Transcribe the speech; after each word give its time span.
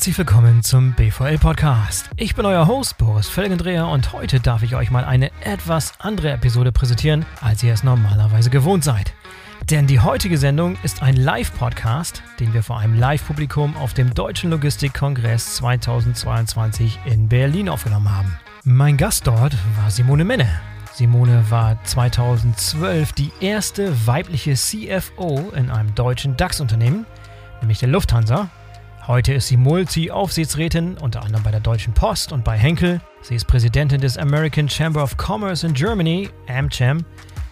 herzlich 0.00 0.16
willkommen 0.16 0.62
zum 0.62 0.94
BVL 0.94 1.36
Podcast. 1.36 2.08
Ich 2.16 2.34
bin 2.34 2.46
euer 2.46 2.66
Host 2.66 2.96
Boris 2.96 3.28
Felgendreher 3.28 3.86
und 3.86 4.14
heute 4.14 4.40
darf 4.40 4.62
ich 4.62 4.74
euch 4.74 4.90
mal 4.90 5.04
eine 5.04 5.30
etwas 5.42 5.92
andere 5.98 6.30
Episode 6.30 6.72
präsentieren, 6.72 7.26
als 7.42 7.62
ihr 7.62 7.74
es 7.74 7.84
normalerweise 7.84 8.48
gewohnt 8.48 8.82
seid. 8.82 9.12
Denn 9.68 9.86
die 9.86 10.00
heutige 10.00 10.38
Sendung 10.38 10.78
ist 10.82 11.02
ein 11.02 11.16
Live-Podcast, 11.16 12.22
den 12.38 12.54
wir 12.54 12.62
vor 12.62 12.78
einem 12.78 12.98
Live-Publikum 12.98 13.76
auf 13.76 13.92
dem 13.92 14.14
Deutschen 14.14 14.48
Logistikkongress 14.48 15.56
2022 15.56 16.98
in 17.04 17.28
Berlin 17.28 17.68
aufgenommen 17.68 18.10
haben. 18.10 18.38
Mein 18.64 18.96
Gast 18.96 19.26
dort 19.26 19.54
war 19.76 19.90
Simone 19.90 20.24
Menne. 20.24 20.48
Simone 20.94 21.44
war 21.50 21.76
2012 21.84 23.12
die 23.12 23.32
erste 23.40 24.06
weibliche 24.06 24.54
CFO 24.54 25.52
in 25.54 25.68
einem 25.68 25.94
deutschen 25.94 26.38
DAX-Unternehmen, 26.38 27.04
nämlich 27.60 27.80
der 27.80 27.90
Lufthansa. 27.90 28.48
Heute 29.10 29.32
ist 29.32 29.48
sie 29.48 29.56
Multi-Aufsichtsrätin, 29.56 30.96
unter 30.96 31.24
anderem 31.24 31.42
bei 31.42 31.50
der 31.50 31.58
Deutschen 31.58 31.92
Post 31.92 32.30
und 32.30 32.44
bei 32.44 32.56
Henkel. 32.56 33.00
Sie 33.22 33.34
ist 33.34 33.44
Präsidentin 33.44 34.00
des 34.00 34.16
American 34.16 34.68
Chamber 34.68 35.02
of 35.02 35.16
Commerce 35.16 35.66
in 35.66 35.74
Germany, 35.74 36.30
AmCham. 36.46 36.98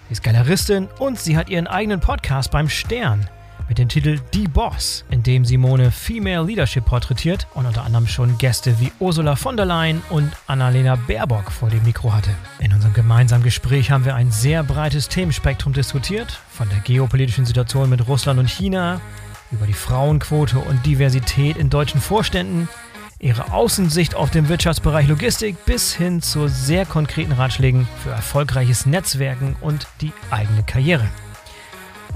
Sie 0.07 0.13
ist 0.13 0.23
Galeristin 0.23 0.87
und 1.01 1.19
sie 1.19 1.37
hat 1.37 1.51
ihren 1.51 1.67
eigenen 1.67 1.99
Podcast 1.99 2.53
beim 2.53 2.69
Stern 2.69 3.29
mit 3.69 3.79
dem 3.79 3.89
Titel 3.89 4.21
Die 4.33 4.47
Boss, 4.47 5.05
in 5.11 5.25
dem 5.25 5.45
Simone 5.45 5.91
Female 5.91 6.47
Leadership 6.47 6.85
porträtiert 6.85 7.49
und 7.55 7.67
unter 7.67 7.85
anderem 7.85 8.07
schon 8.07 8.39
Gäste 8.39 8.79
wie 8.79 8.93
Ursula 9.01 9.35
von 9.35 9.57
der 9.57 9.67
Leyen 9.67 10.01
und 10.11 10.31
Annalena 10.47 10.95
Baerbock 10.95 11.51
vor 11.51 11.71
dem 11.71 11.83
Mikro 11.83 12.13
hatte. 12.13 12.31
In 12.61 12.73
unserem 12.73 12.95
gemeinsamen 12.95 13.43
Gespräch 13.43 13.91
haben 13.91 14.05
wir 14.05 14.15
ein 14.15 14.31
sehr 14.31 14.63
breites 14.63 15.09
Themenspektrum 15.09 15.73
diskutiert, 15.73 16.41
von 16.51 16.69
der 16.69 16.79
geopolitischen 16.79 17.47
Situation 17.47 17.91
mit 17.91 18.07
Russland 18.07 18.39
und 18.39 18.49
China, 18.49 19.01
über 19.51 19.67
die 19.67 19.73
Frauenquote 19.73 20.59
und 20.59 20.85
Diversität 20.85 21.57
in 21.57 21.71
deutschen 21.71 22.01
Vorständen, 22.01 22.69
ihre 23.19 23.53
Außensicht 23.53 24.15
auf 24.15 24.31
den 24.31 24.49
Wirtschaftsbereich 24.49 25.09
Logistik 25.09 25.65
bis 25.65 25.95
hin 25.95 26.23
zu 26.23 26.49
sehr 26.49 26.87
konkreten 26.87 27.33
Ratschlägen 27.33 27.89
für 28.03 28.11
erfolgreiches 28.11 28.87
Netzwerken 28.87 29.57
und 29.61 29.87
die 30.01 30.13
eigene 30.31 30.63
Karriere. 30.63 31.09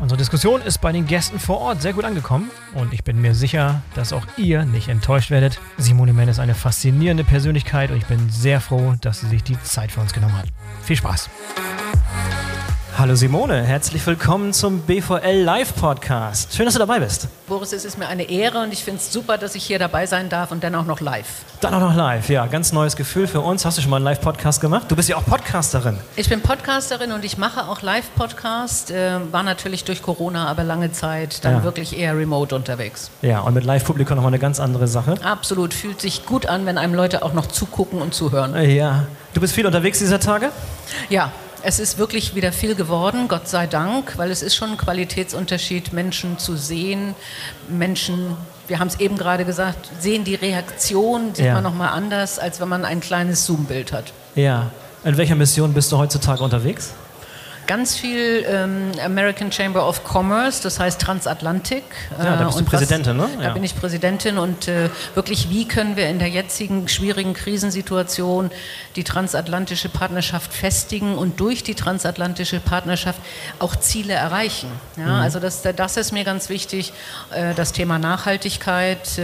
Unsere 0.01 0.19
Diskussion 0.19 0.63
ist 0.63 0.81
bei 0.81 0.91
den 0.91 1.07
Gästen 1.07 1.39
vor 1.39 1.61
Ort 1.61 1.83
sehr 1.83 1.93
gut 1.93 2.05
angekommen 2.05 2.51
und 2.75 2.93
ich 2.93 3.05
bin 3.05 3.21
mir 3.21 3.35
sicher, 3.35 3.83
dass 3.95 4.13
auch 4.13 4.27
ihr 4.37 4.65
nicht 4.65 4.89
enttäuscht 4.89 5.31
werdet. 5.31 5.61
Simone 5.79 6.13
Mann 6.13 6.29
ist 6.29 6.41
eine 6.41 6.55
faszinierende 6.55 7.25
Persönlichkeit 7.25 7.91
und 7.91 7.99
ich 7.99 8.07
bin 8.07 8.31
sehr 8.31 8.61
froh, 8.61 8.95
dass 9.01 9.21
sie 9.21 9.29
sich 9.29 9.45
die 9.45 9.61
Zeit 9.63 9.93
für 9.93 10.01
uns 10.01 10.13
genommen 10.13 10.37
hat. 10.37 10.47
Viel 10.83 10.97
Spaß! 10.97 11.31
Hallo 13.03 13.17
Simone, 13.17 13.65
herzlich 13.65 14.07
willkommen 14.07 14.53
zum 14.53 14.83
BVL 14.83 15.43
Live 15.43 15.75
Podcast. 15.75 16.55
Schön, 16.55 16.67
dass 16.67 16.75
du 16.75 16.79
dabei 16.79 17.01
bist. 17.01 17.27
Boris, 17.49 17.73
es 17.73 17.85
ist 17.85 17.99
mir 17.99 18.07
eine 18.07 18.31
Ehre 18.31 18.63
und 18.63 18.73
ich 18.73 18.85
finde 18.85 19.01
es 19.01 19.13
super, 19.13 19.39
dass 19.39 19.57
ich 19.57 19.65
hier 19.65 19.81
dabei 19.81 20.07
sein 20.07 20.29
darf 20.29 20.53
und 20.53 20.63
dann 20.63 20.73
auch 20.77 20.87
noch 20.87 21.01
live. 21.01 21.27
Dann 21.61 21.75
auch 21.75 21.81
noch 21.81 21.97
live, 21.97 22.29
ja, 22.29 22.47
ganz 22.47 22.73
neues 22.73 22.95
Gefühl 22.95 23.27
für 23.27 23.41
uns. 23.41 23.65
Hast 23.65 23.77
du 23.77 23.83
schon 23.83 23.91
mal 23.91 23.97
einen 23.97 24.05
Live-Podcast 24.05 24.61
gemacht? 24.61 24.85
Du 24.89 24.95
bist 24.95 25.09
ja 25.09 25.17
auch 25.17 25.27
Podcasterin. 25.27 25.99
Ich 26.15 26.29
bin 26.29 26.43
Podcasterin 26.43 27.11
und 27.11 27.25
ich 27.25 27.39
mache 27.39 27.67
auch 27.67 27.83
Live-Podcast. 27.83 28.93
Äh, 28.93 29.19
war 29.33 29.43
natürlich 29.43 29.83
durch 29.83 30.01
Corona, 30.01 30.47
aber 30.47 30.63
lange 30.63 30.93
Zeit 30.93 31.45
dann 31.45 31.55
ja. 31.55 31.65
wirklich 31.65 31.99
eher 31.99 32.17
remote 32.17 32.55
unterwegs. 32.55 33.11
Ja, 33.21 33.41
und 33.41 33.55
mit 33.55 33.65
Live-Publikum 33.65 34.15
nochmal 34.15 34.31
eine 34.31 34.39
ganz 34.39 34.61
andere 34.61 34.87
Sache. 34.87 35.17
Absolut, 35.25 35.75
fühlt 35.75 36.01
sich 36.01 36.25
gut 36.25 36.47
an, 36.47 36.67
wenn 36.67 36.79
einem 36.79 36.95
Leute 36.95 37.25
auch 37.25 37.33
noch 37.33 37.49
zugucken 37.49 38.01
und 38.01 38.15
zuhören. 38.15 38.55
Ja. 38.71 39.07
Du 39.35 39.41
bist 39.41 39.55
viel 39.55 39.67
unterwegs 39.67 39.99
dieser 39.99 40.21
Tage? 40.21 40.51
Ja, 41.09 41.33
es 41.65 41.79
ist 41.79 41.99
wirklich 41.99 42.35
wieder 42.35 42.53
viel 42.53 42.75
geworden, 42.75 43.29
Gott 43.29 43.49
sei 43.49 43.67
Dank, 43.67 44.19
weil 44.19 44.31
es 44.31 44.43
ist 44.43 44.55
schon 44.55 44.71
ein 44.71 44.77
Qualitätsunterschied, 44.77 45.93
Menschen 45.93 46.39
zu 46.39 46.57
sehen, 46.57 47.15
Menschen, 47.69 48.37
wir 48.69 48.79
haben 48.79 48.89
es 48.89 49.01
eben 49.01 49.17
gerade 49.17 49.45
gesagt, 49.45 49.91
sehen 50.01 50.25
die 50.25 50.35
Reaktion, 50.35 51.35
sieht 51.35 51.47
ja. 51.47 51.55
man 51.55 51.63
nochmal 51.63 51.91
anders, 51.91 52.39
als 52.39 52.61
wenn 52.61 52.69
man 52.69 52.85
ein 52.85 53.01
kleines 53.01 53.47
Zoom-Bild 53.47 53.93
hat. 53.93 54.13
Ja. 54.35 54.71
In 55.05 55.17
welcher 55.17 55.35
Mission 55.35 55.73
bist 55.75 55.91
du 55.91 55.99
heutzutage 55.99 56.43
unterwegs? 56.45 56.93
Ganz 57.73 57.97
viel 57.97 58.45
ähm, 58.47 58.93
American 59.03 59.51
Chamber 59.51 59.89
of 59.89 60.03
Commerce, 60.05 60.63
das 60.63 60.79
heißt 60.79 61.01
Transatlantik. 61.01 61.85
Ja, 62.19 62.37
da 62.37 62.45
bist 62.45 62.61
du 62.61 62.65
Präsidentin, 62.67 63.19
was, 63.19 63.31
ne? 63.31 63.43
Ja. 63.43 63.49
Da 63.49 63.55
bin 63.55 63.65
ich 63.65 63.75
Präsidentin 63.75 64.37
und 64.37 64.69
äh, 64.69 64.91
wirklich, 65.15 65.49
wie 65.49 65.67
können 65.67 65.97
wir 65.97 66.11
in 66.11 66.19
der 66.19 66.29
jetzigen 66.29 66.87
schwierigen 66.87 67.33
Krisensituation 67.33 68.51
die 68.95 69.05
transatlantische 69.05 69.89
Partnerschaft 69.89 70.53
festigen 70.53 71.17
und 71.17 71.41
durch 71.41 71.63
die 71.63 71.75
transatlantische 71.75 72.61
Partnerschaft 72.61 73.21
auch 73.59 73.75
Ziele 73.75 74.13
erreichen. 74.13 74.69
Ja, 74.99 75.05
mhm. 75.05 75.23
Also 75.23 75.41
das, 75.41 75.63
das 75.63 75.97
ist 75.97 76.13
mir 76.13 76.25
ganz 76.25 76.51
wichtig, 76.51 76.93
äh, 77.31 77.55
das 77.55 77.73
Thema 77.73 77.99
Nachhaltigkeit. 77.99 79.19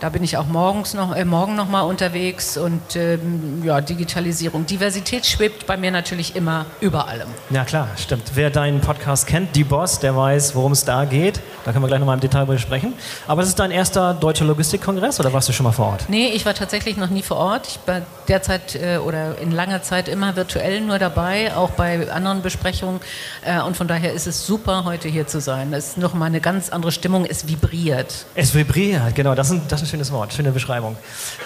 Da 0.00 0.10
bin 0.10 0.22
ich 0.22 0.36
auch 0.36 0.46
morgens 0.46 0.94
noch, 0.94 1.12
äh, 1.16 1.24
morgen 1.24 1.56
noch 1.56 1.68
mal 1.68 1.80
unterwegs 1.80 2.56
und 2.56 2.94
ähm, 2.94 3.62
ja, 3.64 3.80
Digitalisierung. 3.80 4.64
Diversität 4.64 5.26
schwebt 5.26 5.66
bei 5.66 5.76
mir 5.76 5.90
natürlich 5.90 6.36
immer 6.36 6.66
über 6.80 7.08
allem. 7.08 7.26
Ja 7.50 7.64
klar, 7.64 7.88
stimmt. 7.96 8.22
Wer 8.34 8.50
deinen 8.50 8.80
Podcast 8.80 9.26
kennt, 9.26 9.56
die 9.56 9.64
Boss, 9.64 9.98
der 9.98 10.14
weiß, 10.14 10.54
worum 10.54 10.70
es 10.70 10.84
da 10.84 11.04
geht. 11.04 11.40
Da 11.64 11.72
können 11.72 11.82
wir 11.82 11.88
gleich 11.88 11.98
noch 11.98 12.06
mal 12.06 12.14
im 12.14 12.20
Detail 12.20 12.46
besprechen. 12.46 12.92
Aber 13.26 13.40
das 13.40 13.48
ist 13.48 13.58
dein 13.58 13.72
erster 13.72 14.14
deutscher 14.14 14.44
Logistikkongress 14.44 15.18
oder 15.18 15.32
warst 15.32 15.48
du 15.48 15.52
schon 15.52 15.64
mal 15.64 15.72
vor 15.72 15.86
Ort? 15.86 16.04
Nee, 16.08 16.28
ich 16.28 16.46
war 16.46 16.54
tatsächlich 16.54 16.96
noch 16.96 17.10
nie 17.10 17.22
vor 17.22 17.38
Ort. 17.38 17.66
Ich 17.66 17.80
war 17.84 18.02
derzeit 18.28 18.76
äh, 18.76 18.98
oder 18.98 19.38
in 19.38 19.50
langer 19.50 19.82
Zeit 19.82 20.06
immer 20.06 20.36
virtuell 20.36 20.80
nur 20.80 21.00
dabei, 21.00 21.56
auch 21.56 21.70
bei 21.70 22.08
anderen 22.12 22.42
Besprechungen. 22.42 23.00
Äh, 23.44 23.60
und 23.62 23.76
von 23.76 23.88
daher 23.88 24.12
ist 24.12 24.28
es 24.28 24.46
super, 24.46 24.84
heute 24.84 25.08
hier 25.08 25.26
zu 25.26 25.40
sein. 25.40 25.72
Es 25.72 25.88
ist 25.88 25.98
noch 25.98 26.14
mal 26.14 26.26
eine 26.26 26.40
ganz 26.40 26.68
andere 26.68 26.92
Stimmung. 26.92 27.24
Es 27.24 27.48
vibriert. 27.48 28.26
Es 28.36 28.54
vibriert, 28.54 29.16
genau. 29.16 29.34
Das 29.34 29.48
sind, 29.48 29.72
das 29.72 29.87
schönes 29.88 30.12
Wort, 30.12 30.32
schöne 30.32 30.52
Beschreibung. 30.52 30.96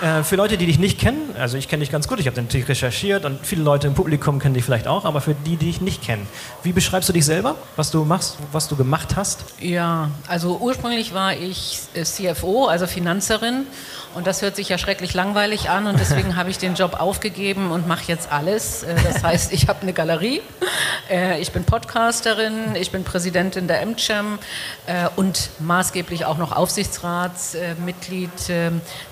Äh, 0.03 0.23
für 0.23 0.37
Leute, 0.37 0.59
die 0.59 0.67
dich 0.67 0.79
nicht 0.79 0.99
kennen, 0.99 1.35
also 1.39 1.57
ich 1.57 1.69
kenne 1.69 1.81
dich 1.81 1.91
ganz 1.91 2.09
gut, 2.09 2.21
ich 2.21 2.27
habe 2.27 2.41
natürlich 2.41 2.69
recherchiert 2.69 3.25
und 3.25 3.45
viele 3.45 3.63
Leute 3.63 3.87
im 3.87 3.95
Publikum 3.95 4.39
kennen 4.39 4.55
dich 4.55 4.65
vielleicht 4.65 4.87
auch, 4.87 5.05
aber 5.05 5.21
für 5.21 5.35
die, 5.35 5.57
die 5.57 5.67
dich 5.67 5.81
nicht 5.81 6.03
kennen, 6.03 6.27
wie 6.63 6.73
beschreibst 6.73 7.09
du 7.09 7.13
dich 7.13 7.25
selber, 7.25 7.55
was 7.77 7.91
du 7.91 8.05
machst, 8.05 8.37
was 8.53 8.69
du 8.69 8.77
gemacht 8.77 9.17
hast? 9.17 9.45
Ja, 9.61 10.11
also 10.29 10.59
ursprünglich 10.59 11.15
war 11.15 11.35
ich 11.35 11.81
äh, 11.95 12.03
CFO, 12.03 12.67
also 12.67 12.87
Finanzerin 12.87 13.67
und 14.15 14.27
das 14.27 14.43
hört 14.43 14.57
sich 14.57 14.69
ja 14.69 14.77
schrecklich 14.77 15.15
langweilig 15.15 15.71
an 15.71 15.87
und 15.87 15.99
deswegen 15.99 16.37
habe 16.37 16.51
ich 16.51 16.59
den 16.59 16.75
Job 16.75 17.01
aufgegeben 17.01 17.71
und 17.71 17.87
mache 17.89 18.05
jetzt 18.09 18.31
alles. 18.31 18.83
Äh, 18.83 18.95
das 19.05 19.23
heißt, 19.23 19.53
ich 19.53 19.69
habe 19.69 19.83
eine 19.83 19.93
Galerie, 19.93 20.43
äh, 21.11 21.41
ich 21.41 21.53
bin 21.53 21.65
Podcasterin, 21.65 22.75
ich 22.75 22.91
bin 22.91 23.05
Präsidentin 23.05 23.69
der 23.69 23.85
MCHAM 23.87 24.39
äh, 24.87 25.09
und 25.17 25.51
maßgeblich 25.61 26.25
auch 26.25 26.37
noch 26.37 26.53
Aufsichtsratsmitglied, 26.53 28.32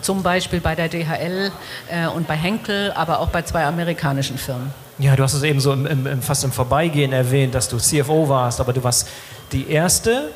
zum 0.01 0.23
Beispiel 0.23 0.61
bei 0.61 0.75
der 0.75 0.89
DHL 0.89 1.53
und 2.15 2.27
bei 2.27 2.37
Henkel, 2.37 2.93
aber 2.93 3.21
auch 3.21 3.29
bei 3.29 3.43
zwei 3.43 3.65
amerikanischen 3.65 4.39
Firmen. 4.39 4.73
Ja, 4.99 5.17
du 5.17 5.23
hast 5.23 5.33
es 5.33 5.43
eben 5.43 5.61
so 5.61 5.73
im, 5.73 5.87
im, 5.87 6.23
fast 6.23 6.45
im 6.45 6.53
Vorbeigehen 6.53 7.13
erwähnt, 7.13 7.55
dass 7.55 7.69
du 7.69 7.79
CFO 7.79 8.29
warst, 8.29 8.61
aber 8.61 8.75
du 8.75 8.85
warst 8.85 9.09
die 9.51 9.71
erste 9.71 10.31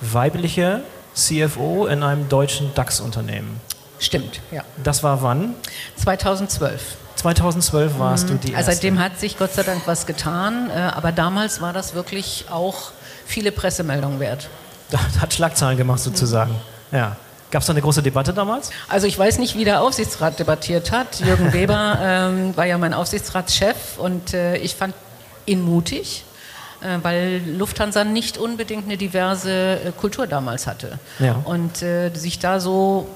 weibliche 0.00 0.82
CFO 1.14 1.86
in 1.86 2.02
einem 2.02 2.28
deutschen 2.28 2.74
DAX-Unternehmen. 2.74 3.60
Stimmt, 3.98 4.40
ja. 4.50 4.62
Das 4.82 5.02
war 5.02 5.22
wann? 5.22 5.54
2012. 5.96 6.96
2012 7.16 7.98
warst 7.98 8.24
mhm. 8.24 8.28
du 8.28 8.34
die 8.34 8.52
erste. 8.52 8.56
Also 8.58 8.70
seitdem 8.72 8.98
hat 8.98 9.18
sich 9.18 9.38
Gott 9.38 9.54
sei 9.54 9.62
Dank 9.62 9.82
was 9.86 10.04
getan, 10.04 10.68
äh, 10.68 10.74
aber 10.74 11.12
damals 11.12 11.62
war 11.62 11.72
das 11.72 11.94
wirklich 11.94 12.46
auch 12.50 12.90
viele 13.24 13.52
Pressemeldungen 13.52 14.20
wert. 14.20 14.48
Das 14.90 15.18
hat 15.18 15.32
Schlagzeilen 15.32 15.78
gemacht 15.78 16.00
sozusagen. 16.00 16.52
Mhm. 16.90 16.98
Ja. 16.98 17.16
Gab 17.54 17.60
es 17.60 17.68
da 17.68 17.72
eine 17.72 17.82
große 17.82 18.02
Debatte 18.02 18.32
damals? 18.32 18.72
Also 18.88 19.06
ich 19.06 19.16
weiß 19.16 19.38
nicht, 19.38 19.56
wie 19.56 19.64
der 19.64 19.80
Aufsichtsrat 19.80 20.40
debattiert 20.40 20.90
hat. 20.90 21.20
Jürgen 21.20 21.52
Weber 21.52 22.00
ähm, 22.02 22.56
war 22.56 22.66
ja 22.66 22.76
mein 22.78 22.92
Aufsichtsratschef 22.92 23.96
und 23.96 24.34
äh, 24.34 24.56
ich 24.56 24.74
fand 24.74 24.92
ihn 25.46 25.62
mutig 25.62 26.24
äh, 26.80 26.98
weil 27.02 27.40
Lufthansa 27.46 28.02
nicht 28.02 28.38
unbedingt 28.38 28.86
eine 28.86 28.96
diverse 28.96 29.52
äh, 29.52 29.92
Kultur 29.92 30.26
damals 30.26 30.66
hatte. 30.66 30.98
Ja. 31.20 31.42
Und 31.44 31.80
äh, 31.80 32.10
sich 32.12 32.40
da 32.40 32.58
so 32.58 33.06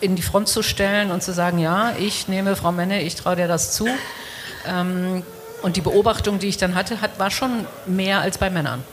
in 0.00 0.14
die 0.14 0.22
Front 0.22 0.46
zu 0.46 0.62
stellen 0.62 1.10
und 1.10 1.24
zu 1.24 1.32
sagen, 1.32 1.58
ja, 1.58 1.94
ich 1.98 2.28
nehme 2.28 2.54
Frau 2.54 2.70
Menne, 2.70 3.02
ich 3.02 3.16
traue 3.16 3.34
dir 3.34 3.48
das 3.48 3.72
zu. 3.72 3.88
Ähm, 4.68 5.24
und 5.62 5.74
die 5.74 5.80
Beobachtung, 5.80 6.38
die 6.38 6.46
ich 6.46 6.58
dann 6.58 6.76
hatte, 6.76 7.00
hat, 7.00 7.18
war 7.18 7.32
schon 7.32 7.66
mehr 7.86 8.20
als 8.20 8.38
bei 8.38 8.50
Männern. 8.50 8.84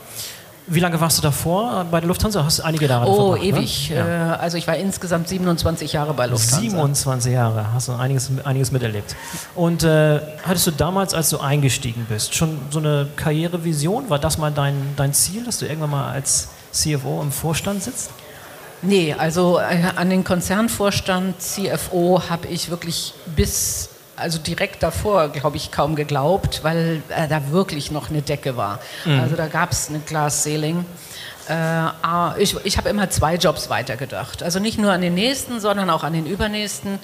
Wie 0.67 0.79
lange 0.79 1.01
warst 1.01 1.17
du 1.17 1.21
davor 1.21 1.85
bei 1.89 1.99
der 1.99 2.07
Lufthansa? 2.07 2.43
Hast 2.45 2.59
du 2.59 2.63
einige 2.63 2.85
Jahre 2.85 3.07
Oh, 3.09 3.31
verbracht, 3.31 3.43
ewig. 3.43 3.89
Ne? 3.89 3.95
Ja. 3.95 4.33
Äh, 4.35 4.37
also 4.37 4.57
ich 4.57 4.67
war 4.67 4.75
insgesamt 4.77 5.27
27 5.27 5.93
Jahre 5.93 6.13
bei 6.13 6.27
Lufthansa. 6.27 6.59
27 6.59 7.33
Jahre, 7.33 7.73
hast 7.73 7.87
du 7.87 7.93
einiges, 7.93 8.29
einiges 8.43 8.71
miterlebt. 8.71 9.15
Und 9.55 9.83
äh, 9.83 10.19
hattest 10.45 10.67
du 10.67 10.71
damals, 10.71 11.13
als 11.13 11.29
du 11.29 11.39
eingestiegen 11.39 12.05
bist, 12.07 12.35
schon 12.35 12.59
so 12.69 12.79
eine 12.79 13.07
Karrierevision? 13.15 14.09
War 14.09 14.19
das 14.19 14.37
mal 14.37 14.51
dein, 14.51 14.75
dein 14.95 15.13
Ziel, 15.13 15.43
dass 15.43 15.57
du 15.59 15.65
irgendwann 15.65 15.89
mal 15.91 16.11
als 16.11 16.49
CFO 16.71 17.21
im 17.21 17.31
Vorstand 17.31 17.83
sitzt? 17.83 18.11
Nee, 18.83 19.13
also 19.17 19.59
äh, 19.59 19.83
an 19.95 20.09
den 20.09 20.23
Konzernvorstand 20.23 21.39
CFO 21.41 22.21
habe 22.29 22.47
ich 22.47 22.69
wirklich 22.71 23.13
bis, 23.35 23.89
also 24.21 24.39
direkt 24.39 24.83
davor, 24.83 25.29
glaube 25.29 25.57
ich, 25.57 25.71
kaum 25.71 25.95
geglaubt, 25.95 26.63
weil 26.63 27.01
äh, 27.09 27.27
da 27.27 27.51
wirklich 27.51 27.91
noch 27.91 28.09
eine 28.09 28.21
Decke 28.21 28.55
war. 28.55 28.79
Mhm. 29.05 29.19
Also 29.19 29.35
da 29.35 29.47
gab 29.47 29.71
es 29.71 29.89
eine 29.89 29.99
Glass 29.99 30.43
Ceiling. 30.43 30.85
Äh, 31.49 32.41
ich 32.41 32.55
ich 32.63 32.77
habe 32.77 32.89
immer 32.89 33.09
zwei 33.09 33.35
Jobs 33.35 33.69
weitergedacht. 33.69 34.43
Also 34.43 34.59
nicht 34.59 34.77
nur 34.77 34.91
an 34.91 35.01
den 35.01 35.15
nächsten, 35.15 35.59
sondern 35.59 35.89
auch 35.89 36.03
an 36.03 36.13
den 36.13 36.25
übernächsten. 36.25 36.99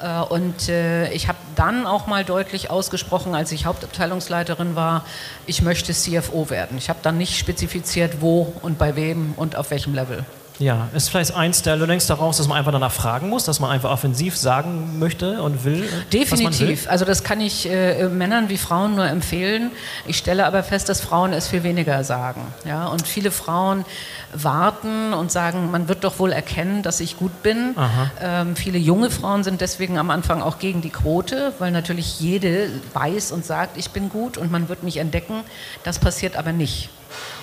Äh, 0.00 0.20
und 0.20 0.68
äh, 0.68 1.10
ich 1.12 1.28
habe 1.28 1.38
dann 1.56 1.86
auch 1.86 2.06
mal 2.06 2.24
deutlich 2.24 2.70
ausgesprochen, 2.70 3.34
als 3.34 3.50
ich 3.52 3.66
Hauptabteilungsleiterin 3.66 4.76
war, 4.76 5.04
ich 5.46 5.62
möchte 5.62 5.92
CFO 5.92 6.50
werden. 6.50 6.78
Ich 6.78 6.88
habe 6.88 7.00
dann 7.02 7.18
nicht 7.18 7.38
spezifiziert, 7.38 8.20
wo 8.20 8.52
und 8.62 8.78
bei 8.78 8.94
wem 8.94 9.34
und 9.36 9.56
auf 9.56 9.70
welchem 9.70 9.94
Level. 9.94 10.24
Ja, 10.58 10.88
ist 10.92 11.08
vielleicht 11.08 11.34
eins 11.34 11.62
der 11.62 11.76
Learnings 11.76 12.06
daraus, 12.06 12.38
dass 12.38 12.48
man 12.48 12.58
einfach 12.58 12.72
danach 12.72 12.90
fragen 12.90 13.28
muss, 13.28 13.44
dass 13.44 13.60
man 13.60 13.70
einfach 13.70 13.90
offensiv 13.90 14.36
sagen 14.36 14.98
möchte 14.98 15.40
und 15.40 15.64
will? 15.64 15.88
Definitiv. 16.12 16.84
Will? 16.84 16.90
Also 16.90 17.04
das 17.04 17.22
kann 17.22 17.40
ich 17.40 17.70
äh, 17.70 18.08
Männern 18.08 18.48
wie 18.48 18.56
Frauen 18.56 18.96
nur 18.96 19.06
empfehlen. 19.06 19.70
Ich 20.06 20.18
stelle 20.18 20.46
aber 20.46 20.64
fest, 20.64 20.88
dass 20.88 21.00
Frauen 21.00 21.32
es 21.32 21.46
viel 21.46 21.62
weniger 21.62 22.02
sagen. 22.02 22.40
Ja? 22.64 22.86
Und 22.86 23.06
viele 23.06 23.30
Frauen 23.30 23.84
warten 24.32 25.12
und 25.12 25.30
sagen, 25.30 25.70
man 25.70 25.88
wird 25.88 26.02
doch 26.02 26.18
wohl 26.18 26.32
erkennen, 26.32 26.82
dass 26.82 26.98
ich 27.00 27.16
gut 27.16 27.42
bin. 27.44 27.76
Ähm, 28.20 28.56
viele 28.56 28.78
junge 28.78 29.10
Frauen 29.10 29.44
sind 29.44 29.60
deswegen 29.60 29.96
am 29.96 30.10
Anfang 30.10 30.42
auch 30.42 30.58
gegen 30.58 30.82
die 30.82 30.90
Quote, 30.90 31.52
weil 31.60 31.70
natürlich 31.70 32.18
jede 32.20 32.68
weiß 32.94 33.30
und 33.30 33.44
sagt, 33.44 33.76
ich 33.76 33.90
bin 33.90 34.08
gut 34.08 34.36
und 34.36 34.50
man 34.50 34.68
wird 34.68 34.82
mich 34.82 34.96
entdecken. 34.96 35.44
Das 35.84 36.00
passiert 36.00 36.36
aber 36.36 36.52
nicht. 36.52 36.90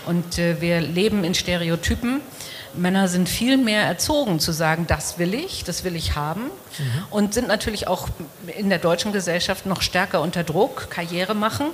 Und 0.05 0.37
äh, 0.37 0.59
wir 0.59 0.81
leben 0.81 1.23
in 1.23 1.33
Stereotypen. 1.33 2.21
Männer 2.77 3.07
sind 3.07 3.29
viel 3.29 3.57
mehr 3.57 3.83
erzogen 3.83 4.39
zu 4.39 4.51
sagen, 4.51 4.85
das 4.87 5.17
will 5.19 5.33
ich, 5.33 5.63
das 5.63 5.83
will 5.83 5.95
ich 5.95 6.15
haben 6.15 6.43
mhm. 6.43 7.03
und 7.09 7.33
sind 7.33 7.47
natürlich 7.47 7.87
auch 7.87 8.09
in 8.57 8.69
der 8.69 8.79
deutschen 8.79 9.11
Gesellschaft 9.11 9.65
noch 9.65 9.81
stärker 9.81 10.21
unter 10.21 10.43
Druck, 10.43 10.89
Karriere 10.89 11.35
machen. 11.35 11.67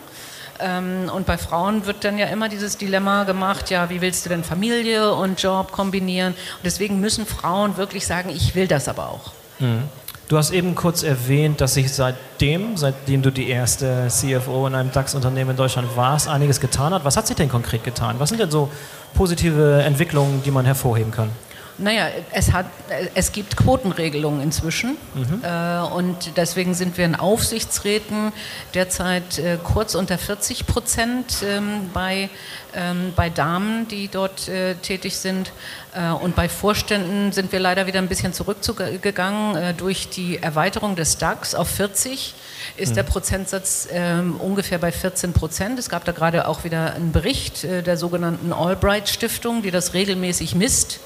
Ähm, 0.59 1.09
und 1.13 1.25
bei 1.25 1.37
Frauen 1.37 1.85
wird 1.85 2.03
dann 2.03 2.17
ja 2.17 2.27
immer 2.27 2.49
dieses 2.49 2.77
Dilemma 2.77 3.23
gemacht, 3.23 3.69
ja, 3.69 3.89
wie 3.89 4.01
willst 4.01 4.25
du 4.25 4.29
denn 4.29 4.43
Familie 4.43 5.13
und 5.13 5.41
Job 5.41 5.71
kombinieren? 5.71 6.33
Und 6.33 6.65
deswegen 6.65 6.99
müssen 6.99 7.25
Frauen 7.25 7.77
wirklich 7.77 8.05
sagen, 8.05 8.29
ich 8.29 8.55
will 8.55 8.67
das 8.67 8.87
aber 8.87 9.09
auch. 9.09 9.31
Mhm. 9.59 9.83
Du 10.31 10.37
hast 10.37 10.51
eben 10.51 10.75
kurz 10.75 11.03
erwähnt, 11.03 11.59
dass 11.59 11.73
sich 11.73 11.91
seitdem, 11.91 12.77
seitdem 12.77 13.21
du 13.21 13.31
die 13.31 13.49
erste 13.49 14.07
CFO 14.07 14.65
in 14.65 14.75
einem 14.75 14.89
DAX-Unternehmen 14.89 15.49
in 15.49 15.57
Deutschland 15.57 15.97
warst, 15.97 16.29
einiges 16.29 16.61
getan 16.61 16.93
hat. 16.93 17.03
Was 17.03 17.17
hat 17.17 17.27
sich 17.27 17.35
denn 17.35 17.49
konkret 17.49 17.83
getan? 17.83 18.15
Was 18.17 18.29
sind 18.29 18.39
denn 18.39 18.49
so 18.49 18.69
positive 19.13 19.81
Entwicklungen, 19.83 20.41
die 20.41 20.51
man 20.51 20.63
hervorheben 20.63 21.11
kann? 21.11 21.31
Naja, 21.77 22.07
es, 22.31 22.53
hat, 22.53 22.67
es 23.13 23.33
gibt 23.33 23.57
Quotenregelungen 23.57 24.41
inzwischen 24.41 24.95
mhm. 25.15 25.41
äh, 25.43 25.79
und 25.93 26.37
deswegen 26.37 26.75
sind 26.75 26.97
wir 26.97 27.05
in 27.05 27.15
Aufsichtsräten 27.15 28.31
derzeit 28.73 29.37
äh, 29.37 29.57
kurz 29.61 29.95
unter 29.95 30.17
40 30.17 30.67
Prozent 30.67 31.43
ähm, 31.43 31.89
bei, 31.93 32.29
ähm, 32.75 33.13
bei 33.15 33.29
Damen, 33.29 33.87
die 33.87 34.07
dort 34.07 34.47
äh, 34.47 34.75
tätig 34.75 35.17
sind. 35.17 35.51
Äh, 35.93 36.11
und 36.11 36.35
bei 36.35 36.49
Vorständen 36.49 37.31
sind 37.31 37.51
wir 37.51 37.59
leider 37.59 37.87
wieder 37.87 37.99
ein 37.99 38.07
bisschen 38.07 38.33
zurückgegangen 38.33 39.55
äh, 39.55 39.73
durch 39.73 40.09
die 40.09 40.37
Erweiterung 40.37 40.95
des 40.95 41.17
DAX 41.17 41.55
auf 41.55 41.69
40 41.69 42.33
ist 42.77 42.95
der 42.95 43.03
mhm. 43.03 43.07
Prozentsatz 43.07 43.87
ähm, 43.91 44.35
ungefähr 44.39 44.77
bei 44.77 44.91
14 44.91 45.33
Prozent. 45.33 45.79
Es 45.79 45.89
gab 45.89 46.05
da 46.05 46.11
gerade 46.11 46.47
auch 46.47 46.63
wieder 46.63 46.93
einen 46.93 47.11
Bericht 47.11 47.63
äh, 47.63 47.81
der 47.83 47.97
sogenannten 47.97 48.53
Albright 48.53 49.09
Stiftung, 49.09 49.61
die 49.61 49.71
das 49.71 49.93
regelmäßig 49.93 50.55
misst 50.55 50.99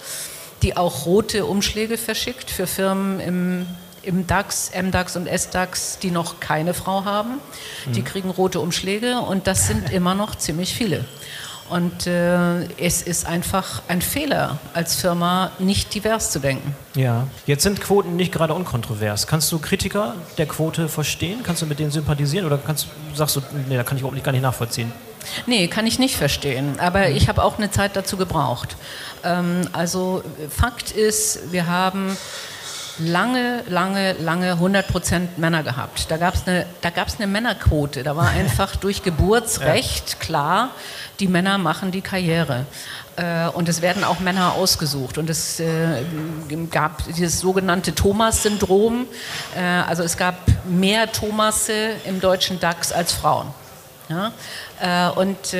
die 0.61 0.77
auch 0.77 1.05
rote 1.05 1.45
Umschläge 1.45 1.97
verschickt 1.97 2.49
für 2.49 2.67
Firmen 2.67 3.19
im, 3.19 3.67
im 4.03 4.27
DAX, 4.27 4.71
MDAX 4.75 5.15
und 5.15 5.27
SDAX, 5.27 5.99
die 5.99 6.11
noch 6.11 6.39
keine 6.39 6.73
Frau 6.73 7.05
haben. 7.05 7.39
Die 7.93 8.01
mhm. 8.01 8.05
kriegen 8.05 8.29
rote 8.29 8.59
Umschläge 8.59 9.19
und 9.19 9.47
das 9.47 9.67
sind 9.67 9.91
immer 9.91 10.15
noch 10.15 10.35
ziemlich 10.35 10.73
viele. 10.73 11.05
Und 11.69 12.05
äh, 12.05 12.65
es 12.77 13.01
ist 13.01 13.25
einfach 13.25 13.81
ein 13.87 14.01
Fehler, 14.01 14.59
als 14.73 14.95
Firma 14.95 15.51
nicht 15.57 15.93
divers 15.95 16.31
zu 16.31 16.39
denken. 16.39 16.75
Ja, 16.95 17.27
jetzt 17.47 17.63
sind 17.63 17.81
Quoten 17.81 18.15
nicht 18.15 18.31
gerade 18.31 18.53
unkontrovers. 18.53 19.25
Kannst 19.25 19.51
du 19.51 19.57
Kritiker 19.57 20.13
der 20.37 20.45
Quote 20.45 20.87
verstehen? 20.87 21.39
Kannst 21.43 21.63
du 21.63 21.65
mit 21.65 21.79
denen 21.79 21.89
sympathisieren 21.89 22.45
oder 22.45 22.59
kannst, 22.59 22.87
sagst 23.15 23.35
du, 23.35 23.41
nee, 23.67 23.77
da 23.77 23.83
kann 23.83 23.97
ich 23.97 24.01
überhaupt 24.01 24.15
nicht, 24.15 24.23
gar 24.23 24.31
nicht 24.31 24.43
nachvollziehen? 24.43 24.91
Nee, 25.47 25.67
kann 25.67 25.87
ich 25.87 25.97
nicht 25.97 26.15
verstehen. 26.15 26.79
Aber 26.79 27.09
mhm. 27.09 27.15
ich 27.15 27.27
habe 27.29 27.43
auch 27.43 27.57
eine 27.57 27.71
Zeit 27.71 27.95
dazu 27.95 28.15
gebraucht. 28.15 28.75
Ähm, 29.23 29.67
also 29.73 30.23
Fakt 30.49 30.91
ist, 30.91 31.51
wir 31.51 31.65
haben 31.67 32.15
lange, 32.99 33.63
lange, 33.67 34.13
lange 34.13 34.53
100% 34.53 35.27
Männer 35.37 35.63
gehabt. 35.63 36.09
Da 36.09 36.17
gab 36.17 36.35
es 36.35 36.47
eine, 36.47 36.65
eine 36.81 37.27
Männerquote. 37.27 38.03
Da 38.03 38.15
war 38.15 38.29
einfach 38.37 38.75
durch 38.75 39.03
Geburtsrecht 39.03 40.19
klar, 40.19 40.71
die 41.19 41.27
Männer 41.27 41.57
machen 41.57 41.91
die 41.91 42.01
Karriere. 42.01 42.65
Äh, 43.15 43.47
und 43.49 43.69
es 43.69 43.81
werden 43.81 44.03
auch 44.03 44.19
Männer 44.19 44.53
ausgesucht. 44.53 45.17
Und 45.17 45.29
es 45.29 45.59
äh, 45.59 46.03
gab 46.69 47.05
dieses 47.05 47.39
sogenannte 47.39 47.95
Thomas-Syndrom. 47.95 49.07
Äh, 49.55 49.61
also 49.61 50.03
es 50.03 50.17
gab 50.17 50.35
mehr 50.65 51.11
Thomasse 51.11 51.91
im 52.05 52.19
deutschen 52.19 52.59
DAX 52.59 52.91
als 52.91 53.13
Frauen. 53.13 53.47
Ja? 54.07 54.31
und 55.15 55.55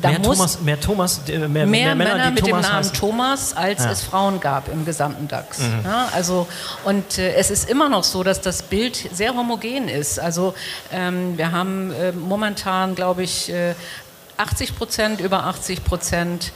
da 0.00 0.08
mehr, 0.08 0.22
Thomas, 0.22 0.60
mehr, 0.60 0.80
Thomas, 0.80 1.20
mehr, 1.26 1.38
mehr, 1.48 1.66
mehr 1.66 1.94
Männer, 1.94 2.14
Männer 2.14 2.30
mit 2.30 2.40
Thomas 2.40 2.66
dem 2.66 2.70
Namen 2.70 2.84
heißen. 2.84 2.94
Thomas, 2.94 3.56
als 3.56 3.84
ja. 3.84 3.90
es 3.90 4.02
Frauen 4.02 4.40
gab 4.40 4.68
im 4.72 4.86
gesamten 4.86 5.28
DAX. 5.28 5.58
Mhm. 5.58 5.80
Ja, 5.84 6.08
also, 6.14 6.46
und 6.84 7.18
äh, 7.18 7.34
es 7.34 7.50
ist 7.50 7.68
immer 7.68 7.88
noch 7.88 8.04
so, 8.04 8.22
dass 8.22 8.40
das 8.40 8.62
Bild 8.62 8.96
sehr 9.12 9.34
homogen 9.34 9.88
ist. 9.88 10.18
Also 10.18 10.54
ähm, 10.92 11.36
wir 11.36 11.52
haben 11.52 11.92
äh, 11.92 12.12
momentan, 12.12 12.94
glaube 12.94 13.22
ich, 13.22 13.52
äh, 13.52 13.74
80 14.36 14.76
Prozent, 14.76 15.20
über 15.20 15.44
80 15.44 15.84
Prozent 15.84 16.52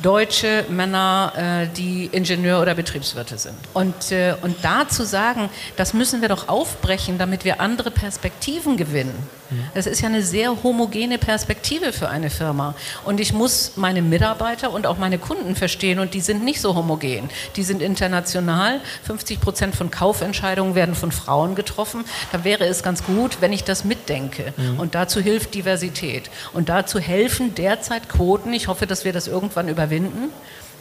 deutsche 0.00 0.64
Männer, 0.68 1.32
äh, 1.36 1.76
die 1.76 2.06
Ingenieur 2.06 2.60
oder 2.60 2.74
Betriebswirte 2.74 3.38
sind. 3.38 3.56
Und, 3.74 4.10
äh, 4.10 4.34
und 4.42 4.56
da 4.62 4.88
zu 4.88 5.04
sagen, 5.04 5.48
das 5.76 5.94
müssen 5.94 6.20
wir 6.20 6.28
doch 6.28 6.48
aufbrechen, 6.48 7.18
damit 7.18 7.44
wir 7.44 7.60
andere 7.60 7.90
Perspektiven 7.90 8.76
gewinnen. 8.76 9.14
Mhm. 9.50 9.64
Das 9.74 9.86
ist 9.86 10.00
ja 10.00 10.08
eine 10.08 10.22
sehr 10.22 10.62
homogene 10.62 11.18
Perspektive 11.18 11.92
für 11.92 12.08
eine 12.08 12.30
Firma. 12.30 12.74
Und 13.04 13.20
ich 13.20 13.32
muss 13.32 13.72
meine 13.76 14.02
Mitarbeiter 14.02 14.72
und 14.72 14.86
auch 14.86 14.98
meine 14.98 15.18
Kunden 15.18 15.54
verstehen 15.54 15.98
und 15.98 16.14
die 16.14 16.20
sind 16.20 16.44
nicht 16.44 16.60
so 16.60 16.74
homogen. 16.74 17.28
Die 17.56 17.62
sind 17.62 17.82
international. 17.82 18.80
50 19.04 19.40
Prozent 19.40 19.76
von 19.76 19.90
Kaufentscheidungen 19.90 20.74
werden 20.74 20.94
von 20.94 21.12
Frauen 21.12 21.54
getroffen. 21.54 22.04
Da 22.32 22.44
wäre 22.44 22.64
es 22.64 22.82
ganz 22.82 23.04
gut, 23.04 23.38
wenn 23.40 23.52
ich 23.52 23.64
das 23.64 23.84
mitdenke. 23.84 24.52
Mhm. 24.56 24.80
Und 24.80 24.94
dazu 24.94 25.20
hilft 25.20 25.54
Diversität. 25.54 26.30
Und 26.52 26.68
dazu 26.68 26.98
helfen 26.98 27.54
derzeit 27.54 28.08
Quoten. 28.08 28.52
Ich 28.52 28.68
hoffe, 28.68 28.86
dass 28.86 29.04
wir 29.04 29.12
das 29.12 29.28
irgendwann 29.28 29.68
überwinden 29.68 29.81
überwinden. 29.82 30.30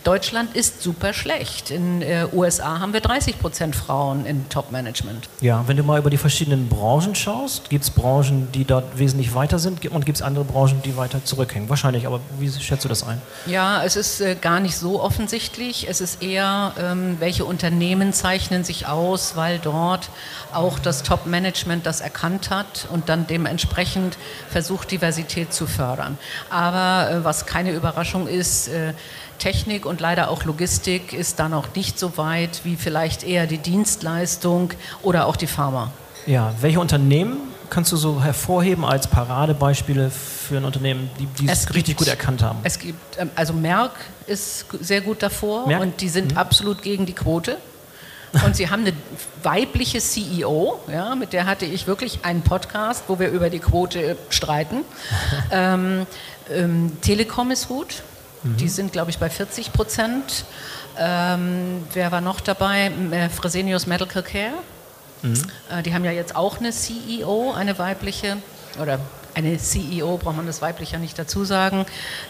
Deutschland 0.04 0.56
ist 0.56 0.82
super 0.82 1.14
schlecht. 1.14 1.70
In 1.70 2.00
den 2.00 2.10
äh, 2.10 2.26
USA 2.34 2.80
haben 2.80 2.94
wir 2.94 3.02
30 3.02 3.40
Prozent 3.40 3.76
Frauen 3.76 4.26
im 4.26 4.50
Top-Management. 4.50 5.30
Ja, 5.42 5.64
wenn 5.68 5.78
du 5.78 5.84
mal 5.84 6.00
über 6.00 6.10
die 6.10 6.18
verschiedenen 6.18 6.70
Branchen 6.70 7.14
schaust, 7.14 7.70
gibt 7.70 7.84
es 7.84 7.92
Branchen, 7.92 8.52
die 8.52 8.66
dort 8.66 8.98
wesentlich 8.98 9.36
weiter 9.36 9.60
sind 9.60 9.86
und 9.92 10.06
gibt 10.06 10.18
es 10.18 10.22
andere 10.24 10.44
Branchen, 10.44 10.82
die 10.84 10.98
weiter 10.98 11.24
zurückhängen? 11.24 11.70
Wahrscheinlich, 11.70 12.08
aber 12.08 12.20
wie 12.40 12.52
schätzt 12.52 12.84
du 12.84 12.90
das 12.90 13.04
ein? 13.04 13.22
Ja, 13.46 13.84
es 13.84 13.96
ist 13.96 14.22
äh, 14.22 14.36
gar 14.36 14.60
nicht 14.60 14.76
so 14.76 15.02
offensichtlich. 15.02 15.88
Es 15.88 16.02
ist 16.02 16.24
eher, 16.24 16.74
ähm, 16.80 17.18
welche 17.20 17.46
Unternehmen 17.46 18.12
zeichnen 18.12 18.64
sich 18.64 18.88
aus, 18.88 19.36
weil 19.36 19.60
dort 19.60 20.10
auch 20.52 20.80
das 20.80 21.04
Top-Management 21.04 21.86
das 21.86 22.02
erkannt 22.02 22.50
hat 22.50 22.88
und 22.92 23.08
dann 23.08 23.28
dementsprechend 23.28 24.18
versucht, 24.50 24.90
Diversität 24.90 25.54
zu 25.54 25.68
fördern. 25.68 26.18
Aber 26.50 27.12
äh, 27.12 27.24
was 27.24 27.46
keine 27.46 27.72
Überraschung 27.72 28.28
ist, 28.28 28.68
äh, 28.68 28.94
Technik 29.42 29.88
und 29.88 30.00
leider 30.00 30.30
auch 30.30 30.46
Logistik 30.46 31.14
ist 31.14 31.40
da 31.40 31.50
noch 31.50 31.74
nicht 31.74 31.98
so 31.98 32.16
weit 32.18 32.62
wie 32.64 32.76
vielleicht 32.76 33.24
eher 33.24 33.48
die 33.48 33.58
Dienstleistung 33.58 34.72
oder 35.02 35.26
auch 35.26 35.36
die 35.36 35.48
Pharma. 35.48 35.92
Ja, 36.28 36.54
welche 36.62 36.80
Unternehmen 36.80 37.38
kannst 37.72 37.92
du 37.92 37.98
so 37.98 38.22
hervorheben 38.22 38.86
als 38.86 39.08
Paradebeispiele 39.08 40.12
für 40.12 40.58
ein 40.58 40.66
Unternehmen, 40.66 41.10
die, 41.20 41.26
die 41.26 41.48
es, 41.48 41.64
es 41.64 41.74
richtig 41.74 41.98
gut 41.98 42.08
erkannt 42.08 42.44
haben? 42.44 42.60
Es 42.62 42.78
gibt, 42.78 43.18
ähm, 43.18 43.32
also 43.34 43.54
Merck 43.54 43.94
ist 44.28 44.66
sehr 44.80 45.02
gut 45.02 45.24
davor 45.24 45.68
Merck? 45.68 45.82
und 45.82 46.02
die 46.02 46.10
sind 46.10 46.34
mhm. 46.34 46.38
absolut 46.38 46.84
gegen 46.84 47.08
die 47.08 47.14
Quote. 47.14 47.58
Und 48.46 48.56
sie 48.56 48.70
haben 48.70 48.82
eine 48.82 48.94
weibliche 49.44 50.00
CEO, 50.00 50.80
ja, 50.90 51.16
mit 51.16 51.34
der 51.34 51.46
hatte 51.48 51.66
ich 51.66 51.86
wirklich 51.86 52.20
einen 52.24 52.44
Podcast, 52.44 53.04
wo 53.08 53.20
wir 53.20 53.30
über 53.30 53.50
die 53.50 53.60
Quote 53.60 54.16
streiten. 54.30 54.86
ähm, 55.52 56.06
ähm, 56.50 56.98
Telekom 57.02 57.52
ist 57.52 57.68
gut, 57.68 58.04
Mhm. 58.44 58.58
Die 58.58 58.68
sind, 58.68 58.92
glaube 58.92 59.12
ich, 59.12 59.18
bei 59.18 59.30
40 59.30 59.74
Prozent. 59.74 60.46
Ähm, 60.98 61.84
wer 61.94 62.12
war 62.12 62.22
noch 62.22 62.40
dabei? 62.40 62.92
Äh, 63.12 63.30
Fresenius 63.30 63.88
Medical 63.88 64.24
Care. 64.24 64.54
Mhm. 65.22 65.34
Äh, 65.70 65.84
die 65.84 65.94
haben 65.94 66.06
ja 66.06 66.12
jetzt 66.12 66.36
auch 66.36 66.60
eine 66.60 66.72
CEO, 66.72 67.54
eine 67.54 67.78
weibliche, 67.78 68.38
oder 68.80 69.00
eine 69.34 69.58
CEO, 69.58 70.18
braucht 70.18 70.36
man 70.36 70.46
das 70.46 70.62
weiblich 70.62 70.92
ja 70.92 71.00
nicht 71.00 71.18
dazu 71.18 71.46
sagen. 71.46 71.86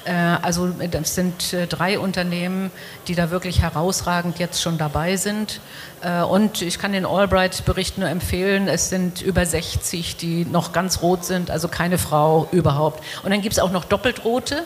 Äh, 0.06 0.14
also 0.14 0.68
das 0.70 1.16
sind 1.16 1.54
äh, 1.54 1.68
drei 1.68 2.00
Unternehmen, 2.00 2.72
die 3.08 3.16
da 3.16 3.32
wirklich 3.32 3.62
herausragend 3.62 4.40
jetzt 4.40 4.62
schon 4.62 4.78
dabei 4.78 5.16
sind. 5.18 5.62
Äh, 6.02 6.22
und 6.22 6.62
ich 6.62 6.80
kann 6.80 6.92
den 6.92 7.06
Albright-Bericht 7.06 7.98
nur 7.98 8.10
empfehlen, 8.10 8.68
es 8.68 8.90
sind 8.90 9.22
über 9.22 9.46
60, 9.46 10.18
die 10.18 10.46
noch 10.46 10.74
ganz 10.74 11.02
rot 11.02 11.26
sind, 11.26 11.50
also 11.50 11.68
keine 11.68 11.98
Frau 11.98 12.48
überhaupt. 12.52 13.04
Und 13.24 13.32
dann 13.32 13.42
gibt 13.42 13.54
es 13.54 13.60
auch 13.60 13.72
noch 13.72 13.86
doppelt 13.86 14.24
rote. 14.24 14.64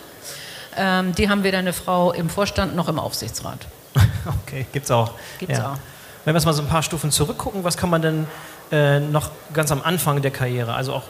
Ähm, 0.77 1.13
die 1.15 1.29
haben 1.29 1.43
weder 1.43 1.59
eine 1.59 1.73
Frau 1.73 2.11
im 2.11 2.29
Vorstand 2.29 2.75
noch 2.75 2.87
im 2.89 2.99
Aufsichtsrat. 2.99 3.59
okay, 4.43 4.65
gibt's 4.71 4.91
auch. 4.91 5.13
Gibt's 5.39 5.57
ja. 5.57 5.73
auch. 5.73 5.77
Wenn 6.25 6.33
wir 6.33 6.39
jetzt 6.39 6.45
mal 6.45 6.53
so 6.53 6.63
ein 6.63 6.67
paar 6.67 6.83
Stufen 6.83 7.11
zurückgucken, 7.11 7.63
was 7.63 7.77
kann 7.77 7.89
man 7.89 8.01
denn 8.01 8.27
äh, 8.71 8.99
noch 8.99 9.29
ganz 9.53 9.71
am 9.71 9.83
Anfang 9.83 10.23
der 10.23 10.31
Karriere, 10.31 10.73
also 10.73 10.93
auch 10.93 11.03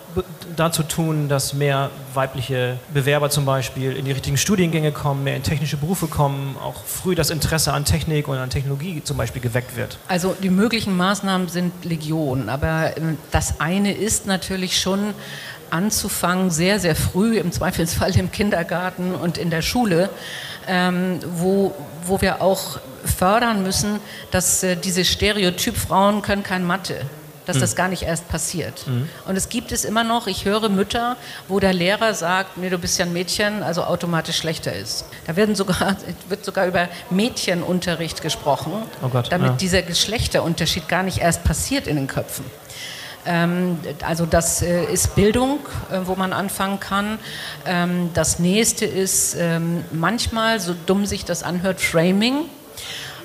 dazu 0.58 0.84
tun, 0.84 1.30
dass 1.30 1.54
mehr 1.54 1.90
weibliche 2.14 2.78
Bewerber 2.94 3.30
zum 3.30 3.46
Beispiel 3.46 3.94
in 3.94 4.04
die 4.04 4.12
richtigen 4.12 4.38
Studiengänge 4.38 4.92
kommen, 4.92 5.24
mehr 5.24 5.38
in 5.38 5.44
technische 5.44 5.78
Berufe 5.78 6.08
kommen, 6.08 6.58
auch 6.62 6.84
früh 6.84 7.16
das 7.16 7.30
Interesse 7.30 7.72
an 7.72 7.86
Technik 7.86 8.28
und 8.28 8.38
an 8.38 8.50
Technologie 8.50 9.02
zum 9.04 9.16
Beispiel 9.16 9.42
geweckt 9.42 9.78
wird? 9.78 9.98
Also 10.10 10.36
die 10.42 10.50
möglichen 10.50 10.98
Maßnahmen 10.98 11.48
sind 11.48 11.86
Legion, 11.86 12.50
aber 12.50 12.98
ähm, 12.98 13.18
das 13.32 13.62
eine 13.62 13.94
ist 13.94 14.28
natürlich 14.28 14.80
schon 14.80 15.14
anzufangen, 15.70 16.50
sehr, 16.52 16.80
sehr 16.80 16.96
früh, 16.96 17.38
im 17.38 17.52
Zweifelsfall 17.52 18.18
im 18.18 18.32
Kindergarten 18.32 19.16
und 19.16 19.38
in 19.38 19.50
der 19.50 19.62
Schule, 19.62 20.10
ähm, 20.68 21.20
wo, 21.36 21.74
wo 22.06 22.22
wir 22.22 22.42
auch 22.42 22.80
fördern 23.06 23.64
müssen, 23.64 24.00
dass 24.32 24.64
äh, 24.64 24.76
diese 24.76 25.06
Stereotyp 25.06 25.78
Frauen 25.78 26.22
können 26.22 26.44
kein 26.44 26.66
Mathe 26.66 27.06
dass 27.46 27.58
mhm. 27.58 27.62
das 27.62 27.76
gar 27.76 27.88
nicht 27.88 28.04
erst 28.04 28.28
passiert. 28.28 28.86
Mhm. 28.88 29.10
Und 29.28 29.36
es 29.36 29.50
gibt 29.50 29.72
es 29.72 29.86
immer 29.86 30.04
noch, 30.04 30.28
ich 30.28 30.46
höre 30.46 30.70
Mütter, 30.70 31.16
wo 31.48 31.60
der 31.60 31.74
Lehrer 31.74 32.14
sagt, 32.14 32.58
nee, 32.58 32.70
du 32.70 32.78
bist 32.78 32.98
ja 32.98 33.06
ein 33.06 33.14
Mädchen, 33.14 33.64
also 33.64 33.84
automatisch 33.84 34.38
schlechter 34.38 34.74
ist. 34.74 35.06
Da 35.28 35.36
werden 35.36 35.56
sogar, 35.56 35.96
wird 36.30 36.46
sogar 36.46 36.68
über 36.68 36.90
Mädchenunterricht 37.10 38.22
gesprochen, 38.22 38.74
oh 39.02 39.10
Gott, 39.10 39.32
damit 39.32 39.52
ja. 39.52 39.56
dieser 39.58 39.82
Geschlechterunterschied 39.82 40.88
gar 40.88 41.04
nicht 41.04 41.20
erst 41.20 41.44
passiert 41.44 41.88
in 41.88 41.96
den 41.96 42.08
Köpfen. 42.08 42.46
Ähm, 43.26 43.80
also 44.02 44.26
das 44.26 44.62
äh, 44.62 44.86
ist 44.86 45.16
Bildung, 45.16 45.60
äh, 45.92 46.00
wo 46.06 46.16
man 46.16 46.34
anfangen 46.34 46.80
kann. 46.80 47.20
Ähm, 47.66 48.12
das 48.14 48.40
nächste 48.40 48.86
ist 48.86 49.36
ähm, 49.40 49.84
manchmal, 49.92 50.60
so 50.60 50.76
dumm 50.86 51.06
sich 51.06 51.26
das 51.26 51.44
anhört, 51.44 51.82
Framing. 51.82 52.46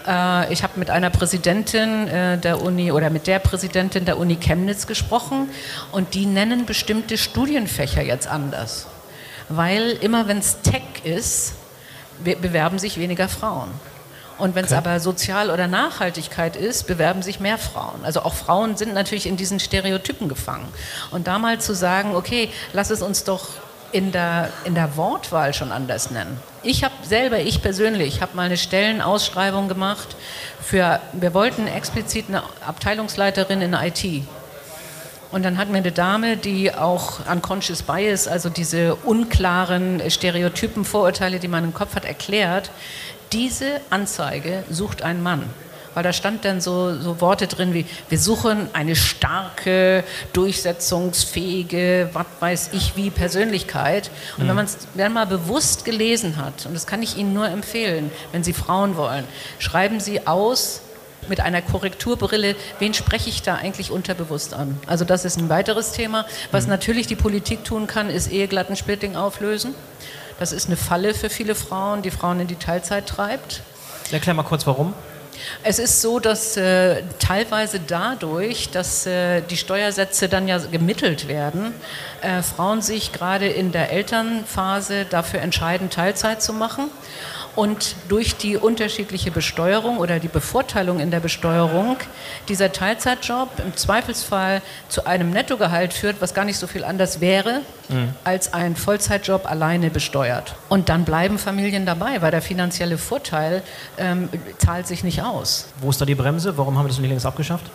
Äh, 0.06 0.52
ich 0.52 0.62
habe 0.62 0.78
mit 0.78 0.90
einer 0.90 1.10
Präsidentin 1.10 2.06
der 2.42 2.62
Uni 2.62 2.92
oder 2.92 3.10
mit 3.10 3.26
der 3.26 3.38
Präsidentin 3.38 4.04
der 4.04 4.18
Uni 4.18 4.36
Chemnitz 4.36 4.86
gesprochen 4.86 5.50
und 5.92 6.14
die 6.14 6.26
nennen 6.26 6.64
bestimmte 6.64 7.18
Studienfächer 7.18 8.02
jetzt 8.02 8.26
anders. 8.26 8.86
Weil 9.48 9.90
immer 10.00 10.28
wenn 10.28 10.38
es 10.38 10.62
Tech 10.62 10.82
ist, 11.04 11.54
bewerben 12.22 12.78
sich 12.78 12.98
weniger 12.98 13.28
Frauen. 13.28 13.70
Und 14.40 14.54
wenn 14.54 14.64
es 14.64 14.72
okay. 14.72 14.78
aber 14.78 15.00
Sozial- 15.00 15.50
oder 15.50 15.66
Nachhaltigkeit 15.66 16.56
ist, 16.56 16.86
bewerben 16.86 17.22
sich 17.22 17.40
mehr 17.40 17.58
Frauen. 17.58 18.04
Also 18.04 18.22
auch 18.22 18.34
Frauen 18.34 18.76
sind 18.76 18.94
natürlich 18.94 19.26
in 19.26 19.36
diesen 19.36 19.60
Stereotypen 19.60 20.28
gefangen. 20.28 20.66
Und 21.10 21.26
da 21.26 21.38
mal 21.38 21.60
zu 21.60 21.74
sagen, 21.74 22.14
okay, 22.16 22.48
lass 22.72 22.90
es 22.90 23.02
uns 23.02 23.24
doch 23.24 23.48
in 23.92 24.12
der, 24.12 24.50
in 24.64 24.74
der 24.74 24.96
Wortwahl 24.96 25.52
schon 25.52 25.72
anders 25.72 26.10
nennen. 26.10 26.40
Ich 26.62 26.84
habe 26.84 26.94
selber, 27.02 27.38
ich 27.38 27.62
persönlich, 27.62 28.22
habe 28.22 28.36
mal 28.36 28.44
eine 28.44 28.56
Stellenausschreibung 28.56 29.68
gemacht 29.68 30.16
für, 30.62 31.00
wir 31.12 31.34
wollten 31.34 31.66
explizit 31.66 32.26
eine 32.28 32.42
Abteilungsleiterin 32.66 33.60
in 33.60 33.74
IT. 33.74 34.24
Und 35.32 35.44
dann 35.44 35.58
hat 35.58 35.68
mir 35.68 35.78
eine 35.78 35.92
Dame, 35.92 36.36
die 36.36 36.74
auch 36.74 37.20
unconscious 37.30 37.82
bias, 37.82 38.26
also 38.26 38.48
diese 38.48 38.96
unklaren 38.96 40.02
Stereotypen, 40.10 40.84
Vorurteile, 40.84 41.38
die 41.38 41.48
man 41.48 41.64
im 41.64 41.74
Kopf 41.74 41.94
hat, 41.94 42.04
erklärt, 42.04 42.70
diese 43.32 43.80
Anzeige 43.90 44.64
sucht 44.70 45.02
ein 45.02 45.22
Mann 45.22 45.44
weil 45.94 46.02
da 46.02 46.12
stand 46.12 46.44
dann 46.44 46.60
so, 46.60 46.94
so 47.00 47.20
Worte 47.20 47.46
drin 47.46 47.74
wie, 47.74 47.84
wir 48.08 48.18
suchen 48.18 48.68
eine 48.72 48.96
starke, 48.96 50.04
durchsetzungsfähige, 50.32 52.10
was 52.12 52.26
weiß 52.38 52.70
ich 52.72 52.96
wie 52.96 53.10
Persönlichkeit. 53.10 54.10
Und 54.36 54.44
mhm. 54.44 54.48
wenn 54.48 54.56
man 54.56 54.64
es 54.66 54.78
dann 54.94 55.12
mal 55.12 55.26
bewusst 55.26 55.84
gelesen 55.84 56.36
hat, 56.36 56.66
und 56.66 56.74
das 56.74 56.86
kann 56.86 57.02
ich 57.02 57.16
Ihnen 57.16 57.32
nur 57.32 57.48
empfehlen, 57.48 58.10
wenn 58.32 58.44
Sie 58.44 58.52
Frauen 58.52 58.96
wollen, 58.96 59.24
schreiben 59.58 60.00
Sie 60.00 60.26
aus, 60.26 60.82
mit 61.28 61.40
einer 61.40 61.60
Korrekturbrille, 61.60 62.56
wen 62.78 62.94
spreche 62.94 63.28
ich 63.28 63.42
da 63.42 63.56
eigentlich 63.56 63.90
unterbewusst 63.90 64.54
an? 64.54 64.80
Also 64.86 65.04
das 65.04 65.26
ist 65.26 65.38
ein 65.38 65.50
weiteres 65.50 65.92
Thema. 65.92 66.24
Was 66.50 66.64
mhm. 66.64 66.70
natürlich 66.70 67.06
die 67.06 67.16
Politik 67.16 67.62
tun 67.62 67.86
kann, 67.86 68.08
ist 68.08 68.32
Eheglattensplitting 68.32 69.16
auflösen. 69.16 69.74
Das 70.40 70.52
ist 70.52 70.68
eine 70.68 70.76
Falle 70.78 71.12
für 71.12 71.28
viele 71.28 71.54
Frauen, 71.54 72.00
die 72.00 72.10
Frauen 72.10 72.40
in 72.40 72.46
die 72.46 72.56
Teilzeit 72.56 73.06
treibt. 73.06 73.60
Erklär 74.10 74.34
mal 74.34 74.42
kurz, 74.42 74.66
warum. 74.66 74.94
Es 75.62 75.78
ist 75.78 76.00
so, 76.00 76.18
dass 76.18 76.56
äh, 76.56 77.02
teilweise 77.18 77.78
dadurch, 77.78 78.70
dass 78.70 79.04
äh, 79.04 79.42
die 79.42 79.58
Steuersätze 79.58 80.30
dann 80.30 80.48
ja 80.48 80.56
gemittelt 80.56 81.28
werden, 81.28 81.74
äh, 82.22 82.40
Frauen 82.40 82.80
sich 82.80 83.12
gerade 83.12 83.48
in 83.48 83.70
der 83.70 83.92
Elternphase 83.92 85.04
dafür 85.04 85.42
entscheiden, 85.42 85.90
Teilzeit 85.90 86.42
zu 86.42 86.54
machen 86.54 86.90
und 87.56 87.94
durch 88.08 88.36
die 88.36 88.56
unterschiedliche 88.56 89.30
Besteuerung 89.30 89.98
oder 89.98 90.18
die 90.18 90.28
Bevorteilung 90.28 91.00
in 91.00 91.10
der 91.10 91.20
Besteuerung 91.20 91.96
dieser 92.48 92.72
Teilzeitjob 92.72 93.48
im 93.58 93.76
Zweifelsfall 93.76 94.62
zu 94.88 95.06
einem 95.06 95.30
Nettogehalt 95.30 95.92
führt, 95.92 96.20
was 96.20 96.34
gar 96.34 96.44
nicht 96.44 96.58
so 96.58 96.66
viel 96.66 96.84
anders 96.84 97.20
wäre 97.20 97.62
mhm. 97.88 98.10
als 98.24 98.52
ein 98.52 98.76
Vollzeitjob 98.76 99.50
alleine 99.50 99.90
besteuert. 99.90 100.54
Und 100.68 100.88
dann 100.88 101.04
bleiben 101.04 101.38
Familien 101.38 101.86
dabei, 101.86 102.22
weil 102.22 102.30
der 102.30 102.42
finanzielle 102.42 102.98
Vorteil 102.98 103.62
ähm, 103.98 104.28
zahlt 104.58 104.86
sich 104.86 105.04
nicht 105.04 105.22
aus. 105.22 105.66
Wo 105.80 105.90
ist 105.90 106.00
da 106.00 106.04
die 106.04 106.14
Bremse? 106.14 106.56
Warum 106.56 106.78
haben 106.78 106.84
wir 106.84 106.88
das 106.88 106.98
nicht 106.98 107.10
längst 107.10 107.26
abgeschafft? 107.26 107.66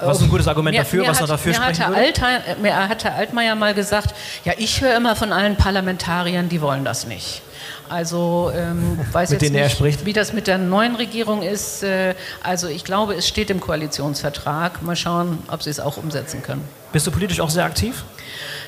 Was 0.00 0.18
ist 0.18 0.24
ein 0.24 0.30
gutes 0.30 0.46
Argument 0.46 0.76
mir, 0.76 0.82
dafür, 0.82 1.02
mir 1.02 1.08
was 1.08 1.16
hat, 1.16 1.22
noch 1.22 1.28
dafür 1.28 1.52
mir 1.52 1.56
sprechen 1.56 1.86
hatte 1.86 1.96
würde? 1.96 2.62
mir 2.62 2.88
hat 2.88 3.04
Herr 3.04 3.14
Altmaier 3.14 3.54
mal 3.54 3.74
gesagt, 3.74 4.14
ja, 4.44 4.52
ich 4.56 4.80
höre 4.80 4.96
immer 4.96 5.16
von 5.16 5.32
allen 5.32 5.56
Parlamentariern, 5.56 6.48
die 6.48 6.60
wollen 6.60 6.84
das 6.84 7.06
nicht. 7.06 7.42
Also 7.88 8.52
ähm, 8.54 8.98
weiß 9.12 9.30
mit 9.30 9.42
jetzt 9.42 9.52
nicht, 9.52 9.70
spricht. 9.72 10.04
wie 10.04 10.12
das 10.12 10.32
mit 10.32 10.46
der 10.46 10.58
neuen 10.58 10.96
Regierung 10.96 11.42
ist. 11.42 11.82
Äh, 11.82 12.14
also 12.42 12.68
ich 12.68 12.84
glaube, 12.84 13.14
es 13.14 13.28
steht 13.28 13.50
im 13.50 13.60
Koalitionsvertrag. 13.60 14.82
Mal 14.82 14.96
schauen, 14.96 15.38
ob 15.50 15.62
sie 15.62 15.70
es 15.70 15.80
auch 15.80 15.96
umsetzen 15.96 16.42
können. 16.42 16.64
Bist 16.92 17.06
du 17.06 17.10
politisch 17.10 17.40
auch 17.40 17.50
sehr 17.50 17.64
aktiv? 17.64 18.04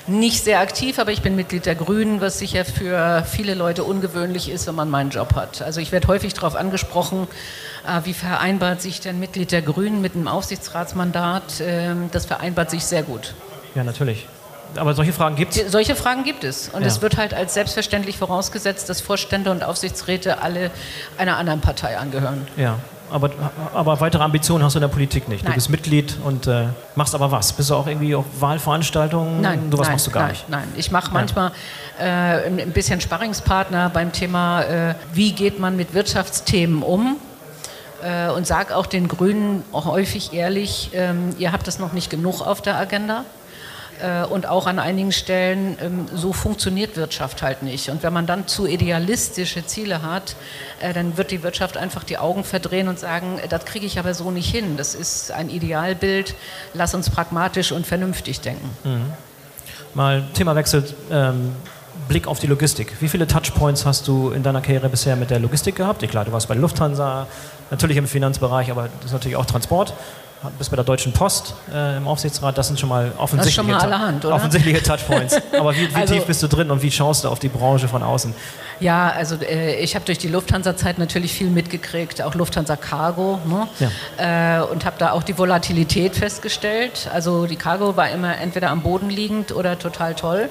Nicht 0.07 0.43
sehr 0.45 0.61
aktiv, 0.61 0.99
aber 0.99 1.13
ich 1.13 1.23
bin 1.23 1.37
Mitglied 1.37 1.67
der 1.67 1.75
Grünen, 1.75 2.21
was 2.21 2.39
sicher 2.39 2.65
für 2.65 3.25
viele 3.31 3.55
Leute 3.55 3.85
ungewöhnlich 3.85 4.51
ist, 4.51 4.67
wenn 4.67 4.75
man 4.75 4.91
meinen 4.91 5.11
Job 5.11 5.35
hat. 5.35 5.63
Also 5.63 5.81
ich 5.81 5.93
werde 5.93 6.09
häufig 6.09 6.35
darauf 6.35 6.57
angesprochen, 6.57 7.29
äh, 7.87 8.05
wie 8.05 8.15
vereinbart 8.15 8.83
sich 8.83 9.01
denn 9.01 9.19
Mitglied 9.21 9.53
der 9.53 9.63
Grünen 9.63 10.01
mit 10.01 10.15
einem 10.15 10.29
Aufsichtsratsmandat? 10.29 11.61
Äh, 11.61 11.95
das 12.11 12.27
vereinbart 12.27 12.71
sich 12.71 12.85
sehr 12.85 13.03
gut. 13.03 13.35
Ja, 13.75 13.85
natürlich. 13.85 14.27
Aber 14.77 14.95
solche 14.95 15.13
Fragen 15.13 15.37
gibt 15.37 15.57
es? 15.57 15.73
Solche 15.73 15.97
Fragen 15.97 16.25
gibt 16.25 16.45
es. 16.45 16.69
Und 16.69 16.83
ja. 16.83 16.89
es 16.89 17.03
wird 17.03 17.17
halt 17.17 17.35
als 17.35 17.55
selbstverständlich 17.55 18.19
vorausgesetzt, 18.19 18.89
dass 18.89 19.01
Vorstände 19.01 19.51
und 19.51 19.63
Aufsichtsräte 19.63 20.43
alle 20.43 20.71
einer 21.19 21.37
anderen 21.37 21.61
Partei 21.61 21.99
angehören. 21.99 22.47
Ja. 22.57 22.79
Aber, 23.13 23.31
aber 23.75 24.01
weitere 24.01 24.23
Ambitionen 24.23 24.65
hast 24.65 24.75
du 24.75 24.79
in 24.79 24.83
der 24.83 24.89
Politik 24.89 25.29
nicht. 25.29 25.43
Nein. 25.43 25.53
Du 25.53 25.55
bist 25.57 25.69
Mitglied 25.69 26.17
und 26.25 26.47
äh, 26.47 26.67
machst 26.95 27.15
aber 27.15 27.33
was? 27.33 27.53
Bist 27.53 27.71
du 27.71 27.75
auch 27.75 27.87
irgendwie 27.87 28.15
auf 28.15 28.25
Wahlveranstaltungen? 28.39 29.41
Nein, 29.41 29.69
sowas 29.71 29.89
nein, 29.89 29.95
machst 29.95 30.07
du 30.07 30.11
gar 30.13 30.23
nein, 30.23 30.31
nicht. 30.31 30.49
Nein, 30.49 30.69
ich 30.77 30.91
mache 30.91 31.13
manchmal 31.13 31.51
äh, 31.99 32.05
ein 32.05 32.73
bisschen 32.73 33.01
Sparringspartner 33.01 33.91
beim 33.91 34.13
Thema, 34.13 34.63
äh, 34.63 34.95
wie 35.13 35.33
geht 35.33 35.59
man 35.59 35.77
mit 35.77 35.93
Wirtschaftsthemen 35.93 36.83
um 36.83 37.17
äh, 38.03 38.31
und 38.31 38.47
sage 38.47 38.77
auch 38.77 38.87
den 38.87 39.09
Grünen 39.09 39.65
häufig 39.73 40.33
ehrlich, 40.33 40.91
ähm, 40.93 41.35
ihr 41.39 41.53
habt 41.53 41.67
das 41.67 41.79
noch 41.79 41.93
nicht 41.93 42.11
genug 42.11 42.41
auf 42.41 42.63
der 42.63 42.77
Agenda. 42.77 43.25
Äh, 44.01 44.25
und 44.25 44.47
auch 44.47 44.67
an 44.67 44.79
einigen 44.79 45.13
Stellen, 45.13 45.77
ähm, 45.81 46.07
so 46.15 46.33
funktioniert 46.33 46.97
Wirtschaft 46.97 47.43
halt 47.43 47.63
nicht. 47.63 47.89
Und 47.91 48.03
wenn 48.03 48.13
man 48.13 48.27
dann 48.27 48.47
zu 48.47 48.67
idealistische 48.67 49.67
Ziele 49.67 50.03
hat, 50.03 50.37
äh, 50.81 50.93
dann 50.93 51.17
wird 51.17 51.31
die 51.31 51.43
Wirtschaft 51.43 51.77
einfach 51.77 52.05
die 52.05 52.19
Augen 52.19 52.45
verdrehen 52.45 52.89
und 52.89 52.99
sagen, 52.99 53.39
äh, 53.39 53.49
das 53.49 53.65
kriege 53.65 53.87
ich 53.87 53.99
aber 53.99 54.15
so 54.15 54.31
nicht 54.31 54.51
hin. 54.51 54.77
Das 54.77 54.95
ist 54.95 55.31
ein 55.31 55.51
Idealbild. 55.51 56.35
Lass 56.75 56.95
uns 56.95 57.11
pragmatisch 57.11 57.73
und 57.73 57.87
vernünftig 57.87 58.41
denken. 58.41 58.71
Mhm. 58.85 59.13
Mal 59.95 60.25
Themawechsel. 60.35 60.85
Ähm 61.11 61.53
Blick 62.09 62.27
auf 62.27 62.41
die 62.41 62.49
Logistik. 62.49 62.95
Wie 63.01 63.09
viele 63.09 63.27
Touchpoints 63.29 63.87
hast 63.87 64.09
du 64.09 64.31
in 64.31 64.43
deiner 64.43 64.63
Karriere 64.63 64.89
bisher 64.89 65.15
mit 65.15 65.31
der 65.31 65.39
Logistik 65.39 65.77
gehabt? 65.77 66.03
Klar, 66.09 66.25
du 66.25 66.33
warst 66.33 66.49
bei 66.49 66.55
Lufthansa, 66.55 67.29
natürlich 67.71 67.99
im 67.99 68.09
Finanzbereich, 68.09 68.71
aber 68.71 68.89
das 68.97 69.07
ist 69.07 69.13
natürlich 69.13 69.37
auch 69.37 69.47
Transport 69.47 69.95
bist 70.59 70.71
bei 70.71 70.77
der 70.77 70.85
Deutschen 70.85 71.13
Post 71.13 71.55
äh, 71.73 71.99
im 71.99 72.07
Aufsichtsrat, 72.07 72.57
das 72.57 72.69
sind 72.69 72.81
schon 72.81 72.89
mal 72.89 73.13
offensichtliche, 73.19 73.57
schon 73.57 73.67
mal 73.67 73.79
allerhand, 73.79 74.25
offensichtliche 74.25 74.83
Touchpoints. 74.83 75.37
Aber 75.59 75.75
wie, 75.75 75.91
wie 75.91 75.95
also, 75.95 76.15
tief 76.15 76.25
bist 76.25 76.43
du 76.43 76.49
drin 76.49 76.71
und 76.71 76.83
wie 76.83 76.91
schaust 76.91 77.25
du 77.25 77.29
auf 77.29 77.39
die 77.39 77.49
Branche 77.49 77.89
von 77.89 78.03
außen? 78.03 78.35
Ja, 78.81 79.11
also 79.11 79.37
äh, 79.37 79.77
ich 79.77 79.95
habe 79.95 80.07
durch 80.07 80.17
die 80.17 80.29
Lufthansa-Zeit 80.29 80.99
natürlich 80.99 81.35
viel 81.35 81.51
mitgekriegt, 81.51 82.23
auch 82.23 82.35
Lufthansa 82.35 82.77
Cargo. 82.77 83.39
Ne? 83.47 83.69
Ja. 84.17 84.61
Äh, 84.61 84.65
und 84.65 84.87
habe 84.87 84.97
da 84.99 85.13
auch 85.13 85.23
die 85.23 85.37
Volatilität 85.37 86.17
festgestellt. 86.17 87.11
Also 87.13 87.47
die 87.47 87.57
Cargo 87.57 87.97
war 87.97 88.09
immer 88.09 88.39
entweder 88.39 88.71
am 88.71 88.83
Boden 88.83 89.11
liegend 89.11 89.53
oder 89.53 89.79
total 89.79 90.15
toll. 90.15 90.49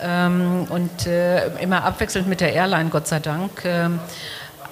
Ähm, 0.00 0.66
und 0.70 1.06
äh, 1.06 1.48
immer 1.58 1.84
abwechselnd 1.84 2.28
mit 2.28 2.40
der 2.40 2.54
Airline, 2.54 2.88
Gott 2.88 3.06
sei 3.08 3.18
Dank. 3.18 3.64
Ähm, 3.64 4.00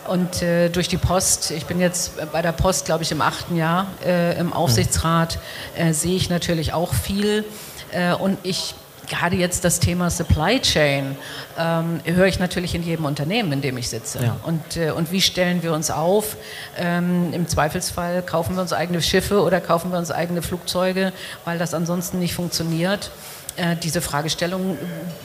und 0.09 0.43
äh, 0.43 0.69
durch 0.69 0.89
die 0.89 0.97
Post, 0.97 1.51
ich 1.51 1.67
bin 1.67 1.81
jetzt 1.81 2.13
bei 2.33 2.43
der 2.43 2.53
Post, 2.53 2.87
glaube 2.87 3.03
ich, 3.03 3.13
im 3.13 3.21
achten 3.21 3.57
Jahr 3.57 3.87
äh, 4.05 4.39
im 4.39 4.53
Aufsichtsrat, 4.53 5.39
äh, 5.77 5.93
sehe 5.93 6.17
ich 6.17 6.31
natürlich 6.31 6.73
auch 6.73 6.95
viel. 6.95 7.45
Äh, 7.93 8.15
und 8.15 8.39
ich 8.43 8.75
gerade 9.07 9.37
jetzt 9.37 9.65
das 9.65 9.81
Thema 9.81 10.11
Supply 10.11 10.61
Chain 10.61 11.17
ähm, 11.59 12.01
höre 12.05 12.27
ich 12.27 12.39
natürlich 12.39 12.75
in 12.75 12.83
jedem 12.83 13.05
Unternehmen, 13.05 13.53
in 13.53 13.61
dem 13.61 13.79
ich 13.79 13.89
sitze. 13.89 14.23
Ja. 14.23 14.37
Und, 14.43 14.77
äh, 14.77 14.91
und 14.91 15.13
wie 15.13 15.21
stellen 15.21 15.63
wir 15.63 15.73
uns 15.73 15.91
auf? 15.91 16.37
Ähm, 16.77 17.33
Im 17.33 17.49
Zweifelsfall 17.49 18.23
kaufen 18.23 18.57
wir 18.57 18.63
uns 18.63 18.73
eigene 18.73 19.01
Schiffe 19.03 19.43
oder 19.43 19.61
kaufen 19.61 19.93
wir 19.93 19.99
uns 19.99 20.11
eigene 20.11 20.43
Flugzeuge, 20.43 21.13
weil 21.45 21.59
das 21.59 21.75
ansonsten 21.75 22.19
nicht 22.19 22.35
funktioniert 22.35 23.11
äh, 23.57 23.77
diese 23.77 24.01
Fragestellung 24.01 24.79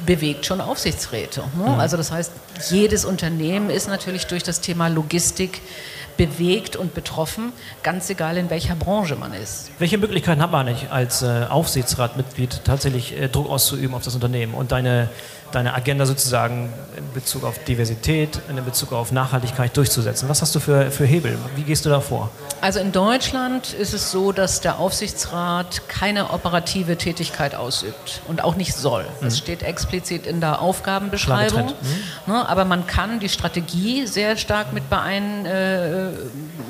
bewegt 0.06 0.46
schon 0.46 0.62
Aufsichtsräte. 0.62 1.42
Ne? 1.58 1.70
Mhm. 1.70 1.80
Also 1.80 1.98
das 1.98 2.12
heißt, 2.12 2.32
jedes 2.70 3.06
Unternehmen 3.06 3.70
ist 3.70 3.88
natürlich 3.88 4.28
durch 4.28 4.44
das 4.44 4.62
Thema 4.62 4.88
Logistik 4.88 5.62
bewegt 6.18 6.76
und 6.76 6.94
betroffen, 6.94 7.52
ganz 7.84 8.10
egal 8.10 8.38
in 8.38 8.50
welcher 8.50 8.76
Branche 8.76 9.16
man 9.16 9.34
ist. 9.34 9.72
Welche 9.80 9.98
Möglichkeiten 9.98 10.42
hat 10.42 10.52
man 10.52 10.66
nicht 10.66 10.92
als 10.92 11.22
äh, 11.22 11.46
Aufsichtsratmitglied 11.50 12.62
tatsächlich 12.64 13.20
äh, 13.20 13.28
Druck 13.28 13.50
auszuüben 13.50 13.96
auf 13.96 14.04
das 14.04 14.14
Unternehmen 14.14 14.54
und 14.54 14.72
deine 14.72 15.10
deine 15.52 15.74
Agenda 15.74 16.06
sozusagen 16.06 16.72
in 16.98 17.14
Bezug 17.14 17.44
auf 17.44 17.64
Diversität, 17.64 18.40
in 18.50 18.64
Bezug 18.64 18.94
auf 18.94 19.12
Nachhaltigkeit 19.12 19.76
durchzusetzen? 19.76 20.30
Was 20.30 20.42
hast 20.42 20.56
du 20.56 20.60
für, 20.60 20.92
für 20.92 21.06
Hebel? 21.06 21.38
Wie 21.56 21.64
gehst 21.64 21.86
du 21.86 21.90
da 21.90 22.00
vor? 22.00 22.30
Also 22.62 22.80
in 22.80 22.92
Deutschland 22.92 23.74
ist 23.74 23.94
es 23.94 24.12
so, 24.12 24.32
dass 24.32 24.62
der 24.62 24.78
Aufsichtsrat 24.80 25.88
keine 25.88 26.30
operative 26.30 26.96
Tätigkeit 26.96 27.56
ausübt 27.56 28.22
und 28.28 28.44
auch 28.44 28.56
nicht 28.56 28.76
soll. 28.76 29.06
Das 29.22 29.36
mhm. 29.36 29.38
steht 29.38 29.64
explizit 29.64 30.28
in 30.28 30.42
der 30.42 30.62
Aufgabenbeschreibung. 30.62 31.68
Mhm. 31.68 32.34
Ne, 32.34 32.48
aber 32.48 32.66
man 32.66 32.86
kann 32.86 33.20
die 33.20 33.30
Strategie 33.30 34.06
sehr 34.06 34.38
stark 34.38 34.74
mit, 34.74 34.90
beein, 34.90 35.46
äh, 35.46 36.10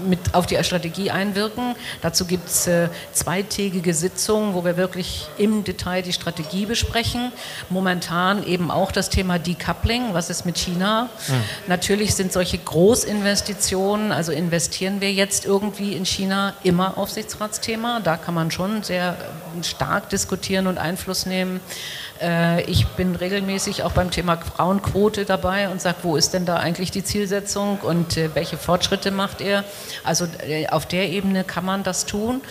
mit 0.08 0.20
auf 0.34 0.46
die 0.46 0.62
Strategie 0.64 1.12
einwirken. 1.12 1.76
Dazu 2.02 2.26
gibt 2.26 2.48
es 2.48 2.68
äh, 2.68 2.90
zweitägige 3.14 3.94
Sitzungen, 3.94 4.54
wo 4.54 4.66
wir 4.66 4.78
wirklich 4.78 5.28
im 5.38 5.64
Detail 5.64 6.02
die 6.02 6.14
Strategie 6.14 6.66
besprechen. 6.66 7.32
Momentan 7.70 8.46
eben 8.46 8.72
auch 8.72 8.92
das 8.92 9.10
Thema 9.10 9.40
Decoupling, 9.40 10.14
was 10.14 10.30
ist 10.30 10.46
mit 10.46 10.58
China? 10.58 11.10
Mhm. 11.28 11.34
Natürlich 11.68 12.16
sind 12.16 12.32
solche 12.34 12.58
Großinvestitionen, 12.58 14.12
also 14.12 14.32
investieren 14.32 15.02
wir 15.02 15.12
jetzt 15.12 15.46
irgendwie 15.46 15.96
in 15.96 16.06
China, 16.06 16.54
immer 16.64 16.98
Aufsichtsratsthema. 16.98 18.00
Da 18.04 18.18
kann 18.18 18.34
man 18.34 18.52
schon 18.52 18.84
sehr 18.84 19.16
stark 19.64 20.10
diskutieren 20.10 20.68
und 20.68 20.78
Einfluss 20.78 21.26
nehmen. 21.26 21.60
Äh, 22.22 22.62
ich 22.64 22.88
bin 22.88 23.16
regelmäßig 23.16 23.84
auch 23.84 23.92
beim 23.92 24.12
Thema 24.12 24.38
Frauenquote 24.38 25.26
dabei 25.26 25.70
und 25.70 25.82
sage, 25.82 25.98
wo 26.04 26.16
ist 26.16 26.34
denn 26.34 26.46
da 26.46 26.58
eigentlich 26.58 26.92
die 26.92 27.04
Zielsetzung 27.04 27.80
und 27.80 28.18
äh, 28.18 28.30
welche 28.36 28.58
Fortschritte 28.58 29.12
macht 29.12 29.42
er? 29.42 29.64
Also 30.04 30.28
äh, 30.48 30.68
auf 30.68 30.86
der 30.86 31.10
Ebene 31.10 31.44
kann 31.44 31.66
man 31.66 31.84
das 31.84 32.06
tun. 32.06 32.42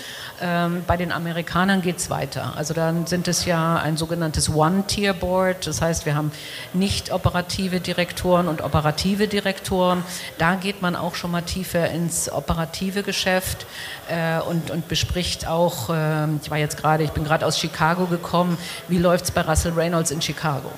Ähm, 0.43 0.85
bei 0.87 0.97
den 0.97 1.13
Amerikanern 1.13 1.83
geht 1.83 1.99
es 1.99 2.11
weiter. 2.11 2.55
Also 2.57 2.75
dann 2.75 3.07
sind 3.07 3.29
es 3.29 3.45
ja 3.45 3.77
ein 3.77 3.97
sogenanntes 3.97 4.49
One-Tier-Board. 4.49 5.67
Das 5.67 5.83
heißt, 5.83 6.07
wir 6.07 6.15
haben 6.15 6.33
nicht 6.73 7.13
operative 7.13 7.81
Direktoren 7.81 8.49
und 8.49 8.63
operative 8.63 9.29
Direktoren. 9.29 10.03
Da 10.39 10.55
geht 10.55 10.83
man 10.83 10.97
auch 10.97 11.15
schon 11.15 11.31
mal 11.31 11.43
tiefer 11.43 11.91
ins 11.91 12.33
operative 12.33 13.03
Geschäft 13.03 13.67
äh, 14.11 14.41
und, 14.41 14.71
und 14.71 14.89
bespricht 14.89 15.47
auch, 15.47 15.91
äh, 15.91 16.27
ich 16.43 16.51
war 16.51 16.59
jetzt 16.59 16.77
gerade, 16.77 17.05
ich 17.05 17.13
bin 17.13 17.25
gerade 17.25 17.47
aus 17.47 17.59
Chicago 17.59 18.07
gekommen, 18.07 18.59
wie 18.89 18.99
läuft 18.99 19.25
es 19.25 19.31
bei 19.31 19.43
Russell 19.43 19.73
Reynolds 19.73 20.11
in 20.11 20.21
Chicago? 20.21 20.71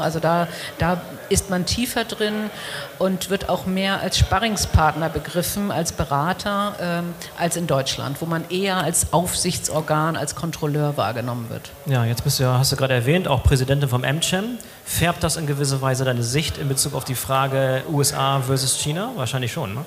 Also 0.00 0.20
da, 0.20 0.48
da 0.78 1.02
ist 1.28 1.50
man 1.50 1.66
tiefer 1.66 2.04
drin 2.04 2.50
und 2.98 3.28
wird 3.28 3.48
auch 3.48 3.66
mehr 3.66 4.00
als 4.00 4.16
Sparringspartner 4.18 5.10
begriffen, 5.10 5.70
als 5.70 5.92
Berater, 5.92 6.74
ähm, 6.80 7.14
als 7.38 7.56
in 7.56 7.66
Deutschland, 7.66 8.20
wo 8.22 8.26
man 8.26 8.48
eher 8.48 8.78
als 8.78 9.12
Aufsichtsorgan, 9.12 10.16
als 10.16 10.34
Kontrolleur 10.34 10.96
wahrgenommen 10.96 11.50
wird. 11.50 11.72
Ja, 11.84 12.04
jetzt 12.04 12.24
bist 12.24 12.40
du 12.40 12.46
hast 12.46 12.72
du 12.72 12.76
gerade 12.76 12.94
erwähnt, 12.94 13.28
auch 13.28 13.42
Präsidentin 13.42 13.88
vom 13.88 14.04
AmCham. 14.04 14.58
Färbt 14.86 15.24
das 15.24 15.36
in 15.36 15.48
gewisser 15.48 15.82
Weise 15.82 16.04
deine 16.04 16.22
Sicht 16.22 16.58
in 16.58 16.68
Bezug 16.68 16.94
auf 16.94 17.04
die 17.04 17.16
Frage 17.16 17.82
USA 17.90 18.40
versus 18.40 18.78
China? 18.78 19.10
Wahrscheinlich 19.16 19.52
schon, 19.52 19.74
ne? 19.74 19.84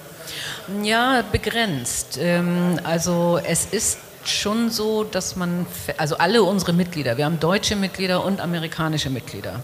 Ja, 0.84 1.24
begrenzt. 1.32 2.20
Ähm, 2.22 2.78
also 2.84 3.40
es 3.42 3.66
ist 3.66 4.00
schon 4.26 4.70
so, 4.70 5.06
dass 5.06 5.38
man, 5.38 5.66
also 5.98 6.18
alle 6.18 6.44
unsere 6.44 6.74
Mitglieder, 6.74 7.16
wir 7.16 7.24
haben 7.24 7.40
deutsche 7.40 7.78
Mitglieder 7.78 8.26
und 8.26 8.42
amerikanische 8.42 9.10
Mitglieder. 9.10 9.64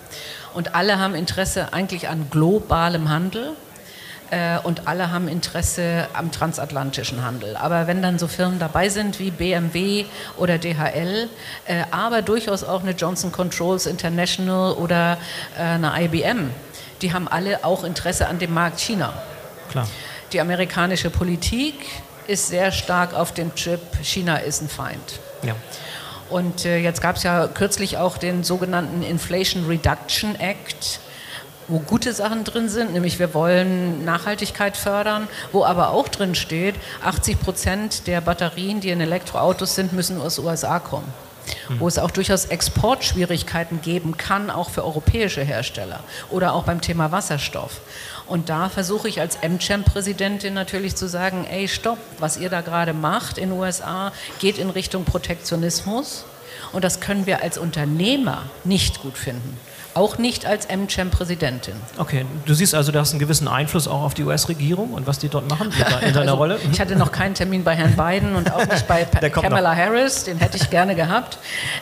Und 0.54 0.74
alle 0.74 1.00
haben 1.00 1.15
Interesse 1.15 1.74
eigentlich 1.74 2.08
an 2.08 2.30
globalem 2.30 3.10
Handel 3.10 3.58
und 4.64 4.88
alle 4.88 5.12
haben 5.12 5.28
Interesse 5.28 6.08
am 6.14 6.32
transatlantischen 6.32 7.24
Handel. 7.24 7.56
Aber 7.56 7.88
wenn 7.88 8.02
dann 8.02 8.18
so 8.18 8.28
Firmen 8.28 8.60
dabei 8.60 8.90
sind 8.90 9.20
wie 9.20 9.32
BMW 9.32 10.06
oder 10.38 10.58
DHL, 10.58 11.30
äh, 11.66 11.84
aber 11.92 12.22
durchaus 12.22 12.64
auch 12.64 12.82
eine 12.82 12.92
Johnson 12.92 13.32
Controls 13.32 13.86
International 13.86 14.74
oder 14.74 15.18
äh, 15.58 15.62
eine 15.62 15.94
IBM, 16.04 16.50
die 17.02 17.14
haben 17.14 17.28
alle 17.28 17.64
auch 17.64 17.84
Interesse 17.84 18.28
an 18.28 18.40
dem 18.40 18.54
Markt 18.54 18.80
China. 18.80 19.14
Klar. 19.70 19.88
Die 20.34 20.42
amerikanische 20.42 21.10
Politik 21.10 21.76
ist 22.28 22.48
sehr 22.48 22.72
stark 22.72 23.14
auf 23.14 23.34
dem 23.34 23.54
Chip, 23.56 23.80
China 24.02 24.38
ist 24.38 24.62
ein 24.62 24.70
Feind. 24.70 25.20
Ja. 25.44 25.56
Und 26.30 26.66
äh, 26.66 26.80
jetzt 26.80 27.02
gab 27.02 27.18
es 27.18 27.24
ja 27.24 27.48
kürzlich 27.48 27.98
auch 27.98 28.18
den 28.18 28.44
sogenannten 28.44 29.04
Inflation 29.04 29.68
Reduction 29.68 30.36
Act, 30.40 31.00
wo 31.67 31.80
gute 31.80 32.13
Sachen 32.13 32.43
drin 32.43 32.69
sind, 32.69 32.93
nämlich 32.93 33.19
wir 33.19 33.34
wollen 33.34 34.06
Nachhaltigkeit 34.06 34.78
fördern, 34.78 35.28
wo 35.51 35.65
aber 35.65 35.89
auch 35.89 36.08
drin 36.08 36.36
steht, 36.36 36.75
80 37.04 37.39
Prozent 37.39 38.08
der 38.08 38.21
Batterien, 38.21 38.82
die 38.82 38.89
in 38.89 39.01
Elektroautos 39.01 39.75
sind, 39.75 39.93
müssen 39.93 40.21
aus 40.21 40.36
den 40.36 40.45
USA 40.45 40.80
kommen. 40.80 41.12
Mhm. 41.69 41.80
Wo 41.80 41.88
es 41.88 41.99
auch 41.99 42.12
durchaus 42.12 42.45
Exportschwierigkeiten 42.45 43.82
geben 43.82 44.17
kann, 44.17 44.49
auch 44.49 44.69
für 44.69 44.84
europäische 44.84 45.43
Hersteller 45.43 45.99
oder 46.32 46.54
auch 46.54 46.63
beim 46.63 46.82
Thema 46.82 47.12
Wasserstoff. 47.12 47.82
Und 48.28 48.49
da 48.49 48.69
versuche 48.69 49.08
ich 49.08 49.21
als 49.21 49.38
MCHAM-Präsidentin 49.41 50.54
natürlich 50.54 50.95
zu 50.95 51.08
sagen, 51.08 51.45
ey, 51.49 51.67
stopp, 51.67 51.99
was 52.17 52.38
ihr 52.38 52.49
da 52.49 52.62
gerade 52.62 52.93
macht 52.93 53.38
in 53.38 53.49
den 53.49 53.60
USA, 53.60 54.12
geht 54.39 54.58
in 54.58 54.71
Richtung 54.71 55.06
Protektionismus. 55.06 56.25
Und 56.71 56.84
das 56.84 56.99
können 56.99 57.28
wir 57.28 57.43
als 57.43 57.58
Unternehmer 57.58 58.43
nicht 58.63 59.01
gut 59.01 59.17
finden. 59.17 59.58
Auch 59.95 60.17
nicht 60.17 60.45
als 60.45 60.67
MCHAM-Präsidentin. 60.67 61.73
Okay, 61.97 62.25
du 62.45 62.53
siehst 62.53 62.75
also, 62.75 62.91
du 62.91 62.99
hast 62.99 63.12
einen 63.12 63.19
gewissen 63.19 63.47
Einfluss 63.47 63.88
auch 63.88 64.01
auf 64.01 64.13
die 64.13 64.23
US-Regierung 64.23 64.91
und 64.91 65.08
was 65.08 65.19
die 65.19 65.29
dort 65.29 65.49
machen 65.49 65.71
in 65.71 66.13
deiner 66.13 66.19
also, 66.19 66.36
Rolle? 66.36 66.60
Ich 66.69 66.81
hatte 66.81 66.97
noch 66.97 67.13
keinen 67.13 67.34
Termin 67.34 67.63
bei 67.63 67.75
Herrn 67.75 67.95
Biden 67.95 68.36
und 68.36 68.51
auch 68.51 68.67
nicht 68.67 68.86
bei 68.89 69.05
Kamala 69.29 69.69
noch. 69.69 69.77
Harris, 69.77 70.25
den 70.25 70.38
hätte 70.38 70.58
ich 70.58 70.69
gerne 70.69 70.95
gehabt. 70.95 71.38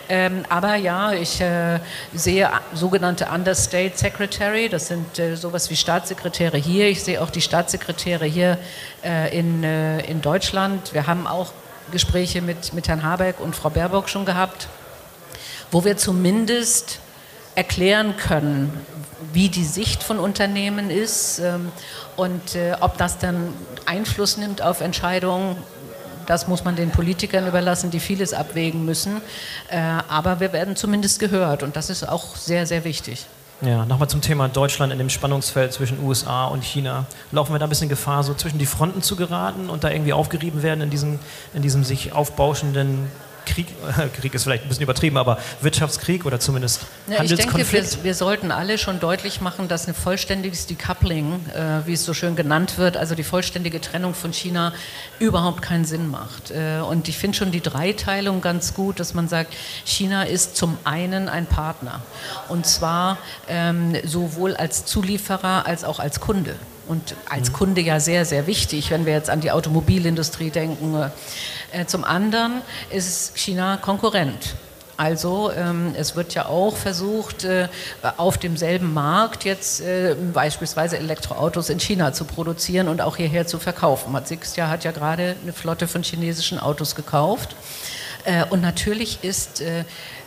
Ähm, 0.10 0.46
aber 0.48 0.76
ja, 0.76 1.12
ich 1.12 1.42
äh, 1.42 1.80
sehe 2.14 2.52
sogenannte 2.76 3.30
Understate 3.34 3.94
Secretary, 3.96 4.70
das 4.70 4.90
sind 4.90 5.18
äh, 5.18 5.36
sowas 5.36 5.72
wie 5.72 5.76
Staatssekretäre 5.76 6.58
hier. 6.58 6.90
Ich 6.90 7.04
sehe 7.04 7.20
auch 7.20 7.32
die 7.32 7.42
Staatssekretäre 7.42 8.26
hier 8.26 8.60
äh, 9.04 9.36
in, 9.36 9.64
äh, 9.64 10.02
in 10.02 10.22
Deutschland. 10.22 10.94
Wir 10.94 11.08
haben 11.08 11.26
auch 11.26 11.52
Gespräche 11.92 12.44
mit, 12.44 12.74
mit 12.74 12.88
Herrn 12.88 13.02
Habeck 13.02 13.40
und 13.40 13.56
Frau 13.56 13.72
Baerbock 13.72 14.08
schon 14.08 14.26
gehabt, 14.26 14.68
wo 15.72 15.84
wir 15.84 15.98
zumindest 15.98 17.00
erklären 17.56 18.16
können, 18.18 18.72
wie 19.34 19.50
die 19.50 19.66
Sicht 19.66 20.04
von 20.04 20.20
Unternehmen 20.20 20.90
ist 20.90 21.40
ähm, 21.40 21.72
und 22.16 22.56
äh, 22.56 22.76
ob 22.80 22.98
das 22.98 23.18
dann 23.18 23.54
Einfluss 23.86 24.38
nimmt 24.38 24.62
auf 24.62 24.82
Entscheidungen. 24.82 25.58
Das 26.26 26.48
muss 26.48 26.64
man 26.64 26.76
den 26.76 26.92
Politikern 26.92 27.48
überlassen, 27.48 27.92
die 27.92 28.00
vieles 28.00 28.34
abwägen 28.34 28.86
müssen. 28.86 29.22
Äh, 29.70 29.80
aber 30.08 30.40
wir 30.40 30.54
werden 30.54 30.76
zumindest 30.76 31.20
gehört 31.20 31.64
und 31.64 31.76
das 31.76 31.90
ist 31.90 32.08
auch 32.08 32.36
sehr, 32.36 32.66
sehr 32.66 32.84
wichtig. 32.86 33.26
Ja, 33.62 33.86
nochmal 33.86 34.10
zum 34.10 34.20
Thema 34.20 34.50
Deutschland 34.50 34.92
in 34.92 35.00
dem 35.00 35.10
Spannungsfeld 35.10 35.72
zwischen 35.72 36.04
USA 36.04 36.48
und 36.48 36.66
China. 36.66 37.06
Laufen 37.32 37.54
wir 37.54 37.60
da 37.60 37.66
ein 37.66 37.70
bisschen 37.70 37.88
Gefahr, 37.88 38.24
so 38.24 38.34
zwischen 38.34 38.60
die 38.60 38.66
Fronten 38.66 39.02
zu 39.02 39.16
geraten 39.16 39.70
und 39.70 39.86
da 39.86 39.90
irgendwie 39.90 40.12
aufgerieben 40.12 40.64
werden 40.64 40.82
in 40.82 40.90
diesem, 40.90 41.20
in 41.54 41.62
diesem 41.62 41.86
sich 41.86 42.12
aufbauschenden 42.12 43.10
Krieg, 43.46 43.68
Krieg 44.20 44.34
ist 44.34 44.44
vielleicht 44.44 44.64
ein 44.64 44.70
bisschen 44.70 44.84
übertrieben, 44.84 45.18
aber 45.18 45.38
Wirtschaftskrieg 45.62 46.26
oder 46.26 46.40
zumindest 46.40 46.82
ja, 47.08 47.20
Handelskonflikt? 47.20 47.66
Ich 47.66 47.72
denke, 47.72 47.98
wir, 47.98 48.04
wir, 48.04 48.16
sollten 48.16 48.52
alle 48.52 48.78
schon 48.78 49.00
deutlich 49.00 49.42
machen, 49.42 49.68
dass 49.68 49.88
ein 49.88 49.94
vollständiges 49.94 50.66
Decoupling, 50.68 51.46
äh, 51.54 51.86
wie 51.88 51.94
es 51.94 52.06
so 52.06 52.14
schön 52.14 52.36
genannt 52.36 52.78
wird, 52.78 52.98
also 52.98 53.16
die 53.16 53.24
vollständige 53.24 53.82
Trennung 53.82 54.14
von 54.14 54.34
China, 54.34 54.74
überhaupt 55.20 55.62
keinen 55.62 55.86
Sinn 55.86 56.10
macht. 56.10 56.52
Äh, 56.52 56.80
und 56.80 57.08
ich 57.08 57.18
finde 57.18 57.38
schon 57.38 57.52
die 57.52 57.62
Dreiteilung 57.62 58.42
ganz 58.42 58.74
gut, 58.74 59.00
dass 59.00 59.14
man 59.14 59.28
sagt, 59.28 59.54
China 59.86 60.24
ist 60.24 60.56
zum 60.56 60.78
einen 60.84 61.30
ein 61.30 61.46
Partner 61.46 62.02
und 62.50 62.66
zwar 62.66 63.18
ähm, 63.48 63.96
sowohl 64.06 64.56
als 64.56 64.86
Zulieferer 64.86 65.66
als 65.66 65.84
auch 65.84 66.00
als 66.00 66.20
Kunde 66.20 66.56
und 66.88 67.16
als 67.30 67.50
mhm. 67.50 67.54
Kunde 67.54 67.82
ja 67.82 68.00
sehr, 68.00 68.26
sehr 68.26 68.48
wichtig, 68.48 68.92
wenn 68.92 69.06
wir 69.06 69.14
jetzt 69.14 69.30
an 69.30 69.42
die 69.42 69.52
Automobilindustrie 69.52 70.50
denken. 70.50 71.12
Äh, 71.74 71.86
zum 71.88 72.04
anderen 72.04 72.62
ist 72.92 73.38
China 73.38 73.78
Konkurrent. 73.78 74.56
Also 74.96 75.52
ähm, 75.52 75.96
es 75.98 76.16
wird 76.16 76.36
ja 76.36 76.46
auch 76.46 76.78
versucht, 76.78 77.46
äh, 77.46 77.68
auf 78.18 78.38
demselben 78.38 78.94
Markt 78.94 79.44
jetzt 79.44 79.82
äh, 79.82 80.16
beispielsweise 80.34 80.98
Elektroautos 80.98 81.70
in 81.70 81.80
China 81.80 82.14
zu 82.14 82.26
produzieren 82.26 82.88
und 82.88 83.02
auch 83.02 83.18
hierher 83.18 83.48
zu 83.48 83.58
verkaufen. 83.58 84.16
Sixt 84.24 84.56
hat 84.62 84.84
ja 84.84 84.92
gerade 84.92 85.36
eine 85.42 85.52
Flotte 85.52 85.88
von 85.88 86.04
chinesischen 86.04 86.60
Autos 86.60 86.94
gekauft. 86.94 87.56
Äh, 88.24 88.46
und 88.52 88.62
natürlich 88.62 89.24
ist 89.24 89.62
äh, 89.62 89.84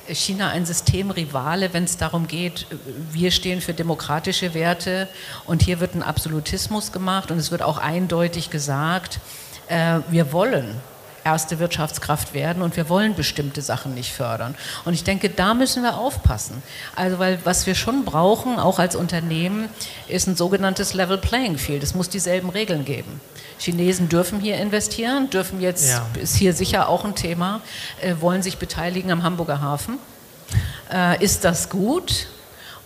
China 0.08 0.48
ein 0.48 0.66
Systemrivale, 0.66 1.72
wenn 1.72 1.84
es 1.84 1.96
darum 1.96 2.26
geht, 2.26 2.66
wir 3.12 3.30
stehen 3.30 3.60
für 3.60 3.72
demokratische 3.72 4.52
Werte 4.52 5.08
und 5.46 5.62
hier 5.62 5.78
wird 5.78 5.94
ein 5.94 6.02
Absolutismus 6.02 6.90
gemacht 6.90 7.30
und 7.30 7.38
es 7.38 7.52
wird 7.52 7.62
auch 7.62 7.78
eindeutig 7.78 8.50
gesagt, 8.50 9.20
äh, 9.68 10.00
wir 10.10 10.32
wollen 10.32 10.80
erste 11.26 11.58
Wirtschaftskraft 11.58 12.34
werden 12.34 12.62
und 12.62 12.76
wir 12.76 12.88
wollen 12.88 13.16
bestimmte 13.16 13.60
Sachen 13.60 13.94
nicht 13.94 14.12
fördern. 14.12 14.54
Und 14.84 14.94
ich 14.94 15.02
denke, 15.02 15.28
da 15.28 15.54
müssen 15.54 15.82
wir 15.82 15.98
aufpassen. 15.98 16.62
Also, 16.94 17.18
weil 17.18 17.40
was 17.42 17.66
wir 17.66 17.74
schon 17.74 18.04
brauchen, 18.04 18.60
auch 18.60 18.78
als 18.78 18.94
Unternehmen, 18.94 19.68
ist 20.06 20.28
ein 20.28 20.36
sogenanntes 20.36 20.94
Level 20.94 21.18
Playing 21.18 21.58
Field. 21.58 21.82
Es 21.82 21.96
muss 21.96 22.08
dieselben 22.08 22.48
Regeln 22.48 22.84
geben. 22.84 23.20
Chinesen 23.58 24.08
dürfen 24.08 24.38
hier 24.38 24.56
investieren, 24.58 25.28
dürfen 25.28 25.60
jetzt, 25.60 25.90
ja. 25.90 26.06
ist 26.22 26.36
hier 26.36 26.52
sicher 26.52 26.88
auch 26.88 27.04
ein 27.04 27.16
Thema, 27.16 27.60
äh, 28.00 28.14
wollen 28.20 28.42
sich 28.42 28.58
beteiligen 28.58 29.10
am 29.10 29.24
Hamburger 29.24 29.60
Hafen. 29.60 29.98
Äh, 30.92 31.24
ist 31.24 31.44
das 31.44 31.68
gut? 31.68 32.28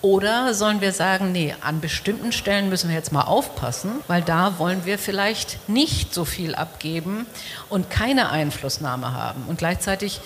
Oder 0.02 0.54
sollen 0.54 0.80
wir 0.80 0.92
sagen, 0.92 1.30
nee, 1.32 1.54
an 1.60 1.80
bestimmten 1.80 2.32
Stellen 2.32 2.70
müssen 2.70 2.88
wir 2.88 2.96
jetzt 2.96 3.12
mal 3.12 3.24
aufpassen, 3.24 3.90
weil 4.06 4.22
da 4.22 4.58
wollen 4.58 4.86
wir 4.86 4.98
vielleicht 4.98 5.68
nicht 5.68 6.14
so 6.14 6.24
viel 6.24 6.54
abgeben 6.54 7.26
und 7.68 7.90
keine 7.90 8.30
Einflussnahme 8.30 9.12
haben. 9.12 9.44
Und 9.46 9.58
gleichzeitig 9.58 10.22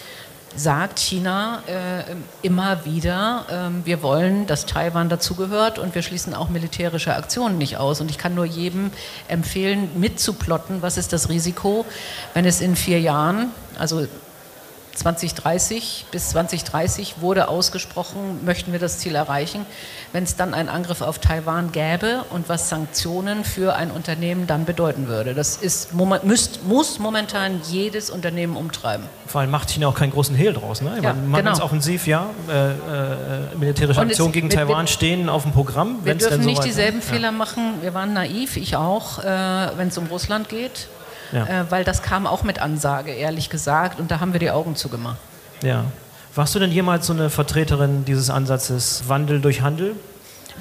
sagt 0.56 1.00
China 1.00 1.62
äh, 1.66 2.04
immer 2.42 2.84
wieder, 2.84 3.46
äh, 3.48 3.86
wir 3.86 4.02
wollen, 4.02 4.46
dass 4.46 4.66
Taiwan 4.66 5.08
dazugehört 5.08 5.80
und 5.80 5.94
wir 5.94 6.02
schließen 6.02 6.34
auch 6.34 6.48
militärische 6.48 7.14
Aktionen 7.14 7.58
nicht 7.58 7.76
aus. 7.76 8.00
Und 8.00 8.10
ich 8.10 8.18
kann 8.18 8.36
nur 8.36 8.44
jedem 8.44 8.92
empfehlen, 9.26 9.88
mitzuplotten, 9.96 10.82
was 10.82 10.96
ist 10.96 11.12
das 11.12 11.28
Risiko, 11.28 11.84
wenn 12.34 12.44
es 12.44 12.60
in 12.60 12.76
vier 12.76 13.00
Jahren, 13.00 13.50
also 13.76 14.06
2030 14.94 16.06
bis 16.10 16.30
2030 16.30 17.16
wurde 17.20 17.48
ausgesprochen, 17.48 18.44
möchten 18.44 18.72
wir 18.72 18.78
das 18.78 18.98
Ziel 18.98 19.14
erreichen. 19.14 19.66
Wenn 20.12 20.24
es 20.24 20.36
dann 20.36 20.54
einen 20.54 20.68
Angriff 20.68 21.00
auf 21.00 21.18
Taiwan 21.18 21.72
gäbe 21.72 22.24
und 22.30 22.48
was 22.48 22.68
Sanktionen 22.68 23.44
für 23.44 23.74
ein 23.74 23.90
Unternehmen 23.90 24.46
dann 24.46 24.64
bedeuten 24.64 25.08
würde. 25.08 25.34
Das 25.34 25.56
ist, 25.56 25.90
müsst, 25.94 26.64
muss 26.64 26.98
momentan 26.98 27.60
jedes 27.70 28.10
Unternehmen 28.10 28.56
umtreiben. 28.56 29.06
Vor 29.26 29.40
allem 29.40 29.50
macht 29.50 29.70
China 29.70 29.88
auch 29.88 29.94
keinen 29.94 30.12
großen 30.12 30.36
Hehl 30.36 30.52
draus. 30.52 30.80
Ne? 30.80 30.98
Ja, 31.02 31.12
man 31.12 31.44
genau. 31.44 31.62
offensiv, 31.62 32.06
ja, 32.06 32.30
äh, 32.48 32.70
äh, 32.70 32.76
militärische 33.58 34.00
Aktionen 34.00 34.32
gegen 34.32 34.50
wir, 34.50 34.56
Taiwan 34.56 34.84
wir, 34.84 34.92
stehen 34.92 35.28
auf 35.28 35.42
dem 35.42 35.52
Programm. 35.52 35.98
Wir 36.04 36.14
dürfen 36.14 36.44
nicht 36.44 36.64
dieselben 36.64 37.00
ja. 37.00 37.04
Fehler 37.04 37.32
machen. 37.32 37.82
Wir 37.82 37.94
waren 37.94 38.12
naiv, 38.12 38.56
ich 38.56 38.76
auch, 38.76 39.18
äh, 39.18 39.24
wenn 39.76 39.88
es 39.88 39.98
um 39.98 40.06
Russland 40.06 40.48
geht 40.48 40.88
ja. 41.34 41.46
äh, 41.46 41.70
weil 41.70 41.84
das 41.84 42.02
kam 42.02 42.26
auch 42.26 42.42
mit 42.42 42.60
Ansage, 42.60 43.12
ehrlich 43.12 43.50
gesagt, 43.50 44.00
und 44.00 44.10
da 44.10 44.20
haben 44.20 44.32
wir 44.32 44.40
die 44.40 44.50
Augen 44.50 44.76
zugemacht. 44.76 45.18
Ja. 45.62 45.84
Warst 46.34 46.54
du 46.54 46.58
denn 46.58 46.72
jemals 46.72 47.06
so 47.06 47.12
eine 47.12 47.30
Vertreterin 47.30 48.04
dieses 48.04 48.30
Ansatzes 48.30 49.04
Wandel 49.08 49.40
durch 49.40 49.60
Handel? 49.60 49.94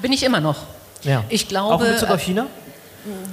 Bin 0.02 0.12
ich 0.12 0.22
immer 0.22 0.40
noch. 0.40 0.58
Ja. 1.02 1.24
Ich 1.28 1.48
glaube, 1.48 1.74
auch 1.74 1.80
in 1.80 1.92
Bezug 1.92 2.10
auf 2.10 2.20
China? 2.20 2.46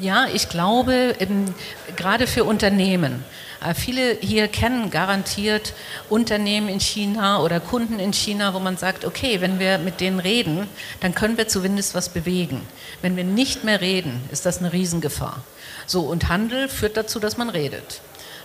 Ja, 0.02 0.28
ich 0.34 0.50
glaube, 0.50 1.16
eben, 1.20 1.56
gerade 1.96 2.28
für 2.28 2.44
Unternehmen. 2.44 3.24
Äh, 3.64 3.74
viele 3.74 4.18
hier 4.20 4.48
kennen 4.48 4.90
garantiert 4.90 5.74
Unternehmen 6.10 6.68
in 6.68 6.80
China 6.80 7.42
oder 7.42 7.60
Kunden 7.60 8.00
in 8.00 8.12
China, 8.12 8.54
wo 8.54 8.60
man 8.60 8.76
sagt, 8.76 9.06
okay, 9.06 9.40
wenn 9.40 9.60
wir 9.60 9.78
mit 9.78 10.02
denen 10.02 10.20
reden, 10.20 10.68
dann 11.00 11.16
können 11.16 11.38
wir 11.38 11.48
zumindest 11.48 11.96
was 11.96 12.10
bewegen. 12.10 12.62
Wenn 13.02 13.16
wir 13.16 13.24
nicht 13.24 13.64
mehr 13.64 13.80
reden, 13.80 14.22
ist 14.32 14.46
das 14.46 14.60
eine 14.60 14.74
Riesengefahr. 14.74 15.44
So, 15.86 16.02
und 16.02 16.28
Handel 16.28 16.68
führt 16.68 16.98
dazu, 16.98 17.20
dass 17.20 17.38
man 17.38 17.50
redet. 17.50 18.02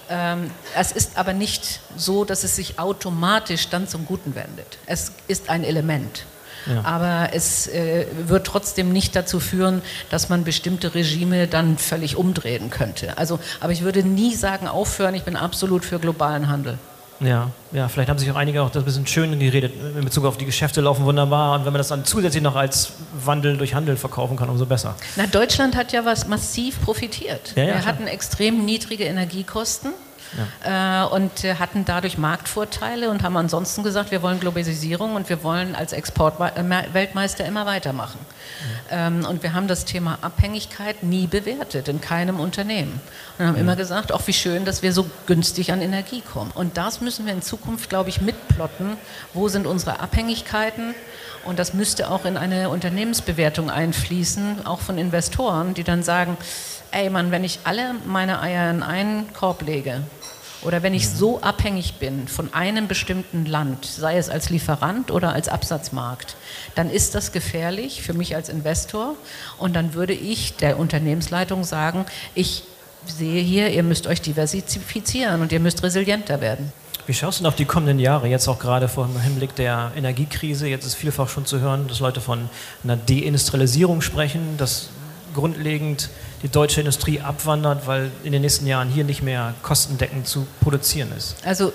Ähm, 0.08 0.50
es 0.76 0.92
ist 0.92 1.16
aber 1.16 1.32
nicht 1.32 1.80
so, 1.96 2.24
dass 2.24 2.44
es 2.44 2.54
sich 2.54 2.78
automatisch 2.78 3.68
dann 3.68 3.88
zum 3.88 4.06
Guten 4.06 4.34
wendet. 4.36 4.78
Es 4.86 5.12
ist 5.26 5.48
ein 5.48 5.64
Element. 5.64 6.24
Ja. 6.66 6.84
Aber 6.84 7.30
es 7.32 7.66
äh, 7.68 8.06
wird 8.26 8.46
trotzdem 8.46 8.92
nicht 8.92 9.14
dazu 9.14 9.40
führen, 9.40 9.82
dass 10.10 10.28
man 10.28 10.44
bestimmte 10.44 10.94
Regime 10.94 11.46
dann 11.46 11.78
völlig 11.78 12.16
umdrehen 12.16 12.70
könnte. 12.70 13.16
Also, 13.18 13.38
aber 13.60 13.72
ich 13.72 13.82
würde 13.82 14.02
nie 14.02 14.34
sagen, 14.34 14.66
aufhören, 14.68 15.14
ich 15.14 15.22
bin 15.22 15.36
absolut 15.36 15.84
für 15.84 15.98
globalen 15.98 16.48
Handel. 16.48 16.78
Ja, 17.20 17.50
ja, 17.72 17.88
vielleicht 17.88 18.10
haben 18.10 18.18
sich 18.18 18.30
auch 18.30 18.36
einige 18.36 18.60
auch 18.62 18.68
das 18.68 18.82
ein 18.82 18.84
bisschen 18.84 19.06
schön 19.06 19.38
geredet 19.38 19.72
in 19.96 20.04
Bezug 20.04 20.26
auf 20.26 20.36
die 20.36 20.44
Geschäfte 20.44 20.82
laufen 20.82 21.06
wunderbar 21.06 21.54
und 21.54 21.64
wenn 21.64 21.72
man 21.72 21.78
das 21.78 21.88
dann 21.88 22.04
zusätzlich 22.04 22.42
noch 22.42 22.56
als 22.56 22.92
Wandel 23.24 23.56
durch 23.56 23.74
Handel 23.74 23.96
verkaufen 23.96 24.36
kann, 24.36 24.50
umso 24.50 24.66
besser. 24.66 24.94
Na, 25.16 25.26
Deutschland 25.26 25.76
hat 25.76 25.92
ja 25.92 26.04
was 26.04 26.28
massiv 26.28 26.78
profitiert. 26.82 27.54
Ja, 27.56 27.62
ja, 27.62 27.66
Wir 27.68 27.74
klar. 27.80 27.86
hatten 27.86 28.06
extrem 28.06 28.66
niedrige 28.66 29.04
Energiekosten. 29.04 29.92
Ja. 30.64 31.04
Äh, 31.04 31.08
und 31.08 31.44
äh, 31.44 31.54
hatten 31.54 31.84
dadurch 31.84 32.18
Marktvorteile 32.18 33.10
und 33.10 33.22
haben 33.22 33.36
ansonsten 33.36 33.82
gesagt, 33.82 34.10
wir 34.10 34.22
wollen 34.22 34.40
Globalisierung 34.40 35.14
und 35.14 35.28
wir 35.28 35.42
wollen 35.42 35.74
als 35.74 35.92
Exportweltmeister 35.92 37.44
immer 37.44 37.66
weitermachen. 37.66 38.18
Mhm. 38.90 39.24
und 39.24 39.42
wir 39.42 39.52
haben 39.52 39.66
das 39.66 39.84
Thema 39.84 40.18
Abhängigkeit 40.22 41.02
nie 41.02 41.26
bewertet, 41.26 41.88
in 41.88 42.00
keinem 42.00 42.38
Unternehmen. 42.38 43.00
Und 43.38 43.46
haben 43.46 43.54
mhm. 43.54 43.60
immer 43.60 43.76
gesagt, 43.76 44.12
auch 44.12 44.26
wie 44.26 44.32
schön, 44.32 44.64
dass 44.64 44.82
wir 44.82 44.92
so 44.92 45.10
günstig 45.26 45.72
an 45.72 45.82
Energie 45.82 46.20
kommen. 46.20 46.52
Und 46.54 46.76
das 46.76 47.00
müssen 47.00 47.26
wir 47.26 47.32
in 47.32 47.42
Zukunft, 47.42 47.90
glaube 47.90 48.08
ich, 48.08 48.20
mitplotten. 48.20 48.96
Wo 49.34 49.48
sind 49.48 49.66
unsere 49.66 50.00
Abhängigkeiten? 50.00 50.94
Und 51.44 51.58
das 51.58 51.74
müsste 51.74 52.10
auch 52.10 52.24
in 52.24 52.36
eine 52.36 52.68
Unternehmensbewertung 52.70 53.70
einfließen, 53.70 54.66
auch 54.66 54.80
von 54.80 54.98
Investoren, 54.98 55.74
die 55.74 55.84
dann 55.84 56.02
sagen, 56.02 56.36
ey 56.96 57.10
Mann, 57.10 57.30
wenn 57.30 57.44
ich 57.44 57.60
alle 57.64 57.94
meine 58.06 58.40
Eier 58.40 58.70
in 58.70 58.82
einen 58.82 59.30
Korb 59.34 59.60
lege 59.60 60.00
oder 60.62 60.82
wenn 60.82 60.94
ich 60.94 61.10
so 61.10 61.42
abhängig 61.42 61.96
bin 61.96 62.26
von 62.26 62.54
einem 62.54 62.88
bestimmten 62.88 63.44
Land, 63.44 63.84
sei 63.84 64.16
es 64.16 64.30
als 64.30 64.48
Lieferant 64.48 65.10
oder 65.10 65.34
als 65.34 65.48
Absatzmarkt, 65.50 66.36
dann 66.74 66.88
ist 66.88 67.14
das 67.14 67.32
gefährlich 67.32 68.00
für 68.00 68.14
mich 68.14 68.34
als 68.34 68.48
Investor 68.48 69.14
und 69.58 69.76
dann 69.76 69.92
würde 69.92 70.14
ich 70.14 70.56
der 70.56 70.78
Unternehmensleitung 70.78 71.64
sagen, 71.64 72.06
ich 72.34 72.64
sehe 73.04 73.42
hier, 73.42 73.68
ihr 73.68 73.82
müsst 73.82 74.06
euch 74.06 74.22
diversifizieren 74.22 75.42
und 75.42 75.52
ihr 75.52 75.60
müsst 75.60 75.82
resilienter 75.82 76.40
werden. 76.40 76.72
Wie 77.06 77.14
schaust 77.14 77.38
du 77.38 77.42
denn 77.42 77.48
auf 77.48 77.56
die 77.56 77.66
kommenden 77.66 78.00
Jahre, 78.00 78.26
jetzt 78.26 78.48
auch 78.48 78.58
gerade 78.58 78.88
vor 78.88 79.06
dem 79.06 79.20
Hinblick 79.20 79.54
der 79.54 79.92
Energiekrise? 79.94 80.66
Jetzt 80.66 80.86
ist 80.86 80.94
vielfach 80.94 81.28
schon 81.28 81.44
zu 81.44 81.60
hören, 81.60 81.86
dass 81.88 82.00
Leute 82.00 82.22
von 82.22 82.48
einer 82.82 82.96
Deindustrialisierung 82.96 84.00
sprechen, 84.00 84.56
dass 84.56 84.88
grundlegend 85.36 86.10
die 86.42 86.48
deutsche 86.48 86.80
Industrie 86.80 87.20
abwandert, 87.20 87.86
weil 87.86 88.10
in 88.24 88.32
den 88.32 88.42
nächsten 88.42 88.66
Jahren 88.66 88.88
hier 88.88 89.04
nicht 89.04 89.22
mehr 89.22 89.54
kostendeckend 89.62 90.26
zu 90.26 90.46
produzieren 90.60 91.12
ist? 91.16 91.36
Also 91.44 91.72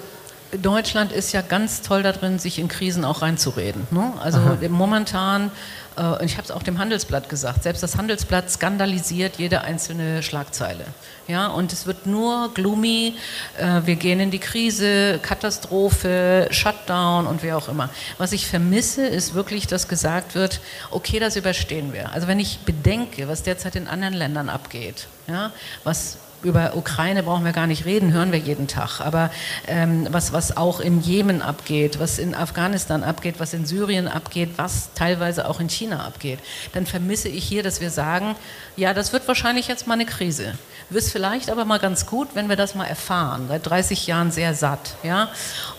Deutschland 0.61 1.11
ist 1.11 1.31
ja 1.31 1.41
ganz 1.41 1.81
toll 1.81 2.03
darin, 2.03 2.39
sich 2.39 2.59
in 2.59 2.67
Krisen 2.67 3.05
auch 3.05 3.21
reinzureden. 3.21 3.87
Ne? 3.91 4.13
Also 4.21 4.39
Aha. 4.39 4.57
momentan, 4.69 5.51
äh, 5.97 6.25
ich 6.25 6.37
habe 6.37 6.43
es 6.43 6.51
auch 6.51 6.63
dem 6.63 6.77
Handelsblatt 6.77 7.29
gesagt, 7.29 7.63
selbst 7.63 7.83
das 7.83 7.97
Handelsblatt 7.97 8.49
skandalisiert 8.49 9.37
jede 9.37 9.61
einzelne 9.61 10.21
Schlagzeile. 10.23 10.85
Ja, 11.27 11.47
und 11.47 11.71
es 11.71 11.85
wird 11.85 12.05
nur 12.05 12.53
gloomy, 12.53 13.15
äh, 13.57 13.81
wir 13.85 13.95
gehen 13.95 14.19
in 14.19 14.31
die 14.31 14.39
Krise, 14.39 15.19
Katastrophe, 15.21 16.47
Shutdown 16.51 17.27
und 17.27 17.43
wie 17.43 17.53
auch 17.53 17.69
immer. 17.69 17.89
Was 18.17 18.33
ich 18.33 18.47
vermisse, 18.47 19.05
ist 19.05 19.33
wirklich, 19.33 19.67
dass 19.67 19.87
gesagt 19.87 20.35
wird, 20.35 20.59
okay, 20.89 21.19
das 21.19 21.37
überstehen 21.37 21.93
wir. 21.93 22.11
Also 22.11 22.27
wenn 22.27 22.39
ich 22.39 22.59
bedenke, 22.59 23.27
was 23.27 23.43
derzeit 23.43 23.75
in 23.75 23.87
anderen 23.87 24.13
Ländern 24.13 24.49
abgeht, 24.49 25.07
ja, 25.27 25.51
was 25.83 26.17
über 26.43 26.75
Ukraine 26.75 27.23
brauchen 27.23 27.45
wir 27.45 27.51
gar 27.51 27.67
nicht 27.67 27.85
reden, 27.85 28.13
hören 28.13 28.31
wir 28.31 28.39
jeden 28.39 28.67
Tag. 28.67 28.99
Aber 28.99 29.29
ähm, 29.67 30.07
was, 30.11 30.33
was 30.33 30.57
auch 30.57 30.79
im 30.79 31.01
Jemen 31.01 31.41
abgeht, 31.41 31.99
was 31.99 32.19
in 32.19 32.35
Afghanistan 32.35 33.03
abgeht, 33.03 33.35
was 33.39 33.53
in 33.53 33.65
Syrien 33.65 34.07
abgeht, 34.07 34.51
was 34.57 34.89
teilweise 34.93 35.47
auch 35.47 35.59
in 35.59 35.69
China 35.69 36.05
abgeht, 36.05 36.39
dann 36.73 36.85
vermisse 36.85 37.29
ich 37.29 37.43
hier, 37.43 37.63
dass 37.63 37.81
wir 37.81 37.89
sagen, 37.89 38.35
ja, 38.75 38.93
das 38.93 39.13
wird 39.13 39.27
wahrscheinlich 39.27 39.67
jetzt 39.67 39.87
mal 39.87 39.95
eine 39.95 40.05
Krise. 40.05 40.53
Wird 40.89 41.03
vielleicht 41.03 41.49
aber 41.49 41.65
mal 41.65 41.79
ganz 41.79 42.05
gut, 42.05 42.29
wenn 42.33 42.49
wir 42.49 42.55
das 42.55 42.75
mal 42.75 42.85
erfahren. 42.85 43.45
Seit 43.47 43.65
30 43.67 44.07
Jahren 44.07 44.31
sehr 44.31 44.53
satt. 44.53 44.95
Ja? 45.03 45.29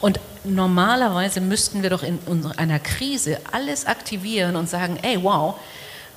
Und 0.01 0.21
normalerweise 0.45 1.41
müssten 1.41 1.83
wir 1.83 1.91
doch 1.91 2.03
in 2.03 2.19
einer 2.57 2.79
Krise 2.79 3.39
alles 3.53 3.87
aktivieren 3.87 4.57
und 4.57 4.69
sagen, 4.69 4.99
ey, 5.03 5.23
wow, 5.23 5.57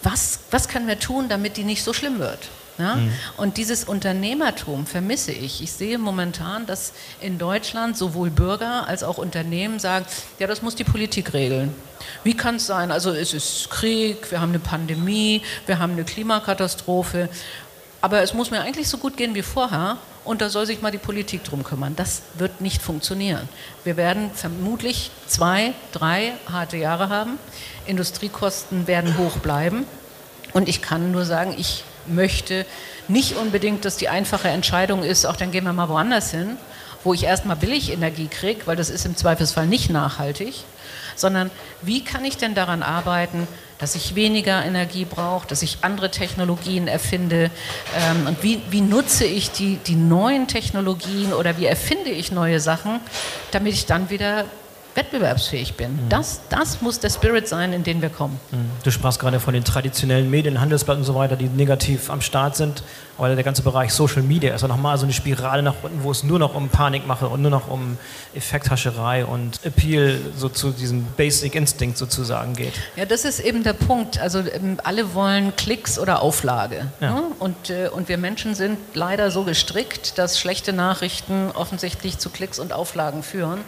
was, 0.04 0.40
was 0.52 0.68
können 0.68 0.88
wir 0.88 1.00
tun, 1.00 1.30
damit 1.30 1.58
die 1.58 1.64
nicht 1.64 1.84
so 1.84 1.94
schlimm 1.94 2.20
wird? 2.20 2.50
Ja? 2.78 2.96
Mhm. 2.96 3.12
Und 3.38 3.58
dieses 3.58 3.84
Unternehmertum 3.86 4.86
vermisse 4.86 5.32
ich. 5.32 5.62
Ich 5.62 5.72
sehe 5.72 5.98
momentan, 5.98 6.66
dass 6.66 6.94
in 7.22 7.38
Deutschland 7.38 7.98
sowohl 7.98 8.30
Bürger 8.30 8.88
als 8.88 9.04
auch 9.04 9.18
Unternehmen 9.18 9.80
sagen, 9.80 10.06
ja, 10.40 10.48
das 10.48 10.62
muss 10.62 10.76
die 10.76 10.84
Politik 10.84 11.34
regeln. 11.34 11.74
Wie 12.24 12.36
kann 12.36 12.56
es 12.56 12.68
sein? 12.68 12.92
Also 12.92 13.12
es 13.12 13.34
ist 13.34 13.70
Krieg, 13.70 14.32
wir 14.32 14.42
haben 14.42 14.50
eine 14.50 14.60
Pandemie, 14.60 15.42
wir 15.66 15.80
haben 15.80 15.94
eine 15.94 16.04
Klimakatastrophe, 16.04 17.30
aber 18.02 18.22
es 18.22 18.34
muss 18.34 18.52
mir 18.52 18.62
eigentlich 18.62 18.88
so 18.88 18.98
gut 18.98 19.18
gehen 19.18 19.34
wie 19.34 19.42
vorher 19.42 19.98
und 20.26 20.42
da 20.42 20.50
soll 20.50 20.66
sich 20.66 20.82
mal 20.82 20.92
die 20.92 20.98
Politik 20.98 21.44
drum 21.44 21.64
kümmern. 21.64 21.96
Das 21.96 22.24
wird 22.36 22.60
nicht 22.60 22.82
funktionieren. 22.82 23.48
Wir 23.84 23.96
werden 23.96 24.32
vermutlich 24.34 25.12
zwei, 25.28 25.74
drei 25.92 26.34
harte 26.52 26.78
Jahre 26.78 27.10
haben. 27.10 27.38
Industriekosten 27.86 28.88
werden 28.88 29.18
hoch 29.18 29.38
bleiben. 29.38 29.86
Und 30.54 30.68
ich 30.68 30.82
kann 30.82 31.12
nur 31.12 31.26
sagen, 31.26 31.56
ich 31.58 31.84
möchte 32.08 32.65
nicht 33.08 33.36
unbedingt, 33.38 33.86
dass 33.86 33.98
die 33.98 34.10
einfache 34.10 34.48
Entscheidung 34.48 35.04
ist, 35.04 35.26
auch 35.26 35.36
dann 35.36 35.52
gehen 35.52 35.63
wir 35.63 35.74
mal 35.74 35.89
woanders 35.89 36.32
hin, 36.32 36.58
wo 37.04 37.13
ich 37.13 37.24
erstmal 37.24 37.56
billig 37.56 37.91
Energie 37.91 38.28
kriege, 38.28 38.65
weil 38.65 38.76
das 38.76 38.89
ist 38.89 39.06
im 39.06 39.15
Zweifelsfall 39.15 39.68
nicht 39.68 39.89
nachhaltig, 39.89 40.63
sondern 41.15 41.52
wie 41.82 42.04
kann 42.04 42.26
ich 42.26 42.38
denn 42.38 42.56
daran 42.56 42.84
arbeiten, 42.84 43.48
dass 43.78 43.96
ich 43.96 44.15
weniger 44.15 44.63
Energie 44.65 45.06
brauche, 45.06 45.48
dass 45.48 45.62
ich 45.62 45.80
andere 45.82 46.10
Technologien 46.10 46.88
erfinde 46.88 47.52
ähm, 47.96 48.28
und 48.28 48.44
wie, 48.44 48.62
wie 48.70 48.82
nutze 48.82 49.26
ich 49.26 49.52
die, 49.52 49.78
die 49.78 49.96
neuen 49.96 50.48
Technologien 50.48 51.34
oder 51.34 51.58
wie 51.58 51.65
erfinde 51.65 52.10
ich 52.10 52.32
neue 52.32 52.60
Sachen, 52.60 53.00
damit 53.52 53.74
ich 53.74 53.86
dann 53.86 54.10
wieder 54.10 54.46
wettbewerbsfähig 54.96 55.76
bin. 55.76 55.92
Mhm. 55.92 56.10
Das, 56.10 56.42
das 56.50 56.82
muss 56.82 57.00
der 57.00 57.10
Spirit 57.10 57.48
sein, 57.48 57.74
in 57.74 57.84
den 57.84 58.02
wir 58.02 58.10
kommen. 58.10 58.40
Mhm. 58.52 58.72
Du 58.84 58.92
sprachst 58.92 59.20
gerade 59.20 59.40
von 59.40 59.54
den 59.54 59.64
traditionellen 59.64 60.30
Medien, 60.30 60.62
Handelsblatt 60.62 60.98
und 60.98 61.04
so 61.04 61.16
weiter, 61.16 61.36
die 61.36 61.46
negativ 61.46 62.10
am 62.10 62.22
Start 62.22 62.56
sind. 62.56 62.84
Aber 63.18 63.34
der 63.34 63.44
ganze 63.44 63.62
Bereich 63.62 63.94
Social 63.94 64.24
Media 64.24 64.54
ist 64.54 64.62
ja 64.62 64.68
nochmal 64.68 64.98
so 64.98 65.06
eine 65.06 65.14
Spirale 65.14 65.64
nach 65.64 65.76
unten, 65.84 66.04
wo 66.04 66.12
es 66.12 66.24
nur 66.24 66.40
noch 66.40 66.54
um 66.54 66.70
Panikmache 66.70 67.28
und 67.28 67.42
nur 67.42 67.52
noch 67.52 67.70
um 67.70 67.98
Effekthascherei 68.34 69.26
und 69.26 69.64
Appeal 69.64 70.20
so 70.36 70.50
zu 70.50 70.72
diesem 70.72 71.06
Basic 71.18 71.56
Instinct 71.56 71.98
sozusagen 71.98 72.56
geht. 72.56 72.74
Ja, 72.96 73.06
das 73.06 73.24
ist 73.24 73.40
eben 73.40 73.64
der 73.64 73.74
Punkt. 73.74 74.20
Also 74.20 74.40
ähm, 74.40 74.80
alle 74.84 75.14
wollen 75.14 75.56
Klicks 75.56 76.00
oder 76.00 76.22
Auflage. 76.22 76.88
Ja. 77.00 77.14
Ne? 77.14 77.22
Und, 77.40 77.70
äh, 77.70 77.90
und 77.90 78.10
wir 78.10 78.18
Menschen 78.18 78.56
sind 78.56 78.78
leider 78.94 79.32
so 79.32 79.44
gestrickt, 79.44 80.18
dass 80.18 80.40
schlechte 80.40 80.74
Nachrichten 80.74 81.52
offensichtlich 81.54 82.18
zu 82.18 82.30
Klicks 82.30 82.60
und 82.60 82.74
Auflagen 82.74 83.24
führen. 83.24 83.60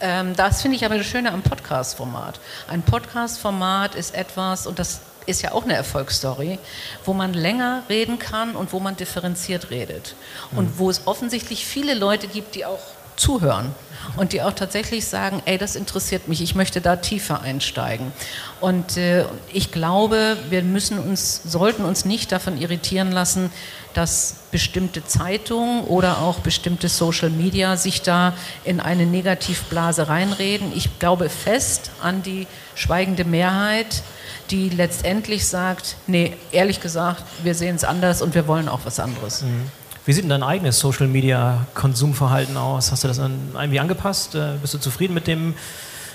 Ähm, 0.00 0.34
das 0.36 0.62
finde 0.62 0.76
ich 0.76 0.84
aber 0.84 0.98
das 0.98 1.06
Schöne 1.06 1.32
am 1.32 1.42
Podcast-Format. 1.42 2.40
Ein 2.68 2.82
Podcast-Format 2.82 3.94
ist 3.94 4.14
etwas, 4.14 4.66
und 4.66 4.78
das 4.78 5.00
ist 5.26 5.42
ja 5.42 5.52
auch 5.52 5.64
eine 5.64 5.74
Erfolgsstory, 5.74 6.58
wo 7.04 7.12
man 7.12 7.34
länger 7.34 7.82
reden 7.88 8.18
kann 8.18 8.56
und 8.56 8.72
wo 8.72 8.80
man 8.80 8.96
differenziert 8.96 9.70
redet. 9.70 10.14
Und 10.52 10.74
mhm. 10.74 10.78
wo 10.78 10.90
es 10.90 11.06
offensichtlich 11.06 11.66
viele 11.66 11.94
Leute 11.94 12.28
gibt, 12.28 12.54
die 12.54 12.64
auch 12.64 12.80
zuhören 13.18 13.74
und 14.16 14.32
die 14.32 14.42
auch 14.42 14.52
tatsächlich 14.52 15.06
sagen, 15.06 15.42
ey, 15.44 15.58
das 15.58 15.76
interessiert 15.76 16.28
mich, 16.28 16.40
ich 16.42 16.54
möchte 16.54 16.80
da 16.80 16.96
tiefer 16.96 17.40
einsteigen. 17.42 18.12
Und 18.60 18.96
äh, 18.96 19.24
ich 19.52 19.70
glaube, 19.70 20.36
wir 20.50 20.62
müssen 20.62 20.98
uns, 20.98 21.42
sollten 21.44 21.84
uns 21.84 22.04
nicht 22.04 22.32
davon 22.32 22.60
irritieren 22.60 23.12
lassen, 23.12 23.50
dass 23.94 24.36
bestimmte 24.50 25.04
Zeitungen 25.04 25.84
oder 25.84 26.18
auch 26.18 26.40
bestimmte 26.40 26.88
Social 26.88 27.30
Media 27.30 27.76
sich 27.76 28.02
da 28.02 28.34
in 28.64 28.80
eine 28.80 29.06
Negativblase 29.06 30.08
reinreden. 30.08 30.72
Ich 30.74 30.98
glaube 30.98 31.28
fest 31.28 31.90
an 32.02 32.22
die 32.22 32.46
schweigende 32.74 33.24
Mehrheit, 33.24 34.02
die 34.50 34.68
letztendlich 34.68 35.46
sagt, 35.46 35.96
nee, 36.06 36.36
ehrlich 36.52 36.80
gesagt, 36.80 37.22
wir 37.42 37.54
sehen 37.54 37.76
es 37.76 37.84
anders 37.84 38.22
und 38.22 38.34
wir 38.34 38.46
wollen 38.46 38.68
auch 38.68 38.80
was 38.84 39.00
anderes. 39.00 39.42
Mhm. 39.42 39.70
Wie 40.08 40.14
sieht 40.14 40.22
denn 40.24 40.30
dein 40.30 40.42
eigenes 40.42 40.78
Social 40.78 41.06
Media 41.06 41.66
Konsumverhalten 41.74 42.56
aus? 42.56 42.90
Hast 42.90 43.04
du 43.04 43.08
das 43.08 43.18
irgendwie 43.18 43.78
angepasst? 43.78 44.34
Äh, 44.34 44.52
bist 44.58 44.72
du 44.72 44.78
zufrieden 44.78 45.12
mit 45.12 45.26
dem 45.26 45.54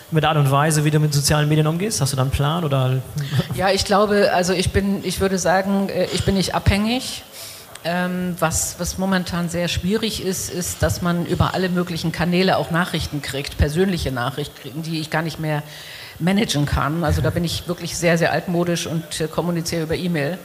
mit 0.09 0.23
der 0.23 0.31
Art 0.31 0.39
und 0.39 0.49
Weise, 0.49 0.83
wie 0.83 0.89
du 0.89 0.97
mit 0.97 1.13
sozialen 1.13 1.47
Medien 1.47 1.67
umgehst? 1.67 2.01
Hast 2.01 2.11
du 2.11 2.15
da 2.15 2.23
einen 2.23 2.31
Plan 2.31 2.63
oder? 2.63 3.03
Ja, 3.55 3.69
ich 3.69 3.85
glaube, 3.85 4.31
also 4.33 4.51
ich 4.51 4.71
bin, 4.71 5.05
ich 5.05 5.21
würde 5.21 5.37
sagen, 5.37 5.89
äh, 5.89 6.07
ich 6.11 6.25
bin 6.25 6.33
nicht 6.33 6.55
abhängig. 6.55 7.21
Ähm, 7.83 8.35
was, 8.39 8.79
was 8.79 8.97
momentan 8.97 9.47
sehr 9.47 9.67
schwierig 9.67 10.25
ist, 10.25 10.49
ist, 10.49 10.81
dass 10.81 11.03
man 11.03 11.27
über 11.27 11.53
alle 11.53 11.69
möglichen 11.69 12.11
Kanäle 12.11 12.57
auch 12.57 12.71
Nachrichten 12.71 13.21
kriegt, 13.21 13.59
persönliche 13.59 14.11
Nachrichten, 14.11 14.81
die 14.81 15.01
ich 15.01 15.11
gar 15.11 15.21
nicht 15.21 15.39
mehr 15.39 15.61
managen 16.19 16.65
kann. 16.65 17.03
Also 17.03 17.21
da 17.21 17.29
bin 17.29 17.43
ich 17.43 17.67
wirklich 17.67 17.97
sehr, 17.97 18.17
sehr 18.17 18.31
altmodisch 18.31 18.87
und 18.87 19.19
äh, 19.19 19.27
kommuniziere 19.27 19.83
über 19.83 19.95
E-Mail. 19.95 20.37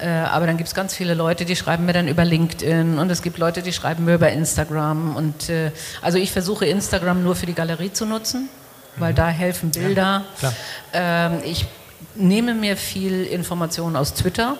Äh, 0.00 0.08
aber 0.08 0.46
dann 0.46 0.56
gibt 0.56 0.68
es 0.68 0.74
ganz 0.74 0.94
viele 0.94 1.14
Leute, 1.14 1.44
die 1.44 1.56
schreiben 1.56 1.86
mir 1.86 1.92
dann 1.92 2.08
über 2.08 2.24
LinkedIn 2.24 2.98
und 2.98 3.10
es 3.10 3.22
gibt 3.22 3.38
Leute, 3.38 3.62
die 3.62 3.72
schreiben 3.72 4.04
mir 4.04 4.14
über 4.14 4.30
Instagram. 4.30 5.16
Und 5.16 5.48
äh, 5.48 5.70
also 6.00 6.18
ich 6.18 6.32
versuche 6.32 6.66
Instagram 6.66 7.22
nur 7.22 7.36
für 7.36 7.46
die 7.46 7.54
Galerie 7.54 7.92
zu 7.92 8.04
nutzen, 8.04 8.48
weil 8.96 9.12
mhm. 9.12 9.16
da 9.16 9.28
helfen 9.28 9.70
Bilder. 9.70 10.24
Ja, 10.40 10.52
ähm, 10.92 11.40
ich 11.44 11.66
nehme 12.14 12.54
mir 12.54 12.76
viel 12.76 13.24
Informationen 13.24 13.96
aus 13.96 14.14
Twitter. 14.14 14.56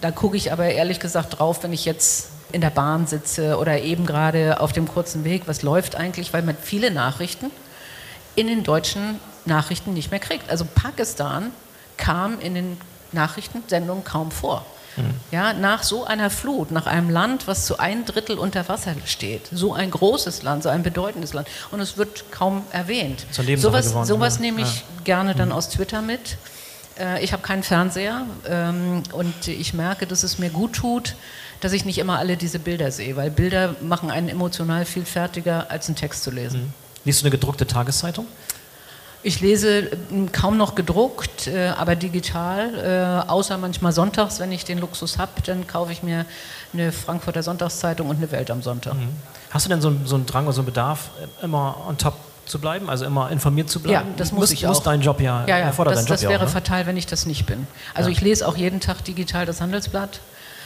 Da 0.00 0.10
gucke 0.10 0.36
ich 0.36 0.52
aber 0.52 0.66
ehrlich 0.66 1.00
gesagt 1.00 1.38
drauf, 1.38 1.62
wenn 1.62 1.72
ich 1.72 1.84
jetzt 1.84 2.30
in 2.52 2.60
der 2.60 2.70
Bahn 2.70 3.06
sitze 3.06 3.58
oder 3.58 3.80
eben 3.80 4.06
gerade 4.06 4.60
auf 4.60 4.72
dem 4.72 4.88
kurzen 4.88 5.24
Weg, 5.24 5.42
was 5.46 5.62
läuft 5.62 5.94
eigentlich, 5.94 6.32
weil 6.32 6.42
man 6.42 6.56
viele 6.60 6.90
Nachrichten 6.90 7.50
in 8.34 8.48
den 8.48 8.64
deutschen 8.64 9.20
Nachrichten 9.50 9.92
nicht 9.92 10.10
mehr 10.10 10.20
kriegt. 10.20 10.48
Also 10.48 10.64
Pakistan 10.64 11.52
kam 11.98 12.40
in 12.40 12.54
den 12.54 12.78
Nachrichtensendungen 13.12 14.04
kaum 14.04 14.30
vor. 14.30 14.64
Mhm. 14.96 15.14
Ja, 15.30 15.52
nach 15.52 15.82
so 15.82 16.04
einer 16.04 16.30
Flut, 16.30 16.70
nach 16.70 16.86
einem 16.86 17.10
Land, 17.10 17.46
was 17.46 17.66
zu 17.66 17.78
ein 17.78 18.04
Drittel 18.04 18.38
unter 18.38 18.68
Wasser 18.68 18.94
steht, 19.06 19.48
so 19.52 19.72
ein 19.74 19.90
großes 19.90 20.42
Land, 20.42 20.62
so 20.62 20.68
ein 20.68 20.82
bedeutendes 20.82 21.32
Land, 21.32 21.48
und 21.70 21.80
es 21.80 21.96
wird 21.96 22.32
kaum 22.32 22.64
erwähnt. 22.72 23.26
Sowas, 23.30 23.88
geworden, 23.88 24.06
sowas 24.06 24.36
ja. 24.36 24.40
nehme 24.42 24.62
ich 24.62 24.76
ja. 24.76 24.82
gerne 25.04 25.34
dann 25.34 25.48
mhm. 25.48 25.54
aus 25.54 25.68
Twitter 25.68 26.02
mit. 26.02 26.38
Äh, 26.98 27.22
ich 27.22 27.32
habe 27.32 27.42
keinen 27.42 27.62
Fernseher 27.62 28.26
ähm, 28.48 29.02
und 29.12 29.48
ich 29.48 29.74
merke, 29.74 30.06
dass 30.06 30.22
es 30.22 30.38
mir 30.38 30.50
gut 30.50 30.74
tut, 30.74 31.14
dass 31.60 31.72
ich 31.72 31.84
nicht 31.84 31.98
immer 31.98 32.18
alle 32.18 32.36
diese 32.36 32.58
Bilder 32.58 32.90
sehe, 32.90 33.16
weil 33.16 33.30
Bilder 33.30 33.74
machen 33.82 34.10
einen 34.10 34.28
emotional 34.28 34.84
viel 34.84 35.04
fertiger, 35.04 35.70
als 35.70 35.86
einen 35.88 35.96
Text 35.96 36.24
zu 36.24 36.30
lesen. 36.30 36.62
Mhm. 36.62 36.72
Liest 37.04 37.20
du 37.20 37.24
eine 37.24 37.30
gedruckte 37.30 37.66
Tageszeitung? 37.66 38.26
Ich 39.22 39.40
lese 39.40 39.90
hm, 40.08 40.32
kaum 40.32 40.56
noch 40.56 40.74
gedruckt, 40.74 41.46
äh, 41.46 41.68
aber 41.68 41.94
digital, 41.94 43.24
äh, 43.26 43.30
außer 43.30 43.58
manchmal 43.58 43.92
sonntags, 43.92 44.40
wenn 44.40 44.50
ich 44.50 44.64
den 44.64 44.78
Luxus 44.78 45.18
habe, 45.18 45.32
dann 45.44 45.66
kaufe 45.66 45.92
ich 45.92 46.02
mir 46.02 46.24
eine 46.72 46.90
Frankfurter 46.90 47.42
Sonntagszeitung 47.42 48.08
und 48.08 48.16
eine 48.16 48.30
Welt 48.30 48.50
am 48.50 48.62
Sonntag. 48.62 48.94
Mhm. 48.94 49.10
Hast 49.50 49.66
du 49.66 49.70
denn 49.70 49.80
so, 49.80 49.92
so 50.04 50.16
einen 50.16 50.26
Drang 50.26 50.44
oder 50.44 50.54
so 50.54 50.60
einen 50.60 50.66
Bedarf, 50.66 51.10
äh, 51.20 51.44
immer 51.44 51.76
on 51.86 51.98
top 51.98 52.14
zu 52.46 52.58
bleiben, 52.58 52.88
also 52.88 53.04
immer 53.04 53.30
informiert 53.30 53.68
zu 53.68 53.80
bleiben? 53.80 54.08
Ja, 54.08 54.14
das 54.16 54.32
muss, 54.32 54.40
muss 54.40 54.50
ich 54.52 54.64
muss 54.64 54.78
auch. 54.78 54.82
dein 54.84 55.02
Job 55.02 55.20
ja, 55.20 55.44
ja, 55.46 55.58
ja 55.58 55.64
erfordert 55.66 55.96
das, 55.96 56.04
dein 56.04 56.08
Job 56.08 56.20
das 56.20 56.28
wäre 56.30 56.40
auch, 56.40 56.46
ne? 56.46 56.52
fatal, 56.52 56.86
wenn 56.86 56.96
ich 56.96 57.06
das 57.06 57.26
nicht 57.26 57.46
bin. 57.46 57.66
Also 57.94 58.08
ja. 58.08 58.16
ich 58.16 58.22
lese 58.22 58.48
auch 58.48 58.56
jeden 58.56 58.80
Tag 58.80 59.04
digital 59.04 59.44
das 59.44 59.60
Handelsblatt. 59.60 60.20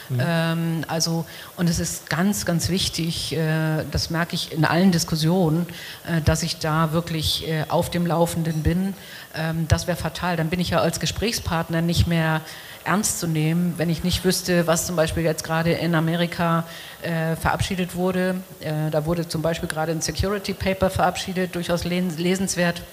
Mhm. 0.09 0.19
Ähm, 0.19 0.85
also, 0.87 1.25
und 1.57 1.69
es 1.69 1.79
ist 1.79 2.09
ganz, 2.09 2.45
ganz 2.45 2.69
wichtig, 2.69 3.35
äh, 3.35 3.83
das 3.91 4.09
merke 4.09 4.35
ich 4.35 4.51
in 4.51 4.65
allen 4.65 4.91
Diskussionen, 4.91 5.65
äh, 6.07 6.21
dass 6.21 6.43
ich 6.43 6.59
da 6.59 6.91
wirklich 6.91 7.47
äh, 7.47 7.65
auf 7.69 7.89
dem 7.89 8.05
Laufenden 8.05 8.63
bin. 8.63 8.93
Ähm, 9.35 9.67
das 9.67 9.87
wäre 9.87 9.97
fatal. 9.97 10.37
Dann 10.37 10.49
bin 10.49 10.59
ich 10.59 10.71
ja 10.71 10.79
als 10.79 10.99
Gesprächspartner 10.99 11.81
nicht 11.81 12.07
mehr 12.07 12.41
ernst 12.85 13.19
zu 13.19 13.27
nehmen, 13.27 13.73
wenn 13.77 13.89
ich 13.89 14.03
nicht 14.03 14.23
wüsste, 14.23 14.67
was 14.67 14.85
zum 14.85 14.95
Beispiel 14.95 15.23
jetzt 15.23 15.43
gerade 15.43 15.71
in 15.71 15.95
Amerika 15.95 16.65
äh, 17.01 17.35
verabschiedet 17.35 17.95
wurde. 17.95 18.35
Äh, 18.59 18.91
da 18.91 19.05
wurde 19.05 19.27
zum 19.27 19.41
Beispiel 19.41 19.67
gerade 19.67 19.91
ein 19.91 20.01
Security 20.01 20.53
Paper 20.53 20.89
verabschiedet, 20.89 21.55
durchaus 21.55 21.83
lesenswert. 21.83 22.83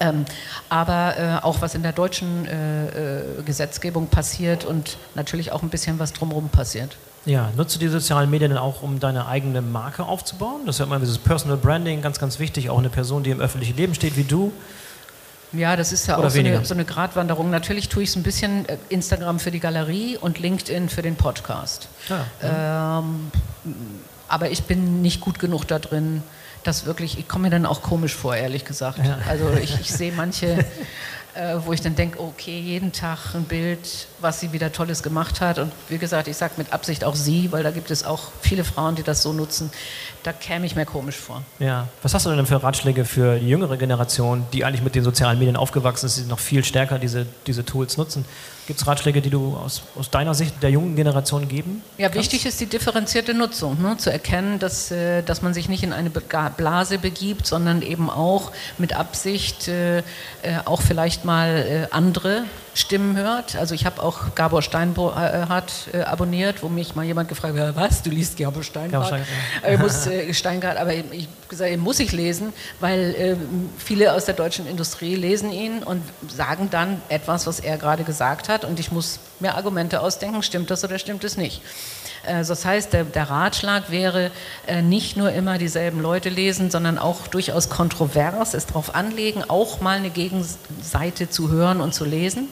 Ähm, 0.00 0.24
aber 0.68 1.14
äh, 1.16 1.44
auch 1.44 1.60
was 1.60 1.74
in 1.74 1.82
der 1.82 1.92
deutschen 1.92 2.46
äh, 2.46 2.86
äh, 2.86 3.42
Gesetzgebung 3.44 4.08
passiert 4.08 4.64
und 4.64 4.96
natürlich 5.14 5.52
auch 5.52 5.62
ein 5.62 5.68
bisschen 5.68 5.98
was 5.98 6.12
drumherum 6.12 6.48
passiert. 6.48 6.96
Ja, 7.26 7.50
nutzt 7.56 7.74
du 7.74 7.78
die 7.78 7.88
sozialen 7.88 8.28
Medien 8.28 8.50
dann 8.50 8.58
auch, 8.58 8.82
um 8.82 9.00
deine 9.00 9.26
eigene 9.26 9.62
Marke 9.62 10.04
aufzubauen? 10.04 10.62
Das 10.66 10.76
ist 10.76 10.80
ja 10.80 10.84
immer 10.84 10.98
dieses 10.98 11.18
Personal 11.18 11.56
Branding, 11.56 12.02
ganz, 12.02 12.18
ganz 12.18 12.38
wichtig. 12.38 12.68
Auch 12.68 12.78
eine 12.78 12.90
Person, 12.90 13.22
die 13.22 13.30
im 13.30 13.40
öffentlichen 13.40 13.76
Leben 13.76 13.94
steht 13.94 14.16
wie 14.16 14.24
du. 14.24 14.52
Ja, 15.52 15.76
das 15.76 15.92
ist 15.92 16.06
ja 16.06 16.18
Oder 16.18 16.26
auch 16.26 16.30
so 16.30 16.40
eine, 16.40 16.64
so 16.64 16.74
eine, 16.74 16.84
Gratwanderung. 16.84 17.48
Natürlich 17.48 17.88
tue 17.88 18.02
ich 18.02 18.10
es 18.10 18.16
ein 18.16 18.24
bisschen 18.24 18.68
äh, 18.68 18.76
Instagram 18.88 19.38
für 19.38 19.50
die 19.50 19.60
Galerie 19.60 20.18
und 20.18 20.38
LinkedIn 20.38 20.88
für 20.88 21.02
den 21.02 21.16
Podcast. 21.16 21.88
Ja, 22.08 22.26
ja. 22.42 22.98
Ähm, 22.98 23.30
aber 24.28 24.50
ich 24.50 24.64
bin 24.64 25.00
nicht 25.00 25.20
gut 25.20 25.38
genug 25.38 25.66
da 25.66 25.78
drin, 25.78 26.22
das 26.64 26.86
wirklich, 26.86 27.18
ich 27.18 27.28
komme 27.28 27.44
mir 27.44 27.50
dann 27.50 27.66
auch 27.66 27.82
komisch 27.82 28.14
vor, 28.14 28.34
ehrlich 28.34 28.64
gesagt. 28.64 28.98
Ja. 28.98 29.18
Also 29.28 29.50
ich, 29.52 29.80
ich 29.80 29.90
sehe 29.92 30.12
manche, 30.12 30.64
äh, 31.34 31.56
wo 31.64 31.72
ich 31.72 31.80
dann 31.80 31.94
denke, 31.94 32.20
okay, 32.20 32.58
jeden 32.58 32.92
Tag 32.92 33.34
ein 33.34 33.44
Bild, 33.44 34.08
was 34.20 34.40
sie 34.40 34.52
wieder 34.52 34.72
Tolles 34.72 35.02
gemacht 35.02 35.40
hat. 35.40 35.58
Und 35.58 35.72
wie 35.88 35.98
gesagt, 35.98 36.28
ich 36.28 36.36
sage 36.36 36.54
mit 36.56 36.72
Absicht 36.72 37.04
auch 37.04 37.14
sie, 37.14 37.52
weil 37.52 37.62
da 37.62 37.70
gibt 37.70 37.90
es 37.90 38.04
auch 38.04 38.28
viele 38.40 38.64
Frauen, 38.64 38.94
die 38.94 39.02
das 39.02 39.22
so 39.22 39.32
nutzen. 39.32 39.70
Da 40.22 40.32
käme 40.32 40.66
ich 40.66 40.76
mir 40.76 40.86
komisch 40.86 41.16
vor. 41.16 41.42
Ja. 41.58 41.88
Was 42.02 42.14
hast 42.14 42.26
du 42.26 42.34
denn 42.34 42.46
für 42.46 42.62
Ratschläge 42.62 43.04
für 43.04 43.38
die 43.38 43.48
jüngere 43.48 43.76
Generation, 43.76 44.46
die 44.52 44.64
eigentlich 44.64 44.82
mit 44.82 44.94
den 44.94 45.04
sozialen 45.04 45.38
Medien 45.38 45.56
aufgewachsen 45.56 46.06
ist, 46.06 46.18
die 46.18 46.22
noch 46.22 46.38
viel 46.38 46.64
stärker 46.64 46.98
diese, 46.98 47.26
diese 47.46 47.64
Tools 47.64 47.96
nutzen? 47.96 48.24
Gibt 48.66 48.80
es 48.80 48.86
Ratschläge, 48.86 49.20
die 49.20 49.28
du 49.28 49.56
aus, 49.56 49.82
aus, 49.94 50.08
deiner 50.10 50.34
Sicht 50.34 50.62
der 50.62 50.70
jungen 50.70 50.96
Generation 50.96 51.48
geben? 51.48 51.82
Ja, 51.98 52.08
kannst? 52.08 52.32
wichtig 52.32 52.46
ist 52.46 52.60
die 52.60 52.66
differenzierte 52.66 53.34
Nutzung, 53.34 53.80
ne? 53.82 53.98
zu 53.98 54.10
erkennen, 54.10 54.58
dass, 54.58 54.90
äh, 54.90 55.22
dass 55.22 55.42
man 55.42 55.52
sich 55.52 55.68
nicht 55.68 55.82
in 55.82 55.92
eine 55.92 56.10
Blase 56.10 56.98
begibt, 56.98 57.46
sondern 57.46 57.82
eben 57.82 58.08
auch 58.08 58.52
mit 58.78 58.94
Absicht 58.94 59.68
äh, 59.68 59.98
äh 59.98 60.02
auch 60.64 60.80
vielleicht 60.80 61.24
mal 61.24 61.88
äh, 61.90 61.94
andere 61.94 62.44
Stimmen 62.74 63.16
hört. 63.16 63.56
Also 63.56 63.74
ich 63.74 63.86
habe 63.86 64.02
auch 64.02 64.34
Gabor 64.34 64.60
Steinhardt 64.60 65.72
äh, 65.92 66.02
abonniert, 66.02 66.62
wo 66.62 66.68
mich 66.68 66.94
mal 66.94 67.04
jemand 67.04 67.28
gefragt 67.28 67.58
hat, 67.58 67.76
was, 67.76 68.02
du 68.02 68.10
liest 68.10 68.36
Gabor 68.36 68.62
Steinhardt? 68.62 69.10
Gabor 69.10 69.24
Steingart, 69.60 69.80
muss, 69.80 70.06
äh, 70.06 70.34
Steingart 70.34 70.76
aber 70.76 70.92
ich 70.92 71.28
gesagt, 71.48 71.76
muss 71.78 72.00
ich 72.00 72.12
lesen, 72.12 72.52
weil 72.80 73.14
äh, 73.14 73.36
viele 73.78 74.12
aus 74.12 74.24
der 74.24 74.34
deutschen 74.34 74.66
Industrie 74.66 75.14
lesen 75.14 75.52
ihn 75.52 75.82
und 75.82 76.02
sagen 76.28 76.68
dann 76.70 77.00
etwas, 77.08 77.46
was 77.46 77.60
er 77.60 77.78
gerade 77.78 78.02
gesagt 78.04 78.48
hat 78.48 78.64
und 78.64 78.80
ich 78.80 78.90
muss 78.90 79.20
mir 79.38 79.54
Argumente 79.54 80.00
ausdenken, 80.00 80.42
stimmt 80.42 80.70
das 80.70 80.82
oder 80.84 80.98
stimmt 80.98 81.24
es 81.24 81.36
nicht. 81.36 81.62
Äh, 82.26 82.44
das 82.44 82.64
heißt, 82.64 82.92
der, 82.92 83.04
der 83.04 83.30
Ratschlag 83.30 83.90
wäre, 83.90 84.30
äh, 84.66 84.82
nicht 84.82 85.16
nur 85.16 85.32
immer 85.32 85.58
dieselben 85.58 86.00
Leute 86.00 86.28
lesen, 86.28 86.70
sondern 86.70 86.98
auch 86.98 87.26
durchaus 87.26 87.68
kontrovers 87.70 88.54
es 88.54 88.66
darauf 88.66 88.94
anlegen, 88.94 89.42
auch 89.48 89.80
mal 89.80 89.98
eine 89.98 90.10
Gegenseite 90.10 91.30
zu 91.30 91.50
hören 91.50 91.80
und 91.80 91.94
zu 91.94 92.04
lesen. 92.04 92.48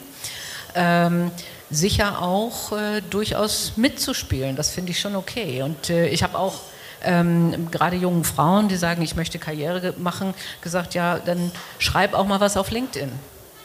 Ähm, 0.75 1.31
sicher 1.71 2.23
auch 2.23 2.73
äh, 2.73 3.01
durchaus 3.09 3.73
mitzuspielen, 3.77 4.57
das 4.57 4.71
finde 4.71 4.91
ich 4.93 5.01
schon 5.01 5.17
okay. 5.17 5.63
Und 5.63 5.91
äh, 5.91 6.09
ich 6.09 6.23
habe 6.23 6.39
auch 6.39 6.61
ähm, 7.03 7.71
gerade 7.71 7.97
jungen 7.97 8.25
Frauen, 8.25 8.69
die 8.69 8.77
sagen, 8.77 9.03
ich 9.03 9.17
möchte 9.17 9.39
Karriere 9.39 9.95
machen, 9.99 10.35
gesagt, 10.61 10.95
ja, 10.95 11.19
dann 11.19 11.51
schreib 11.79 12.15
auch 12.15 12.27
mal 12.27 12.41
was 12.41 12.57
auf 12.57 12.71
LinkedIn. 12.71 13.11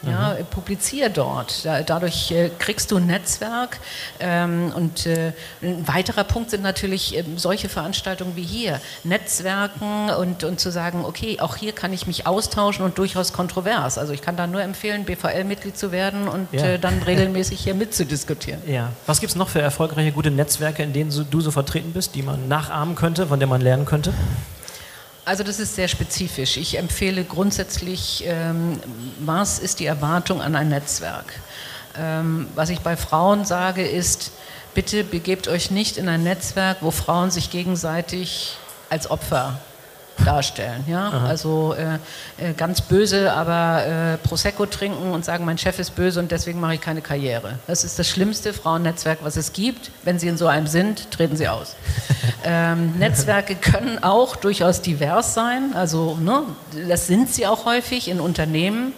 Ja, 0.02 0.36
mhm. 0.38 0.46
publiziere 0.46 1.10
dort. 1.10 1.64
Da, 1.64 1.82
dadurch 1.82 2.30
äh, 2.30 2.50
kriegst 2.58 2.90
du 2.90 2.96
ein 2.96 3.06
Netzwerk. 3.06 3.80
Ähm, 4.20 4.72
und 4.74 5.06
äh, 5.06 5.32
ein 5.60 5.86
weiterer 5.88 6.24
Punkt 6.24 6.50
sind 6.50 6.62
natürlich 6.62 7.16
äh, 7.16 7.24
solche 7.36 7.68
Veranstaltungen 7.68 8.36
wie 8.36 8.42
hier. 8.42 8.80
Netzwerken 9.04 10.10
und, 10.10 10.44
und 10.44 10.60
zu 10.60 10.70
sagen, 10.70 11.04
okay, 11.04 11.40
auch 11.40 11.56
hier 11.56 11.72
kann 11.72 11.92
ich 11.92 12.06
mich 12.06 12.26
austauschen 12.26 12.84
und 12.84 12.98
durchaus 12.98 13.32
kontrovers. 13.32 13.98
Also 13.98 14.12
ich 14.12 14.22
kann 14.22 14.36
da 14.36 14.46
nur 14.46 14.62
empfehlen, 14.62 15.04
BVL-Mitglied 15.04 15.76
zu 15.76 15.90
werden 15.90 16.28
und 16.28 16.48
ja. 16.52 16.64
Äh, 16.64 16.78
dann 16.78 17.02
regelmäßig 17.06 17.60
hier 17.60 17.74
mitzudiskutieren. 17.74 18.60
Ja. 18.66 18.92
Was 19.06 19.20
gibt 19.20 19.30
es 19.30 19.36
noch 19.36 19.48
für 19.48 19.60
erfolgreiche, 19.60 20.12
gute 20.12 20.30
Netzwerke, 20.30 20.82
in 20.82 20.92
denen 20.92 21.12
du 21.30 21.40
so 21.40 21.50
vertreten 21.50 21.92
bist, 21.92 22.14
die 22.14 22.22
man 22.22 22.48
nachahmen 22.48 22.94
könnte, 22.94 23.26
von 23.26 23.40
denen 23.40 23.50
man 23.50 23.60
lernen 23.60 23.84
könnte? 23.84 24.12
Also 25.28 25.44
das 25.44 25.60
ist 25.60 25.74
sehr 25.74 25.88
spezifisch. 25.88 26.56
Ich 26.56 26.78
empfehle 26.78 27.22
grundsätzlich, 27.22 28.24
ähm, 28.26 28.80
was 29.20 29.58
ist 29.58 29.78
die 29.78 29.84
Erwartung 29.84 30.40
an 30.40 30.56
ein 30.56 30.70
Netzwerk? 30.70 31.34
Ähm, 31.98 32.46
was 32.54 32.70
ich 32.70 32.80
bei 32.80 32.96
Frauen 32.96 33.44
sage 33.44 33.86
ist, 33.86 34.32
bitte 34.72 35.04
begebt 35.04 35.46
euch 35.46 35.70
nicht 35.70 35.98
in 35.98 36.08
ein 36.08 36.22
Netzwerk, 36.22 36.78
wo 36.80 36.90
Frauen 36.90 37.30
sich 37.30 37.50
gegenseitig 37.50 38.56
als 38.88 39.10
Opfer 39.10 39.60
darstellen. 40.24 40.84
Ja? 40.86 41.10
Also 41.26 41.74
äh, 41.74 41.94
äh, 42.42 42.52
ganz 42.54 42.80
böse, 42.80 43.32
aber 43.32 43.86
äh, 43.86 44.16
Prosecco 44.18 44.66
trinken 44.66 45.12
und 45.12 45.24
sagen, 45.24 45.44
mein 45.44 45.58
Chef 45.58 45.78
ist 45.78 45.94
böse 45.94 46.20
und 46.20 46.30
deswegen 46.30 46.60
mache 46.60 46.74
ich 46.74 46.80
keine 46.80 47.00
Karriere. 47.00 47.58
Das 47.66 47.84
ist 47.84 47.98
das 47.98 48.08
schlimmste 48.08 48.52
Frauennetzwerk, 48.52 49.18
was 49.22 49.36
es 49.36 49.52
gibt. 49.52 49.90
Wenn 50.04 50.18
Sie 50.18 50.28
in 50.28 50.36
so 50.36 50.46
einem 50.46 50.66
sind, 50.66 51.10
treten 51.10 51.36
Sie 51.36 51.48
aus. 51.48 51.76
ähm, 52.44 52.98
Netzwerke 52.98 53.54
können 53.54 54.02
auch 54.02 54.36
durchaus 54.36 54.82
divers 54.82 55.34
sein. 55.34 55.72
Also 55.74 56.16
ne, 56.16 56.42
das 56.88 57.06
sind 57.06 57.32
sie 57.32 57.46
auch 57.46 57.64
häufig 57.64 58.08
in 58.08 58.20
Unternehmen 58.20 58.92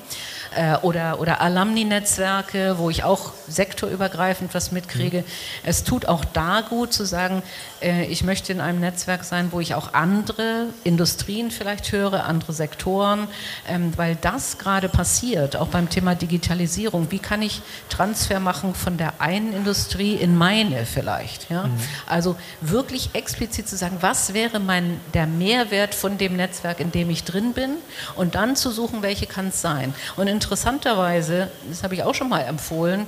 äh, 0.54 0.76
oder, 0.78 1.20
oder 1.20 1.40
Alumni-Netzwerke, 1.40 2.76
wo 2.78 2.90
ich 2.90 3.04
auch 3.04 3.32
sektorübergreifend 3.46 4.54
was 4.54 4.72
mitkriege. 4.72 5.18
Mhm. 5.18 5.24
Es 5.64 5.84
tut 5.84 6.06
auch 6.06 6.24
da 6.24 6.62
gut 6.62 6.92
zu 6.92 7.04
sagen, 7.04 7.42
äh, 7.80 8.06
ich 8.06 8.24
möchte 8.24 8.52
in 8.52 8.60
einem 8.60 8.80
Netzwerk 8.80 9.24
sein, 9.24 9.52
wo 9.52 9.60
ich 9.60 9.74
auch 9.74 9.94
andere 9.94 10.66
Industrien 10.84 11.50
vielleicht 11.50 11.92
höre, 11.92 12.24
andere 12.24 12.52
Sektoren, 12.52 13.28
ähm, 13.68 13.92
weil 13.96 14.16
das 14.20 14.58
gerade 14.58 14.88
passiert, 14.88 15.56
auch 15.56 15.68
beim 15.68 15.88
Thema 15.88 16.14
Digitalisierung. 16.14 17.10
Wie 17.10 17.18
kann 17.18 17.42
ich 17.42 17.62
Transfer 17.88 18.40
machen 18.40 18.74
von 18.74 18.96
der 18.96 19.20
einen 19.20 19.52
Industrie 19.52 20.14
in 20.14 20.36
meine 20.36 20.84
vielleicht? 20.84 21.50
Ja? 21.50 21.64
Mhm. 21.64 21.78
Also 22.06 22.36
wirklich 22.60 23.10
explizit 23.12 23.68
zu 23.68 23.76
sagen, 23.76 23.98
was 24.00 24.34
wäre 24.34 24.58
mein, 24.58 25.00
der 25.14 25.26
Mehrwert 25.26 25.94
von 25.94 26.18
dem 26.18 26.36
Netzwerk, 26.36 26.80
in 26.80 26.90
dem 26.90 27.10
ich 27.10 27.24
drin 27.24 27.52
bin 27.52 27.76
und 28.16 28.34
dann 28.34 28.56
zu 28.56 28.70
suchen, 28.70 29.02
welche 29.02 29.26
kann 29.26 29.48
es 29.48 29.60
sein. 29.60 29.94
Und 30.16 30.39
interessanterweise, 30.40 31.50
das 31.68 31.82
habe 31.82 31.94
ich 31.94 32.02
auch 32.02 32.14
schon 32.14 32.28
mal 32.28 32.40
empfohlen, 32.40 33.06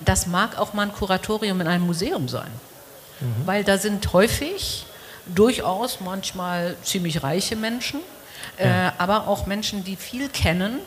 das 0.00 0.26
mag 0.26 0.56
auch 0.58 0.74
mal 0.74 0.82
ein 0.82 0.92
Kuratorium 0.92 1.60
in 1.60 1.66
einem 1.66 1.84
Museum 1.84 2.28
sein. 2.28 2.50
Mhm. 3.20 3.46
Weil 3.46 3.64
da 3.64 3.78
sind 3.78 4.12
häufig 4.12 4.86
durchaus 5.26 5.98
manchmal 6.00 6.76
ziemlich 6.82 7.22
reiche 7.24 7.56
Menschen, 7.56 8.00
ja. 8.58 8.88
äh, 8.88 8.92
aber 8.98 9.26
auch 9.26 9.46
Menschen, 9.46 9.82
die 9.82 9.96
viel 9.96 10.28
kennen. 10.28 10.78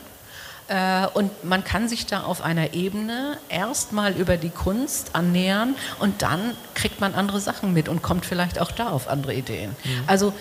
Äh, 0.69 1.07
und 1.13 1.43
man 1.43 1.65
kann 1.65 1.89
sich 1.89 2.05
da 2.05 2.21
auf 2.21 2.41
einer 2.41 2.73
Ebene 2.73 3.37
erstmal 3.49 4.13
über 4.13 4.37
die 4.37 4.49
Kunst 4.49 5.09
annähern 5.13 5.75
und 5.99 6.21
dann 6.21 6.55
kriegt 6.73 7.01
man 7.01 7.15
andere 7.15 7.41
Sachen 7.41 7.73
mit 7.73 7.89
und 7.89 8.01
kommt 8.01 8.25
vielleicht 8.25 8.59
auch 8.59 8.71
da 8.71 8.89
auf 8.89 9.09
andere 9.09 9.33
Ideen. 9.33 9.75
Mhm. 9.83 10.03
Also 10.07 10.33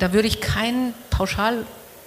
da 0.00 0.12
würde 0.12 0.26
ich 0.26 0.40
kein 0.40 0.92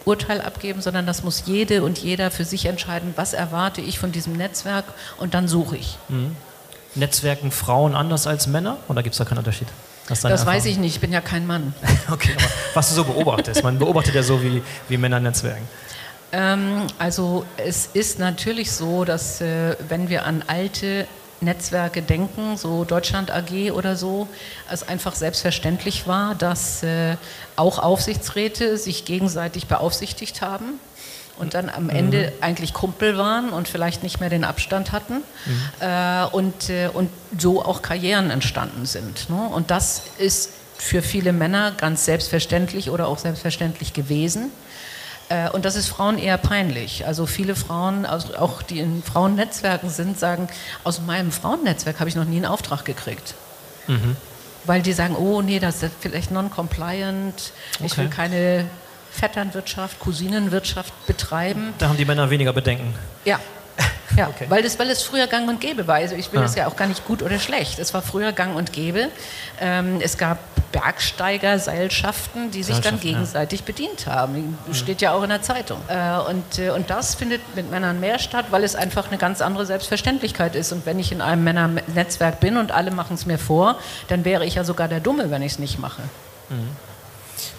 Pauschalurteil 0.06 0.42
abgeben, 0.42 0.82
sondern 0.82 1.06
das 1.06 1.24
muss 1.24 1.44
jede 1.46 1.84
und 1.84 1.98
jeder 1.98 2.32
für 2.32 2.46
sich 2.46 2.66
entscheiden, 2.66 3.14
was 3.16 3.34
erwarte 3.34 3.82
ich 3.82 4.00
von 4.00 4.12
diesem 4.12 4.34
Netzwerk 4.34 4.86
und 5.18 5.34
dann 5.34 5.48
suche 5.48 5.78
ich. 5.78 5.98
Mhm. 6.10 6.36
Netzwerken 6.94 7.52
Frauen 7.52 7.96
anders 7.96 8.28
als 8.28 8.48
Männer 8.48 8.78
oder 8.88 9.04
gibt 9.04 9.14
es 9.14 9.18
da 9.18 9.26
keinen 9.26 9.40
Unterschied? 9.40 9.68
Das, 10.08 10.22
das 10.22 10.46
weiß 10.46 10.66
ich 10.66 10.78
nicht, 10.78 10.96
ich 10.96 11.02
bin 11.02 11.12
ja 11.12 11.20
kein 11.20 11.48
Mann. 11.48 11.74
okay, 12.12 12.34
aber 12.38 12.48
was 12.76 12.90
du 12.90 12.96
so 12.96 13.04
beobachtest, 13.04 13.64
man 13.64 13.80
beobachtet 13.80 14.14
ja 14.14 14.22
so, 14.22 14.42
wie, 14.44 14.62
wie 14.88 14.98
Männer 14.98 15.20
netzwerken. 15.20 15.68
Ähm, 16.32 16.84
also 17.00 17.44
es 17.58 17.90
ist 17.94 18.20
natürlich 18.20 18.72
so, 18.72 19.04
dass 19.04 19.42
äh, 19.42 19.76
wenn 19.90 20.10
wir 20.10 20.26
an 20.26 20.44
alte 20.46 21.08
Netzwerke 21.46 22.02
denken, 22.02 22.58
so 22.58 22.84
Deutschland 22.84 23.32
AG 23.32 23.72
oder 23.72 23.96
so, 23.96 24.28
es 24.70 24.88
einfach 24.88 25.16
selbstverständlich 25.16 26.08
war, 26.08 26.36
dass 26.36 26.84
äh, 26.84 27.16
auch 27.56 27.80
Aufsichtsräte 27.80 28.78
sich 28.78 29.06
gegenseitig 29.06 29.68
beaufsichtigt 29.68 30.42
haben 30.42 30.80
und 31.38 31.54
dann 31.54 31.70
am 31.70 31.90
Ende 31.90 32.34
mhm. 32.36 32.44
eigentlich 32.44 32.74
Kumpel 32.74 33.18
waren 33.18 33.50
und 33.50 33.68
vielleicht 33.68 34.04
nicht 34.04 34.20
mehr 34.20 34.30
den 34.30 34.44
Abstand 34.44 34.92
hatten 34.92 35.16
mhm. 35.46 35.62
äh, 35.80 36.26
und, 36.32 36.70
äh, 36.70 36.90
und 36.94 37.10
so 37.38 37.64
auch 37.64 37.82
Karrieren 37.82 38.32
entstanden 38.32 38.86
sind. 38.86 39.30
Ne? 39.30 39.50
Und 39.54 39.72
das 39.72 40.04
ist 40.18 40.52
für 40.78 41.02
viele 41.02 41.34
Männer 41.34 41.72
ganz 41.72 42.06
selbstverständlich 42.06 42.90
oder 42.90 43.08
auch 43.08 43.18
selbstverständlich 43.18 43.94
gewesen. 43.94 44.52
Äh, 45.30 45.50
und 45.50 45.66
das 45.66 45.76
ist 45.76 45.88
Frauen 45.88 46.18
eher 46.18 46.38
peinlich. 46.38 47.06
Also 47.06 47.26
viele 47.26 47.56
Frauen, 47.56 48.06
auch 48.06 48.62
die 48.62 48.80
in 48.80 49.04
Frauennetzwerken 49.04 49.90
sind, 49.90 50.20
sagen, 50.20 50.48
aus 50.84 51.02
meinem 51.02 51.32
Frauennetzwerk 51.32 52.00
habe 52.00 52.10
ich 52.10 52.16
noch 52.16 52.26
nie 52.26 52.38
einen 52.38 52.46
Auftrag 52.46 52.86
gekriegt. 52.86 53.34
Mhm. 53.88 54.16
Weil 54.66 54.82
die 54.82 54.94
sagen, 54.94 55.16
oh 55.16 55.42
nee, 55.42 55.60
das 55.60 55.84
ist 55.84 55.94
vielleicht 56.00 56.32
non-compliant, 56.32 57.54
okay. 57.76 57.86
ich 57.86 57.98
will 57.98 58.10
keine 58.10 58.66
Vetternwirtschaft, 59.12 60.00
Cousinenwirtschaft 60.00 60.94
betreiben. 61.08 61.74
Da 61.78 61.90
haben 61.90 61.98
die 61.98 62.06
Männer 62.06 62.30
weniger 62.30 62.54
Bedenken. 62.54 62.94
Ja. 63.26 63.40
Ja, 64.16 64.30
okay. 64.30 64.46
weil, 64.50 64.64
das, 64.64 64.80
weil 64.80 64.90
es 64.90 65.04
früher 65.04 65.28
gang 65.28 65.50
und 65.50 65.60
gäbe 65.60 65.88
war. 65.88 65.96
Also 65.96 66.16
ich 66.16 66.32
will 66.32 66.40
ah. 66.40 66.44
das 66.44 66.56
ja 66.56 66.68
auch 66.68 66.76
gar 66.76 66.88
nicht 66.88 67.06
gut 67.06 67.22
oder 67.22 67.40
schlecht. 67.40 67.80
Es 67.80 67.94
war 67.94 68.02
früher 68.02 68.32
gang 68.32 68.56
und 68.56 68.74
gäbe. 68.74 69.10
Ähm, 69.60 70.00
es 70.02 70.18
gab 70.18 70.40
Bergsteigerseilschaften, 70.72 72.52
die 72.52 72.62
sich 72.62 72.80
dann 72.80 73.00
gegenseitig 73.00 73.62
ja. 73.62 73.66
bedient 73.66 74.08
haben. 74.08 74.58
Das 74.68 74.78
steht 74.78 75.02
ja 75.02 75.14
auch 75.14 75.24
in 75.24 75.30
der 75.30 75.42
Zeitung. 75.42 75.80
Äh, 75.88 76.18
und, 76.30 76.60
äh, 76.60 76.70
und 76.72 76.90
das 76.90 77.16
findet 77.16 77.42
mit 77.56 77.72
Männern 77.72 78.02
mehr 78.02 78.20
statt, 78.20 78.48
weil 78.50 78.64
es 78.64 78.76
einfach 78.76 79.08
eine 79.08 79.18
ganz 79.18 79.42
andere 79.42 79.66
Selbstverständlichkeit 79.66 80.56
ist. 80.56 80.74
Und 80.74 80.86
wenn 80.86 81.00
ich 81.00 81.14
in 81.14 81.22
einem 81.22 81.46
Männernetzwerk 81.46 82.42
bin 82.42 82.58
und 82.58 82.72
alle 82.74 82.92
machen 82.92 83.14
es 83.14 83.26
mir 83.26 83.38
vor, 83.38 83.80
dann 84.10 84.26
wäre 84.26 84.46
ich 84.46 84.56
ja 84.56 84.66
sogar 84.66 84.90
der 84.90 85.00
Dumme, 85.00 85.32
wenn 85.32 85.42
ich 85.42 85.54
es 85.54 85.60
nicht 85.60 85.80
mache. 85.80 86.02
Mhm. 86.50 86.70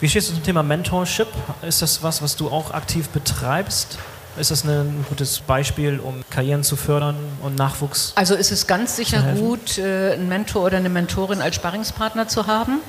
Wie 0.01 0.09
stehst 0.09 0.29
du 0.29 0.35
zum 0.35 0.43
Thema 0.43 0.63
Mentorship? 0.63 1.29
Ist 1.63 1.81
das 1.81 2.03
was, 2.03 2.21
was 2.21 2.37
du 2.37 2.51
auch 2.51 2.73
aktiv 2.73 3.09
betreibst? 3.09 3.99
Ist 4.39 4.51
das 4.51 4.65
ein 4.65 5.05
gutes 5.09 5.41
Beispiel, 5.41 5.99
um 5.99 6.23
Karrieren 6.29 6.63
zu 6.63 6.77
fördern 6.77 7.17
und 7.43 7.57
Nachwuchs? 7.57 8.13
Also 8.17 8.35
ist 8.35 8.53
es 8.53 8.67
ganz 8.67 8.95
sicher 8.97 9.23
gut, 9.35 9.79
äh, 9.79 10.13
einen 10.13 10.29
Mentor 10.29 10.65
oder 10.65 10.77
eine 10.77 10.91
Mentorin 10.91 11.41
als 11.41 11.57
Sparringspartner 11.57 12.29
zu 12.29 12.47
haben. 12.47 12.81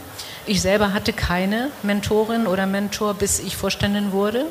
Ich 0.45 0.61
selber 0.61 0.93
hatte 0.93 1.13
keine 1.13 1.69
Mentorin 1.83 2.47
oder 2.47 2.65
Mentor, 2.65 3.13
bis 3.13 3.39
ich 3.39 3.55
Vorständin 3.55 4.11
wurde. 4.11 4.45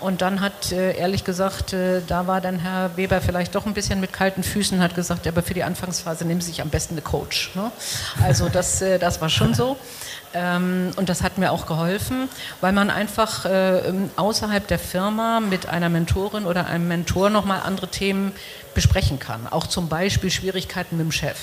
Und 0.00 0.22
dann 0.22 0.40
hat, 0.40 0.72
äh, 0.72 0.96
ehrlich 0.96 1.24
gesagt, 1.24 1.72
äh, 1.74 2.00
da 2.06 2.26
war 2.26 2.40
dann 2.40 2.58
Herr 2.58 2.96
Weber 2.96 3.20
vielleicht 3.20 3.54
doch 3.54 3.66
ein 3.66 3.74
bisschen 3.74 4.00
mit 4.00 4.12
kalten 4.12 4.42
Füßen, 4.42 4.82
hat 4.82 4.94
gesagt, 4.94 5.26
aber 5.26 5.42
für 5.42 5.54
die 5.54 5.62
Anfangsphase 5.62 6.24
nehmen 6.24 6.40
Sie 6.40 6.48
sich 6.48 6.62
am 6.62 6.70
besten 6.70 6.94
eine 6.94 7.02
Coach. 7.02 7.54
Ne? 7.54 7.70
Also 8.22 8.48
das, 8.48 8.82
das 9.00 9.20
war 9.20 9.28
schon 9.28 9.54
so. 9.54 9.76
Ähm, 10.34 10.90
und 10.96 11.08
das 11.08 11.22
hat 11.22 11.38
mir 11.38 11.52
auch 11.52 11.66
geholfen, 11.66 12.28
weil 12.60 12.72
man 12.72 12.90
einfach 12.90 13.44
äh, 13.44 13.92
außerhalb 14.16 14.66
der 14.66 14.78
Firma 14.78 15.40
mit 15.40 15.66
einer 15.68 15.88
Mentorin 15.88 16.44
oder 16.44 16.66
einem 16.66 16.88
Mentor 16.88 17.30
nochmal 17.30 17.60
andere 17.64 17.88
Themen 17.88 18.32
besprechen 18.74 19.18
kann. 19.18 19.46
Auch 19.46 19.66
zum 19.66 19.88
Beispiel 19.88 20.30
Schwierigkeiten 20.30 20.96
mit 20.96 21.06
dem 21.06 21.12
Chef. 21.12 21.38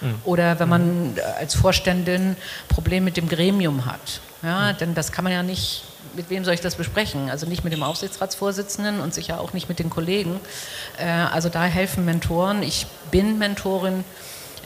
Mhm. 0.00 0.14
Oder 0.24 0.60
wenn 0.60 0.68
man 0.68 1.16
äh, 1.16 1.20
als 1.40 1.54
Vorständin 1.54 2.36
Probleme 2.68 3.04
mit 3.04 3.16
dem 3.16 3.28
Gremium 3.28 3.86
hat. 3.86 4.20
Ja, 4.42 4.72
mhm. 4.72 4.78
Denn 4.78 4.94
das 4.94 5.10
kann 5.10 5.24
man 5.24 5.32
ja 5.32 5.42
nicht, 5.42 5.82
mit 6.14 6.30
wem 6.30 6.44
soll 6.44 6.54
ich 6.54 6.60
das 6.60 6.76
besprechen? 6.76 7.30
Also 7.30 7.46
nicht 7.46 7.64
mit 7.64 7.72
dem 7.72 7.82
Aufsichtsratsvorsitzenden 7.82 9.00
und 9.00 9.14
sicher 9.14 9.40
auch 9.40 9.52
nicht 9.52 9.68
mit 9.68 9.80
den 9.80 9.90
Kollegen. 9.90 10.38
Äh, 10.98 11.08
also 11.08 11.48
da 11.48 11.64
helfen 11.64 12.04
Mentoren. 12.04 12.62
Ich 12.62 12.86
bin 13.10 13.38
Mentorin 13.38 14.04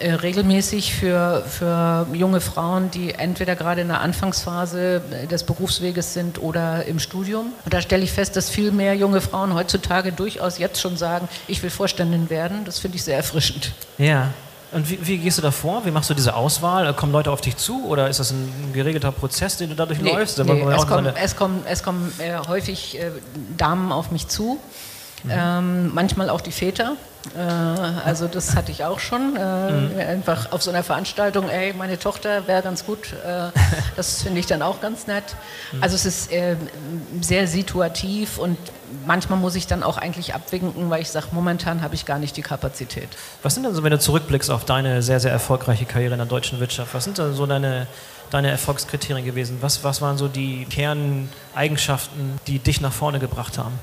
regelmäßig 0.01 0.95
für, 0.95 1.45
für 1.49 2.07
junge 2.13 2.41
Frauen, 2.41 2.91
die 2.91 3.15
entweder 3.15 3.57
gerade 3.57 3.81
in 3.81 3.89
der 3.89 4.01
Anfangsphase 4.01 5.03
des 5.31 5.45
Berufsweges 5.45 6.15
sind 6.15 6.41
oder 6.41 6.85
im 6.87 6.99
Studium. 6.99 7.53
Und 7.65 7.75
da 7.75 7.81
stelle 7.81 8.03
ich 8.05 8.13
fest, 8.13 8.37
dass 8.37 8.51
viel 8.51 8.73
mehr 8.73 8.95
junge 8.95 9.21
Frauen 9.21 9.55
heutzutage 9.55 10.13
durchaus 10.13 10.59
jetzt 10.59 10.81
schon 10.81 10.97
sagen, 10.97 11.29
ich 11.47 11.63
will 11.63 11.71
Vorständin 11.71 12.31
werden. 12.31 12.65
Das 12.65 12.79
finde 12.79 12.97
ich 12.97 13.05
sehr 13.05 13.17
erfrischend. 13.17 13.73
Ja. 13.99 14.31
Und 14.73 14.89
wie, 14.89 15.07
wie, 15.07 15.19
gehst 15.19 15.37
du 15.37 15.43
da 15.43 15.51
vor? 15.51 15.85
Wie 15.85 15.91
machst 15.91 16.09
du 16.09 16.15
diese 16.15 16.35
Auswahl? 16.35 16.93
Kommen 16.95 17.13
Leute 17.13 17.31
auf 17.31 17.43
dich 17.43 17.59
zu 17.59 17.85
oder 17.85 18.09
ist 18.09 18.21
das 18.21 18.31
ein 18.31 18.73
geregelter 18.73 19.13
Prozess, 19.13 19.59
den 19.59 19.69
du 19.69 19.77
dadurch 19.77 20.01
nee, 20.01 20.11
läufst? 20.11 20.39
Nee, 20.39 20.63
es, 20.63 20.87
kommen, 20.87 21.13
es, 21.15 21.37
kommen, 21.37 21.63
es 21.67 21.83
kommen 21.83 22.13
äh, 22.19 22.39
häufig 22.49 22.99
äh, 22.99 23.11
Damen 23.59 23.93
auf 23.93 24.11
mich 24.11 24.29
zu, 24.29 24.59
mhm. 25.25 25.31
ähm, 25.31 25.95
manchmal 25.95 26.31
auch 26.31 26.41
die 26.41 26.53
Väter. 26.53 26.97
Äh, 27.37 27.41
also 27.41 28.27
das 28.27 28.57
hatte 28.57 28.73
ich 28.73 28.85
auch 28.85 28.99
schon. 28.99 29.37
Äh, 29.37 29.71
mhm. 29.71 29.99
Einfach 29.99 30.53
auf 30.53 30.63
so 30.63 30.71
einer 30.71 30.83
Veranstaltung, 30.83 31.49
ey, 31.49 31.73
meine 31.73 31.99
Tochter 31.99 32.47
wäre 32.47 32.63
ganz 32.63 32.85
gut. 32.85 33.13
Äh, 33.25 33.51
das 33.97 34.23
finde 34.23 34.41
ich 34.41 34.47
dann 34.47 34.63
auch 34.63 34.81
ganz 34.81 35.07
nett. 35.07 35.25
Mhm. 35.73 35.83
Also 35.83 35.95
es 35.97 36.05
ist 36.05 36.33
äh, 36.33 36.57
sehr 37.21 37.47
situativ 37.47 38.39
und 38.39 38.59
manchmal 39.07 39.39
muss 39.39 39.55
ich 39.55 39.67
dann 39.67 39.83
auch 39.83 39.99
eigentlich 39.99 40.35
abwinken, 40.35 40.91
weil 40.91 41.03
ich 41.03 41.11
sage, 41.11 41.29
momentan 41.33 41.83
habe 41.83 41.95
ich 41.95 42.05
gar 42.05 42.19
nicht 42.19 42.37
die 42.37 42.43
Kapazität. 42.43 43.09
Was 43.43 43.55
sind 43.55 43.65
denn 43.65 43.75
so, 43.75 43.83
wenn 43.83 43.91
du 43.91 43.99
zurückblickst 43.99 44.51
auf 44.51 44.65
deine 44.65 45.03
sehr, 45.03 45.21
sehr 45.21 45.33
erfolgreiche 45.33 45.85
Karriere 45.85 46.15
in 46.15 46.19
der 46.19 46.27
deutschen 46.27 46.61
Wirtschaft, 46.61 46.95
was 46.95 47.05
sind 47.05 47.19
da 47.19 47.33
so 47.33 47.47
deine, 47.47 47.87
deine 48.31 48.51
Erfolgskriterien 48.51 49.25
gewesen? 49.25 49.59
Was, 49.61 49.85
was 49.85 50.03
waren 50.03 50.19
so 50.19 50.29
die 50.29 50.67
Kerneigenschaften, 50.67 52.39
die 52.47 52.59
dich 52.59 52.81
nach 52.81 52.93
vorne 52.93 53.19
gebracht 53.19 53.59
haben? 53.59 53.79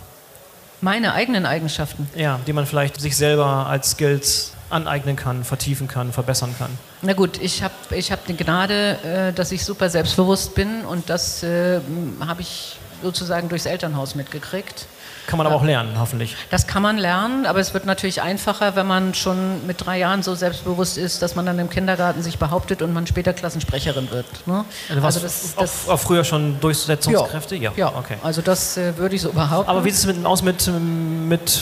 Meine 0.81 1.13
eigenen 1.13 1.45
Eigenschaften? 1.45 2.09
Ja, 2.15 2.39
die 2.47 2.53
man 2.53 2.65
vielleicht 2.65 2.99
sich 3.01 3.17
selber 3.17 3.67
als 3.67 3.91
Skills 3.91 4.53
aneignen 4.69 5.15
kann, 5.15 5.43
vertiefen 5.43 5.87
kann, 5.87 6.13
verbessern 6.13 6.55
kann. 6.57 6.69
Na 7.01 7.13
gut, 7.13 7.41
ich 7.41 7.63
habe 7.63 7.73
ich 7.91 8.11
hab 8.11 8.25
die 8.27 8.37
Gnade, 8.37 8.97
äh, 9.03 9.33
dass 9.33 9.51
ich 9.51 9.65
super 9.65 9.89
selbstbewusst 9.89 10.55
bin 10.55 10.85
und 10.85 11.09
das 11.09 11.43
äh, 11.43 11.79
habe 12.25 12.41
ich 12.41 12.77
sozusagen 13.01 13.49
durchs 13.49 13.65
Elternhaus 13.65 14.15
mitgekriegt. 14.15 14.85
Kann 15.29 15.37
man 15.37 15.45
aber 15.45 15.57
auch 15.57 15.63
lernen, 15.63 15.91
hoffentlich. 15.99 16.35
Das 16.49 16.65
kann 16.65 16.81
man 16.81 16.97
lernen, 16.97 17.45
aber 17.45 17.59
es 17.59 17.75
wird 17.75 17.85
natürlich 17.85 18.23
einfacher, 18.23 18.75
wenn 18.75 18.87
man 18.87 19.13
schon 19.13 19.67
mit 19.67 19.85
drei 19.85 19.99
Jahren 19.99 20.23
so 20.23 20.33
selbstbewusst 20.33 20.97
ist, 20.97 21.21
dass 21.21 21.35
man 21.35 21.45
dann 21.45 21.59
im 21.59 21.69
Kindergarten 21.69 22.23
sich 22.23 22.39
behauptet 22.39 22.81
und 22.81 22.93
man 22.93 23.05
später 23.05 23.31
Klassensprecherin 23.33 24.09
wird. 24.09 24.25
Ne? 24.47 24.65
Also, 24.89 25.05
also 25.05 25.19
das, 25.19 25.53
das 25.55 25.87
auch, 25.87 25.93
auch, 25.93 25.99
früher 25.99 26.23
schon 26.23 26.59
Durchsetzungskräfte? 26.59 27.55
Ja, 27.57 27.71
ja. 27.75 27.93
okay. 27.95 28.15
Also 28.23 28.41
das 28.41 28.75
äh, 28.77 28.97
würde 28.97 29.17
ich 29.17 29.21
so 29.21 29.31
behaupten. 29.31 29.69
Aber 29.69 29.85
wie 29.85 29.91
sieht 29.91 30.09
es 30.09 30.17
mit, 30.17 30.25
aus 30.25 30.41
mit, 30.41 30.67
mit 30.67 31.61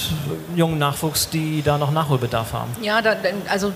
jungen 0.56 0.80
Nachwuchs, 0.80 1.30
die 1.30 1.62
da 1.62 1.78
noch 1.78 1.92
Nachholbedarf 1.92 2.54
haben? 2.54 2.74
Ja, 2.82 3.02
da, 3.02 3.18
also 3.50 3.74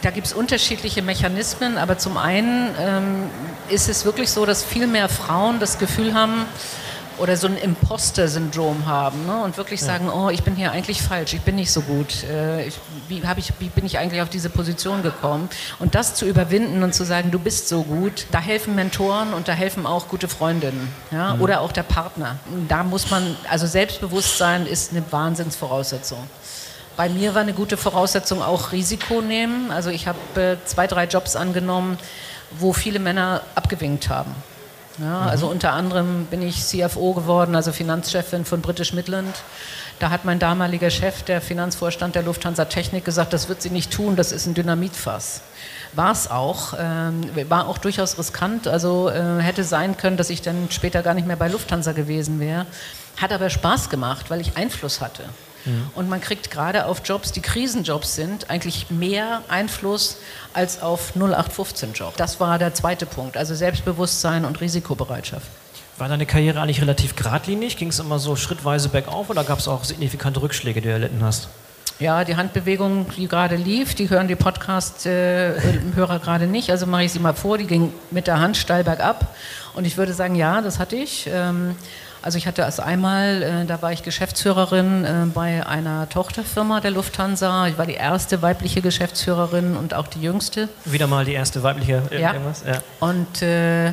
da 0.00 0.10
gibt 0.12 0.28
es 0.28 0.32
unterschiedliche 0.32 1.02
Mechanismen, 1.02 1.76
aber 1.76 1.98
zum 1.98 2.16
einen 2.16 2.74
ähm, 2.80 3.30
ist 3.68 3.90
es 3.90 4.06
wirklich 4.06 4.30
so, 4.30 4.46
dass 4.46 4.64
viel 4.64 4.86
mehr 4.86 5.10
Frauen 5.10 5.60
das 5.60 5.78
Gefühl 5.78 6.14
haben, 6.14 6.46
oder 7.18 7.36
so 7.36 7.46
ein 7.46 7.56
Imposter-Syndrom 7.56 8.86
haben 8.86 9.26
ne? 9.26 9.42
und 9.42 9.56
wirklich 9.56 9.82
sagen, 9.82 10.10
oh, 10.10 10.28
ich 10.28 10.42
bin 10.42 10.54
hier 10.54 10.72
eigentlich 10.72 11.02
falsch, 11.02 11.34
ich 11.34 11.40
bin 11.40 11.56
nicht 11.56 11.70
so 11.70 11.80
gut, 11.80 12.24
äh, 12.24 12.66
ich, 12.66 12.78
wie, 13.08 13.22
ich, 13.36 13.52
wie 13.58 13.68
bin 13.68 13.86
ich 13.86 13.98
eigentlich 13.98 14.22
auf 14.22 14.28
diese 14.28 14.50
Position 14.50 15.02
gekommen? 15.02 15.48
Und 15.78 15.94
das 15.94 16.14
zu 16.14 16.26
überwinden 16.26 16.82
und 16.82 16.94
zu 16.94 17.04
sagen, 17.04 17.30
du 17.30 17.38
bist 17.38 17.68
so 17.68 17.82
gut, 17.82 18.26
da 18.30 18.38
helfen 18.38 18.74
Mentoren 18.74 19.34
und 19.34 19.48
da 19.48 19.52
helfen 19.52 19.86
auch 19.86 20.08
gute 20.08 20.28
Freundinnen 20.28 20.92
ja? 21.10 21.34
Mhm. 21.34 21.42
oder 21.42 21.60
auch 21.60 21.72
der 21.72 21.84
Partner. 21.84 22.36
Da 22.68 22.82
muss 22.82 23.10
man, 23.10 23.36
also 23.48 23.66
Selbstbewusstsein 23.66 24.66
ist 24.66 24.92
eine 24.92 25.02
Wahnsinnsvoraussetzung. 25.10 26.18
Bei 26.96 27.08
mir 27.10 27.34
war 27.34 27.42
eine 27.42 27.52
gute 27.52 27.76
Voraussetzung 27.76 28.42
auch 28.42 28.72
Risiko 28.72 29.20
nehmen. 29.20 29.70
Also 29.70 29.90
ich 29.90 30.06
habe 30.06 30.18
äh, 30.40 30.56
zwei, 30.64 30.86
drei 30.86 31.04
Jobs 31.04 31.36
angenommen, 31.36 31.98
wo 32.58 32.72
viele 32.72 32.98
Männer 32.98 33.42
abgewinkt 33.54 34.08
haben. 34.08 34.34
Ja. 34.98 35.20
Also 35.22 35.48
unter 35.48 35.72
anderem 35.72 36.26
bin 36.26 36.42
ich 36.42 36.64
CFO 36.64 37.12
geworden, 37.12 37.54
also 37.54 37.72
Finanzchefin 37.72 38.44
von 38.44 38.62
British 38.62 38.92
Midland. 38.92 39.34
Da 39.98 40.10
hat 40.10 40.24
mein 40.24 40.38
damaliger 40.38 40.90
Chef, 40.90 41.22
der 41.22 41.40
Finanzvorstand 41.40 42.14
der 42.14 42.22
Lufthansa 42.22 42.66
Technik, 42.66 43.04
gesagt, 43.04 43.32
das 43.32 43.48
wird 43.48 43.62
sie 43.62 43.70
nicht 43.70 43.90
tun, 43.90 44.16
das 44.16 44.32
ist 44.32 44.46
ein 44.46 44.54
Dynamitfass. 44.54 45.40
War 45.94 46.12
es 46.12 46.30
auch, 46.30 46.74
äh, 46.74 47.48
war 47.50 47.66
auch 47.66 47.78
durchaus 47.78 48.18
riskant, 48.18 48.68
also 48.68 49.08
äh, 49.08 49.40
hätte 49.40 49.64
sein 49.64 49.96
können, 49.96 50.16
dass 50.16 50.30
ich 50.30 50.42
dann 50.42 50.68
später 50.70 51.02
gar 51.02 51.14
nicht 51.14 51.26
mehr 51.26 51.36
bei 51.36 51.48
Lufthansa 51.48 51.92
gewesen 51.92 52.40
wäre. 52.40 52.66
Hat 53.16 53.32
aber 53.32 53.48
Spaß 53.48 53.88
gemacht, 53.88 54.26
weil 54.28 54.40
ich 54.40 54.56
Einfluss 54.56 55.00
hatte. 55.00 55.24
Mhm. 55.66 55.90
Und 55.94 56.08
man 56.08 56.20
kriegt 56.20 56.50
gerade 56.50 56.86
auf 56.86 57.02
Jobs, 57.04 57.32
die 57.32 57.42
Krisenjobs 57.42 58.14
sind, 58.14 58.48
eigentlich 58.50 58.90
mehr 58.90 59.42
Einfluss 59.48 60.18
als 60.54 60.80
auf 60.80 61.14
0815-Jobs. 61.16 62.16
Das 62.16 62.40
war 62.40 62.58
der 62.58 62.72
zweite 62.74 63.04
Punkt, 63.06 63.36
also 63.36 63.54
Selbstbewusstsein 63.54 64.44
und 64.44 64.60
Risikobereitschaft. 64.60 65.46
War 65.98 66.08
deine 66.08 66.26
Karriere 66.26 66.60
eigentlich 66.60 66.82
relativ 66.82 67.16
geradlinig? 67.16 67.76
Ging 67.76 67.88
es 67.88 67.98
immer 67.98 68.18
so 68.18 68.36
schrittweise 68.36 68.88
bergauf 68.90 69.30
oder 69.30 69.44
gab 69.44 69.58
es 69.58 69.68
auch 69.68 69.84
signifikante 69.84 70.42
Rückschläge, 70.42 70.80
die 70.80 70.88
du 70.88 70.92
erlitten 70.92 71.24
hast? 71.24 71.48
Ja, 71.98 72.24
die 72.24 72.36
Handbewegung, 72.36 73.06
die 73.16 73.26
gerade 73.26 73.56
lief, 73.56 73.94
die 73.94 74.10
hören 74.10 74.28
die 74.28 74.36
Podcast-Hörer 74.36 76.16
äh, 76.16 76.18
gerade 76.18 76.46
nicht. 76.46 76.70
Also 76.70 76.84
mache 76.84 77.04
ich 77.04 77.12
sie 77.12 77.18
mal 77.18 77.32
vor. 77.32 77.56
Die 77.56 77.66
ging 77.66 77.90
mit 78.10 78.26
der 78.26 78.38
Hand 78.38 78.58
steil 78.58 78.84
bergab. 78.84 79.34
Und 79.74 79.86
ich 79.86 79.96
würde 79.96 80.12
sagen, 80.12 80.34
ja, 80.34 80.60
das 80.60 80.78
hatte 80.78 80.96
ich. 80.96 81.26
Ähm, 81.32 81.74
also 82.26 82.38
ich 82.38 82.48
hatte 82.48 82.62
erst 82.62 82.80
einmal, 82.80 83.40
äh, 83.40 83.64
da 83.66 83.80
war 83.82 83.92
ich 83.92 84.02
Geschäftsführerin 84.02 85.04
äh, 85.04 85.26
bei 85.32 85.64
einer 85.64 86.08
Tochterfirma 86.08 86.80
der 86.80 86.90
Lufthansa. 86.90 87.68
Ich 87.68 87.78
war 87.78 87.86
die 87.86 87.94
erste 87.94 88.42
weibliche 88.42 88.82
Geschäftsführerin 88.82 89.76
und 89.76 89.94
auch 89.94 90.08
die 90.08 90.20
jüngste. 90.20 90.68
Wieder 90.84 91.06
mal 91.06 91.24
die 91.24 91.34
erste 91.34 91.62
weibliche 91.62 92.02
äh, 92.10 92.20
ja. 92.20 92.32
irgendwas? 92.32 92.64
Ja. 92.66 92.82
Und 92.98 93.42
äh, 93.42 93.92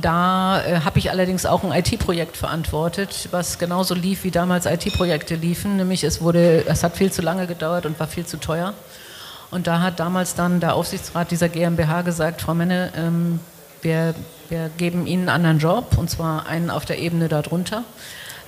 da 0.00 0.62
äh, 0.64 0.80
habe 0.82 1.00
ich 1.00 1.10
allerdings 1.10 1.44
auch 1.44 1.64
ein 1.64 1.72
IT-Projekt 1.72 2.36
verantwortet, 2.36 3.28
was 3.32 3.58
genauso 3.58 3.96
lief, 3.96 4.22
wie 4.22 4.30
damals 4.30 4.66
IT-Projekte 4.66 5.34
liefen. 5.34 5.76
Nämlich 5.76 6.04
es 6.04 6.20
wurde, 6.20 6.64
es 6.68 6.84
hat 6.84 6.96
viel 6.96 7.10
zu 7.10 7.20
lange 7.20 7.48
gedauert 7.48 7.84
und 7.84 7.98
war 7.98 8.06
viel 8.06 8.26
zu 8.26 8.36
teuer. 8.36 8.74
Und 9.50 9.66
da 9.66 9.80
hat 9.80 9.98
damals 9.98 10.36
dann 10.36 10.60
der 10.60 10.76
Aufsichtsrat 10.76 11.32
dieser 11.32 11.48
GmbH 11.48 12.02
gesagt, 12.02 12.42
Frau 12.42 12.54
Menne, 12.54 12.92
ähm, 12.96 13.40
wir, 13.82 14.14
wir 14.48 14.70
geben 14.76 15.06
Ihnen 15.06 15.28
einen 15.28 15.46
anderen 15.46 15.58
Job, 15.58 15.98
und 15.98 16.10
zwar 16.10 16.46
einen 16.46 16.70
auf 16.70 16.84
der 16.84 16.98
Ebene 16.98 17.28
darunter. 17.28 17.84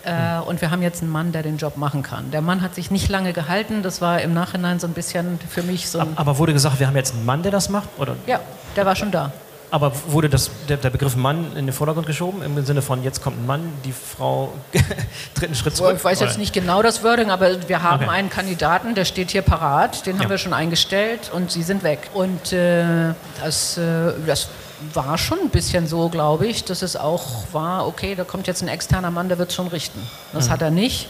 Äh, 0.04 0.40
und 0.40 0.60
wir 0.60 0.70
haben 0.70 0.82
jetzt 0.82 1.02
einen 1.02 1.12
Mann, 1.12 1.32
der 1.32 1.42
den 1.42 1.58
Job 1.58 1.76
machen 1.76 2.02
kann. 2.02 2.30
Der 2.32 2.40
Mann 2.40 2.60
hat 2.60 2.74
sich 2.74 2.90
nicht 2.90 3.08
lange 3.08 3.32
gehalten, 3.32 3.82
das 3.82 4.00
war 4.00 4.20
im 4.20 4.34
Nachhinein 4.34 4.80
so 4.80 4.86
ein 4.86 4.94
bisschen 4.94 5.38
für 5.48 5.62
mich 5.62 5.88
so. 5.88 6.02
Aber 6.16 6.38
wurde 6.38 6.52
gesagt, 6.52 6.80
wir 6.80 6.88
haben 6.88 6.96
jetzt 6.96 7.14
einen 7.14 7.24
Mann, 7.24 7.42
der 7.42 7.52
das 7.52 7.68
macht? 7.68 7.88
Oder? 7.98 8.16
Ja, 8.26 8.40
der 8.74 8.84
war 8.84 8.96
schon 8.96 9.12
da. 9.12 9.32
Aber 9.72 9.90
wurde 10.08 10.28
das, 10.28 10.50
der, 10.68 10.76
der, 10.76 10.90
Begriff 10.90 11.16
Mann 11.16 11.56
in 11.56 11.64
den 11.64 11.72
Vordergrund 11.72 12.06
geschoben, 12.06 12.42
im 12.42 12.62
Sinne 12.62 12.82
von 12.82 13.02
jetzt 13.02 13.22
kommt 13.22 13.38
ein 13.38 13.46
Mann, 13.46 13.72
die 13.86 13.92
Frau 13.92 14.52
dritten 15.34 15.54
Schritt 15.54 15.74
zurück? 15.74 15.94
Ich 15.96 16.04
weiß 16.04 16.20
jetzt 16.20 16.36
nicht 16.36 16.52
genau 16.52 16.82
das 16.82 17.02
Wording, 17.02 17.30
aber 17.30 17.68
wir 17.68 17.82
haben 17.82 18.04
okay. 18.04 18.12
einen 18.12 18.28
Kandidaten, 18.28 18.94
der 18.94 19.06
steht 19.06 19.30
hier 19.30 19.40
parat, 19.40 20.04
den 20.04 20.16
ja. 20.16 20.22
haben 20.22 20.30
wir 20.30 20.36
schon 20.36 20.52
eingestellt 20.52 21.30
und 21.32 21.50
sie 21.50 21.62
sind 21.62 21.84
weg. 21.84 22.10
Und 22.12 22.52
äh, 22.52 23.14
das, 23.42 23.78
äh, 23.78 24.12
das 24.26 24.48
war 24.94 25.18
schon 25.18 25.38
ein 25.40 25.50
bisschen 25.50 25.86
so, 25.86 26.08
glaube 26.08 26.46
ich, 26.46 26.64
dass 26.64 26.82
es 26.82 26.96
auch 26.96 27.44
war, 27.52 27.86
okay, 27.86 28.14
da 28.14 28.24
kommt 28.24 28.46
jetzt 28.46 28.62
ein 28.62 28.68
externer 28.68 29.10
Mann, 29.10 29.28
der 29.28 29.38
wird 29.38 29.50
es 29.50 29.54
schon 29.54 29.68
richten. 29.68 30.00
Das 30.32 30.48
mhm. 30.48 30.52
hat 30.52 30.62
er 30.62 30.70
nicht. 30.70 31.08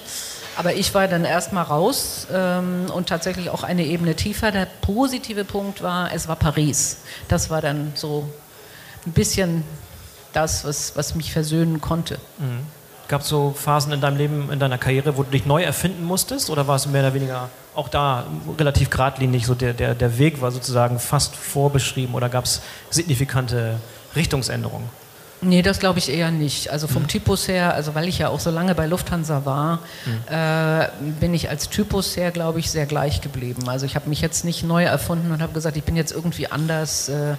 Aber 0.57 0.75
ich 0.75 0.93
war 0.95 1.09
dann 1.09 1.25
erstmal 1.25 1.65
raus 1.65 2.27
ähm, 2.33 2.87
und 2.93 3.09
tatsächlich 3.09 3.49
auch 3.49 3.63
eine 3.63 3.85
Ebene 3.85 4.15
tiefer. 4.15 4.53
Der 4.53 4.67
positive 4.83 5.45
Punkt 5.45 5.83
war, 5.83 6.13
es 6.13 6.29
war 6.29 6.37
Paris. 6.37 6.99
Das 7.29 7.49
war 7.49 7.63
dann 7.63 7.93
so 7.95 8.29
ein 9.07 9.13
bisschen 9.13 9.65
das, 10.33 10.65
was, 10.65 10.95
was 10.95 11.15
mich 11.15 11.33
versöhnen 11.33 11.81
konnte. 11.81 12.19
Mhm. 12.39 12.67
Gab 13.09 13.23
es 13.23 13.29
so 13.29 13.55
Phasen 13.57 13.93
in 13.93 14.01
deinem 14.01 14.17
Leben, 14.17 14.53
in 14.53 14.59
deiner 14.59 14.79
Karriere, 14.79 15.17
wo 15.17 15.23
du 15.23 15.31
dich 15.31 15.47
neu 15.47 15.63
erfinden 15.63 16.05
musstest? 16.05 16.51
Oder 16.51 16.67
war 16.67 16.77
es 16.77 16.87
mehr 16.87 17.03
oder 17.03 17.15
weniger 17.15 17.49
auch 17.75 17.89
da 17.89 18.27
relativ 18.59 18.91
geradlinig, 18.91 19.47
so 19.47 19.55
der, 19.55 19.73
der, 19.73 19.95
der 19.95 20.19
Weg 20.19 20.41
war 20.41 20.51
sozusagen 20.51 20.99
fast 20.99 21.37
vorbeschrieben 21.37 22.15
oder 22.15 22.29
gab 22.29 22.45
es 22.45 22.63
signifikante 22.91 23.79
Richtungsänderungen? 24.15 24.89
Nee, 25.45 25.63
das 25.63 25.81
glaube 25.81 25.99
ich 25.99 26.09
eher 26.09 26.31
nicht. 26.31 26.71
Also 26.71 26.87
vom 26.87 27.03
mhm. 27.03 27.09
Typus 27.09 27.49
her, 27.49 27.75
also 27.75 27.97
weil 27.97 28.07
ich 28.07 28.19
ja 28.19 28.29
auch 28.29 28.39
so 28.39 28.51
lange 28.51 28.77
bei 28.77 28.87
Lufthansa 28.87 29.45
war, 29.45 29.81
mhm. 30.07 30.35
äh, 30.35 30.89
bin 31.19 31.35
ich 31.35 31.51
als 31.51 31.69
Typus 31.69 32.17
her, 32.17 32.31
glaube 32.31 32.61
ich, 32.61 32.71
sehr 32.71 32.87
gleich 32.87 33.21
geblieben. 33.21 33.69
Also 33.69 33.85
ich 33.85 33.97
habe 33.97 34.09
mich 34.09 34.21
jetzt 34.21 34.45
nicht 34.45 34.63
neu 34.63 34.85
erfunden 34.85 35.33
und 35.33 35.43
habe 35.43 35.53
gesagt, 35.53 35.77
ich 35.77 35.83
bin 35.83 35.97
jetzt 35.97 36.13
irgendwie 36.13 36.47
anders. 36.47 37.09
Äh, 37.09 37.35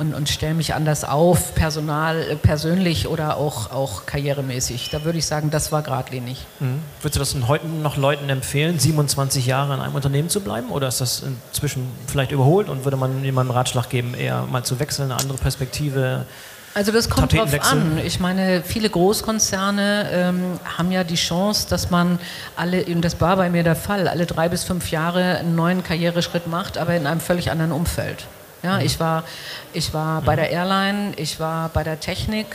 und, 0.00 0.14
und 0.14 0.28
stelle 0.28 0.54
mich 0.54 0.74
anders 0.74 1.04
auf, 1.04 1.54
personal, 1.54 2.22
äh, 2.22 2.36
persönlich 2.36 3.06
oder 3.06 3.36
auch, 3.36 3.70
auch 3.70 4.06
karrieremäßig. 4.06 4.88
Da 4.90 5.04
würde 5.04 5.18
ich 5.18 5.26
sagen, 5.26 5.50
das 5.50 5.70
war 5.70 5.82
geradlinig. 5.82 6.46
Mhm. 6.58 6.80
Würdest 7.02 7.16
du 7.16 7.38
das 7.38 7.48
heute 7.48 7.68
noch 7.68 7.98
Leuten 7.98 8.30
empfehlen, 8.30 8.78
27 8.78 9.46
Jahre 9.46 9.74
in 9.74 9.80
einem 9.80 9.94
Unternehmen 9.94 10.30
zu 10.30 10.40
bleiben? 10.40 10.70
Oder 10.70 10.88
ist 10.88 11.02
das 11.02 11.22
inzwischen 11.22 11.86
vielleicht 12.06 12.32
überholt 12.32 12.70
und 12.70 12.84
würde 12.84 12.96
man 12.96 13.22
jemandem 13.22 13.54
Ratschlag 13.54 13.90
geben, 13.90 14.14
eher 14.14 14.46
mal 14.50 14.64
zu 14.64 14.80
wechseln, 14.80 15.12
eine 15.12 15.20
andere 15.20 15.36
Perspektive? 15.36 16.24
Also 16.72 16.92
das 16.92 17.10
kommt 17.10 17.32
drauf 17.34 17.52
an. 17.70 18.00
Ich 18.04 18.20
meine, 18.20 18.62
viele 18.62 18.88
Großkonzerne 18.88 20.08
ähm, 20.12 20.60
haben 20.78 20.92
ja 20.92 21.04
die 21.04 21.16
Chance, 21.16 21.66
dass 21.68 21.90
man 21.90 22.18
alle, 22.56 22.84
und 22.84 23.02
das 23.02 23.20
war 23.20 23.36
bei 23.36 23.50
mir 23.50 23.64
der 23.64 23.76
Fall, 23.76 24.08
alle 24.08 24.24
drei 24.24 24.48
bis 24.48 24.64
fünf 24.64 24.90
Jahre 24.90 25.38
einen 25.38 25.56
neuen 25.56 25.82
Karriereschritt 25.82 26.46
macht, 26.46 26.78
aber 26.78 26.94
in 26.94 27.06
einem 27.06 27.20
völlig 27.20 27.50
anderen 27.50 27.72
Umfeld. 27.72 28.24
Ja, 28.62 28.78
mhm. 28.78 28.84
ich 28.84 29.00
war, 29.00 29.24
ich 29.72 29.94
war 29.94 30.20
mhm. 30.20 30.24
bei 30.24 30.36
der 30.36 30.50
Airline, 30.50 31.12
ich 31.16 31.40
war 31.40 31.68
bei 31.70 31.82
der 31.82 31.98
Technik, 32.00 32.46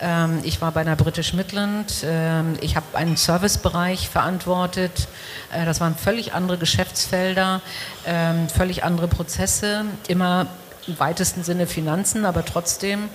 ähm, 0.00 0.40
ich 0.42 0.60
war 0.60 0.72
bei 0.72 0.84
der 0.84 0.96
British 0.96 1.34
Midland, 1.34 2.04
ähm, 2.04 2.56
ich 2.60 2.76
habe 2.76 2.86
einen 2.94 3.16
Servicebereich 3.16 4.08
verantwortet. 4.08 5.08
Äh, 5.52 5.64
das 5.64 5.80
waren 5.80 5.94
völlig 5.94 6.32
andere 6.32 6.58
Geschäftsfelder, 6.58 7.60
ähm, 8.06 8.48
völlig 8.48 8.84
andere 8.84 9.08
Prozesse, 9.08 9.84
immer 10.08 10.46
im 10.86 10.98
weitesten 10.98 11.44
Sinne 11.44 11.66
Finanzen, 11.66 12.24
aber 12.24 12.44
trotzdem 12.44 13.08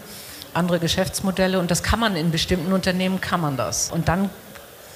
andere 0.53 0.79
Geschäftsmodelle 0.79 1.59
und 1.59 1.69
das 1.69 1.83
kann 1.83 1.99
man 1.99 2.15
in 2.15 2.31
bestimmten 2.31 2.71
Unternehmen, 2.71 3.21
kann 3.21 3.41
man 3.41 3.57
das. 3.57 3.91
Und 3.91 4.07
dann 4.07 4.29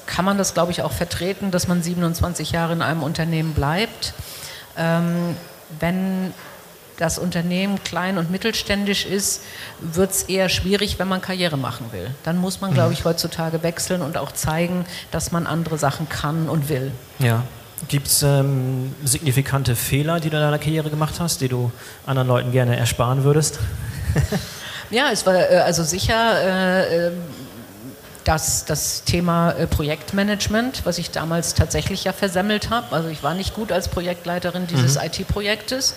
kann 0.06 0.26
man 0.26 0.38
das, 0.38 0.54
glaube 0.54 0.72
ich, 0.72 0.82
auch 0.82 0.92
vertreten, 0.92 1.52
dass 1.52 1.68
man 1.68 1.84
27 1.84 2.52
Jahre 2.52 2.74
in 2.74 2.82
einem 2.82 3.04
Unternehmen 3.04 3.54
bleibt. 3.54 4.14
Ähm, 4.78 5.36
wenn 5.80 6.34
das 7.02 7.18
Unternehmen 7.18 7.84
klein 7.84 8.20
und 8.20 8.30
mittelständisch 8.30 9.08
ist, 9.08 9.42
wird 9.80 10.12
es 10.12 10.24
eher 10.24 10.50
schwierig, 10.50 11.00
wenn 11.00 11.08
man 11.08 11.20
Karriere 11.20 11.58
machen 11.58 11.88
will. 11.92 12.12
Dann 12.24 12.38
muss 12.38 12.62
man, 12.62 12.76
glaube 12.76 12.90
mhm. 12.90 12.94
ich, 12.94 13.06
heutzutage 13.06 13.64
wechseln 13.64 14.04
und 14.04 14.18
auch 14.18 14.32
zeigen, 14.32 14.86
dass 15.10 15.32
man 15.32 15.48
andere 15.48 15.80
Sachen 15.80 16.08
kann 16.10 16.48
und 16.48 16.70
will. 16.70 16.92
Ja. 17.18 17.44
Gibt 17.88 18.06
es 18.06 18.22
ähm, 18.22 18.94
signifikante 19.04 19.76
Fehler, 19.76 20.20
die 20.20 20.30
du 20.30 20.38
in 20.38 20.44
deiner 20.44 20.60
Karriere 20.60 20.92
gemacht 20.92 21.16
hast, 21.20 21.42
die 21.42 21.48
du 21.48 21.72
anderen 22.06 22.28
Leuten 22.28 22.52
gerne 22.52 22.78
ersparen 22.78 23.24
würdest? 23.24 23.58
ja, 24.92 25.10
es 25.12 25.26
war 25.26 25.34
äh, 25.34 25.58
also 25.58 25.84
sicher. 25.84 26.40
Äh, 26.40 27.08
ähm, 27.08 27.14
dass 28.24 28.66
das 28.66 29.04
Thema 29.04 29.52
äh, 29.52 29.68
Projektmanagement, 29.68 30.86
was 30.86 30.98
ich 30.98 31.12
damals 31.12 31.54
tatsächlich 31.54 32.04
ja 32.04 32.14
versemmelt 32.14 32.70
habe, 32.70 32.96
also 32.96 33.10
ich 33.10 33.24
war 33.24 33.34
nicht 33.34 33.54
gut 33.54 33.72
als 33.72 33.88
Projektleiterin 33.88 34.68
dieses 34.68 34.96
mhm. 34.96 35.06
IT-Projektes 35.06 35.96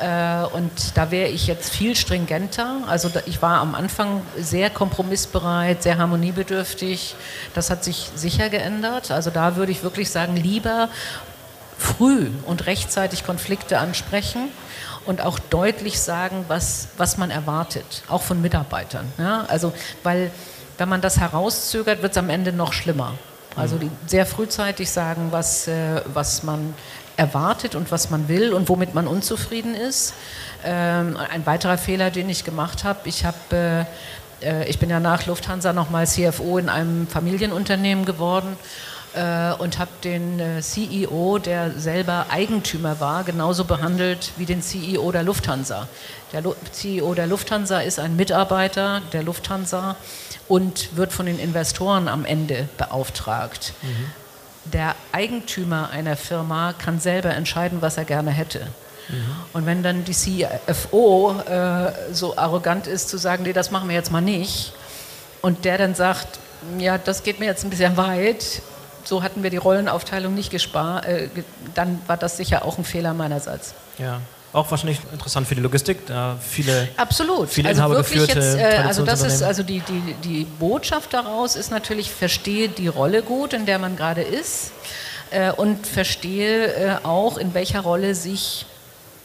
äh, 0.00 0.44
und 0.44 0.70
da 0.94 1.10
wäre 1.10 1.28
ich 1.28 1.46
jetzt 1.46 1.70
viel 1.70 1.96
stringenter. 1.96 2.82
Also 2.86 3.10
ich 3.26 3.42
war 3.42 3.60
am 3.60 3.74
Anfang 3.74 4.22
sehr 4.38 4.70
kompromissbereit, 4.70 5.82
sehr 5.82 5.98
harmoniebedürftig. 5.98 7.14
Das 7.54 7.70
hat 7.70 7.84
sich 7.84 8.10
sicher 8.14 8.48
geändert. 8.48 9.10
Also 9.10 9.30
da 9.30 9.56
würde 9.56 9.72
ich 9.72 9.82
wirklich 9.82 10.10
sagen, 10.10 10.36
lieber 10.36 10.88
früh 11.78 12.28
und 12.46 12.66
rechtzeitig 12.66 13.24
Konflikte 13.24 13.78
ansprechen 13.78 14.48
und 15.06 15.20
auch 15.20 15.38
deutlich 15.38 16.00
sagen, 16.00 16.44
was, 16.48 16.88
was 16.96 17.16
man 17.16 17.30
erwartet, 17.30 18.02
auch 18.08 18.22
von 18.22 18.42
Mitarbeitern. 18.42 19.10
Ja? 19.16 19.44
Also, 19.48 19.72
weil 20.02 20.30
wenn 20.78 20.88
man 20.88 21.00
das 21.00 21.18
herauszögert, 21.18 22.02
wird 22.02 22.12
es 22.12 22.18
am 22.18 22.30
Ende 22.30 22.52
noch 22.52 22.72
schlimmer. 22.72 23.14
Also 23.56 23.76
mhm. 23.76 23.80
die, 23.80 23.90
sehr 24.06 24.26
frühzeitig 24.26 24.90
sagen, 24.90 25.28
was, 25.30 25.68
äh, 25.68 26.00
was 26.14 26.42
man 26.42 26.74
erwartet 27.16 27.74
und 27.74 27.90
was 27.90 28.10
man 28.10 28.28
will 28.28 28.52
und 28.52 28.68
womit 28.68 28.94
man 28.94 29.06
unzufrieden 29.06 29.74
ist. 29.74 30.14
Ähm, 30.64 31.16
ein 31.16 31.44
weiterer 31.46 31.76
Fehler, 31.76 32.10
den 32.10 32.28
ich 32.30 32.44
gemacht 32.44 32.84
habe, 32.84 33.00
ich 33.04 33.24
habe 33.24 33.84
äh, 33.84 33.84
äh, 34.42 34.68
ich 34.68 34.78
bin 34.78 34.90
ja 34.90 35.00
nach 35.00 35.26
Lufthansa 35.26 35.72
nochmal 35.72 36.06
CFO 36.06 36.58
in 36.58 36.68
einem 36.68 37.06
Familienunternehmen 37.06 38.04
geworden 38.04 38.56
äh, 39.14 39.52
und 39.54 39.78
habe 39.78 39.90
den 40.04 40.40
äh, 40.40 40.60
CEO, 40.60 41.38
der 41.38 41.72
selber 41.78 42.26
Eigentümer 42.30 43.00
war, 43.00 43.24
genauso 43.24 43.64
behandelt 43.64 44.32
wie 44.36 44.46
den 44.46 44.62
CEO 44.62 45.10
der 45.12 45.22
Lufthansa. 45.22 45.88
Der 46.32 46.42
Lu 46.42 46.54
CEO 46.72 47.14
der 47.14 47.26
Lufthansa 47.26 47.80
ist 47.80 47.98
ein 47.98 48.16
Mitarbeiter 48.16 49.00
der 49.12 49.22
Lufthansa 49.22 49.96
und 50.48 50.96
wird 50.96 51.12
von 51.12 51.26
den 51.26 51.38
Investoren 51.38 52.08
am 52.08 52.24
Ende 52.24 52.68
beauftragt. 52.76 53.74
Mhm. 53.82 54.70
Der 54.72 54.94
Eigentümer 55.12 55.90
einer 55.90 56.16
Firma 56.16 56.72
kann 56.72 57.00
selber 57.00 57.30
entscheiden, 57.34 57.80
was 57.80 57.96
er 57.96 58.04
gerne 58.04 58.30
hätte. 58.30 58.66
Mhm. 59.08 59.36
Und 59.52 59.66
wenn 59.66 59.82
dann 59.82 60.04
die 60.04 60.12
CFO 60.12 61.34
äh, 61.40 61.92
so 62.12 62.36
arrogant 62.36 62.86
ist 62.86 63.08
zu 63.08 63.16
sagen, 63.18 63.44
nee, 63.44 63.52
das 63.52 63.70
machen 63.70 63.88
wir 63.88 63.96
jetzt 63.96 64.12
mal 64.12 64.20
nicht, 64.20 64.72
und 65.40 65.64
der 65.64 65.78
dann 65.78 65.94
sagt, 65.94 66.38
ja, 66.78 66.98
das 66.98 67.22
geht 67.22 67.38
mir 67.38 67.46
jetzt 67.46 67.64
ein 67.64 67.70
bisschen 67.70 67.96
weit, 67.96 68.62
so 69.04 69.22
hatten 69.22 69.42
wir 69.42 69.50
die 69.50 69.56
Rollenaufteilung 69.56 70.34
nicht 70.34 70.50
gespart, 70.50 71.06
äh, 71.06 71.28
dann 71.74 72.00
war 72.06 72.16
das 72.16 72.36
sicher 72.36 72.64
auch 72.64 72.78
ein 72.78 72.84
Fehler 72.84 73.14
meinerseits. 73.14 73.74
Ja. 73.98 74.20
Auch 74.52 74.70
wahrscheinlich 74.70 74.98
interessant 75.12 75.46
für 75.46 75.54
die 75.54 75.60
Logistik, 75.60 76.06
da 76.06 76.38
viele, 76.40 76.88
Absolut. 76.96 77.50
viele 77.50 77.68
also 77.68 77.90
wirklich 77.90 78.26
jetzt, 78.26 78.56
äh, 78.56 78.82
also 78.86 79.04
das 79.04 79.22
ist 79.22 79.42
also 79.42 79.62
die, 79.62 79.80
die, 79.80 80.14
die 80.24 80.44
Botschaft 80.44 81.12
daraus 81.12 81.54
ist 81.54 81.70
natürlich, 81.70 82.10
verstehe 82.10 82.70
die 82.70 82.88
Rolle 82.88 83.22
gut, 83.22 83.52
in 83.52 83.66
der 83.66 83.78
man 83.78 83.96
gerade 83.96 84.22
ist 84.22 84.72
äh, 85.30 85.52
und 85.52 85.86
verstehe 85.86 86.72
äh, 86.72 86.96
auch, 87.04 87.36
in 87.36 87.52
welcher 87.52 87.80
Rolle 87.80 88.14
sich 88.14 88.64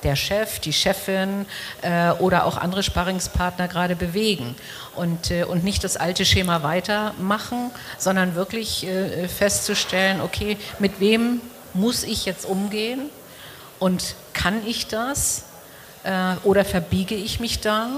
der 0.03 0.17
Chef, 0.17 0.59
die 0.59 0.73
Chefin 0.73 1.45
äh, 1.81 2.11
oder 2.11 2.45
auch 2.45 2.57
andere 2.57 2.83
Sparringspartner 2.83 3.69
gerade 3.69 3.95
bewegen. 3.95 4.55
Und, 4.95 5.31
äh, 5.31 5.45
und 5.45 5.63
nicht 5.63 5.85
das 5.85 5.95
alte 5.95 6.25
Schema 6.25 6.63
weitermachen, 6.63 7.71
sondern 7.97 8.35
wirklich 8.35 8.85
äh, 8.85 9.29
festzustellen, 9.29 10.19
okay, 10.19 10.57
mit 10.79 10.99
wem 10.99 11.39
muss 11.73 12.03
ich 12.03 12.25
jetzt 12.25 12.45
umgehen 12.45 13.09
und 13.79 14.15
kann 14.33 14.65
ich 14.65 14.87
das 14.87 15.43
äh, 16.03 16.35
oder 16.43 16.65
verbiege 16.65 17.15
ich 17.15 17.39
mich 17.39 17.61
da? 17.61 17.89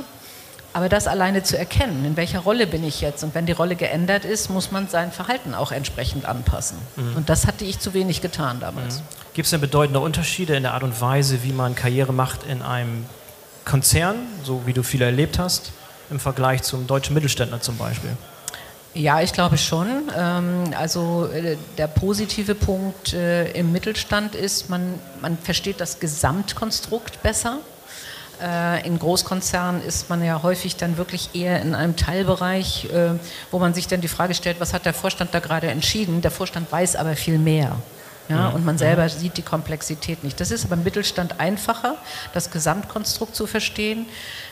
Aber 0.74 0.90
das 0.90 1.08
alleine 1.08 1.42
zu 1.42 1.58
erkennen, 1.58 2.04
in 2.04 2.18
welcher 2.18 2.40
Rolle 2.40 2.68
bin 2.68 2.84
ich 2.84 3.00
jetzt 3.00 3.24
und 3.24 3.34
wenn 3.34 3.46
die 3.46 3.54
Rolle 3.54 3.78
geändert 3.78 4.26
ist, 4.26 4.50
muss 4.50 4.72
man 4.72 4.90
sein 4.90 5.10
Verhalten 5.10 5.54
auch 5.54 5.72
entsprechend 5.72 6.26
anpassen. 6.26 6.78
Mhm. 6.98 7.16
Und 7.16 7.30
das 7.30 7.48
hatte 7.48 7.64
ich 7.64 7.80
zu 7.80 7.94
wenig 7.94 8.22
getan 8.22 8.60
damals. 8.60 8.98
Mhm. 8.98 9.04
Gibt 9.34 9.46
es 9.46 9.52
denn 9.52 9.62
bedeutende 9.62 10.02
Unterschiede 10.02 10.54
in 10.54 10.64
der 10.64 10.74
Art 10.74 10.84
und 10.84 11.00
Weise, 11.00 11.44
wie 11.44 11.54
man 11.54 11.76
Karriere 11.76 12.12
macht 12.12 12.44
in 12.44 12.62
einem 12.62 13.06
Konzern, 13.64 14.18
so 14.44 14.64
wie 14.66 14.74
du 14.74 14.84
viele 14.84 15.06
erlebt 15.06 15.40
hast, 15.40 15.72
im 16.10 16.20
Vergleich 16.20 16.62
zum 16.64 16.88
deutschen 16.88 17.14
Mittelständler 17.14 17.62
zum 17.62 17.78
Beispiel? 17.78 18.12
Ja, 18.96 19.20
ich 19.20 19.34
glaube 19.34 19.58
schon. 19.58 20.10
Ähm, 20.18 20.74
also 20.78 21.28
äh, 21.28 21.58
der 21.78 21.88
positive 21.88 22.56
Punkt 22.56 23.14
äh, 23.14 23.52
im 23.52 23.74
Mittelstand 23.74 24.36
ist, 24.36 24.70
man, 24.70 24.98
man 25.22 25.38
versteht 25.38 25.82
das 25.82 26.00
Gesamtkonstrukt 26.00 27.22
besser. 27.22 27.58
Äh, 28.42 28.88
in 28.88 28.98
Großkonzernen 28.98 29.84
ist 29.84 30.10
man 30.10 30.24
ja 30.24 30.42
häufig 30.44 30.78
dann 30.78 30.96
wirklich 30.96 31.32
eher 31.34 31.62
in 31.62 31.76
einem 31.76 31.98
Teilbereich, 31.98 32.88
wo 33.52 33.60
man 33.60 33.74
sich 33.74 33.88
dann 33.88 34.00
die 34.00 34.08
Frage 34.08 34.34
stellt, 34.34 34.62
was 34.62 34.74
hat 34.74 34.86
der 34.86 34.94
Vorstand 34.94 35.34
da 35.34 35.40
gerade 35.40 35.68
entschieden? 35.68 36.22
Der 36.22 36.32
Vorstand 36.32 36.72
weiß 36.72 36.96
aber 36.96 37.18
viel 37.18 37.38
mehr. 37.38 37.76
Ja, 38.28 38.50
und 38.50 38.66
man 38.66 38.78
selber 38.80 39.08
sieht 39.08 39.38
die 39.38 39.44
Komplexität 39.44 40.24
nicht. 40.24 40.40
Das 40.40 40.50
ist 40.50 40.66
aber 40.66 40.74
im 40.74 40.84
Mittelstand 40.84 41.40
einfacher, 41.40 41.96
das 42.34 42.50
Gesamtkonstrukt 42.50 43.36
zu 43.36 43.46
verstehen. 43.46 44.08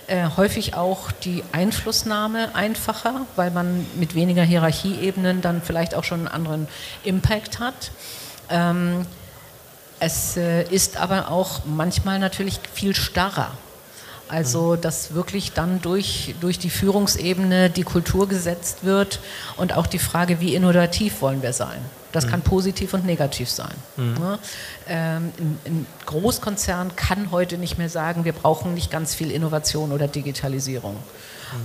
Äh, 0.08 0.28
häufig 0.36 0.76
auch 0.76 1.12
die 1.12 1.44
Einflussnahme 1.54 2.56
einfacher, 2.56 3.22
weil 3.38 3.52
man 3.52 3.86
mit 3.96 4.16
weniger 4.16 4.44
Hierarchieebenen 4.44 5.42
dann 5.42 5.62
vielleicht 5.62 5.96
auch 5.96 6.04
schon 6.04 6.20
einen 6.20 6.28
anderen 6.28 6.68
Impact 7.04 7.60
hat. 7.60 7.92
Ähm, 8.50 9.06
es 10.00 10.36
äh, 10.36 10.64
ist 10.64 10.98
aber 10.98 11.32
auch 11.32 11.62
manchmal 11.66 12.20
natürlich 12.20 12.60
viel 12.74 12.94
starrer. 12.94 13.52
Also, 14.30 14.76
dass 14.76 15.14
wirklich 15.14 15.52
dann 15.52 15.82
durch, 15.82 16.34
durch 16.40 16.58
die 16.58 16.70
Führungsebene 16.70 17.70
die 17.70 17.84
Kultur 17.84 18.28
gesetzt 18.28 18.84
wird 18.84 19.20
und 19.58 19.76
auch 19.76 19.86
die 19.86 20.00
Frage, 20.00 20.40
wie 20.40 20.56
innovativ 20.56 21.22
wollen 21.22 21.42
wir 21.42 21.54
sein. 21.54 21.80
Das 22.14 22.26
mhm. 22.26 22.30
kann 22.30 22.42
positiv 22.42 22.94
und 22.94 23.06
negativ 23.06 23.50
sein. 23.50 23.74
Mhm. 23.98 24.16
Ja, 24.20 24.40
ähm, 24.88 25.32
ein, 25.38 25.60
ein 25.66 25.86
Großkonzern 26.06 26.96
kann 26.96 27.32
heute 27.32 27.58
nicht 27.58 27.78
mehr 27.78 27.90
sagen, 27.90 28.24
wir 28.24 28.34
brauchen 28.34 28.74
nicht 28.74 28.90
ganz 28.92 29.14
viel 29.14 29.30
Innovation 29.30 29.92
oder 29.92 30.08
Digitalisierung. 30.08 30.96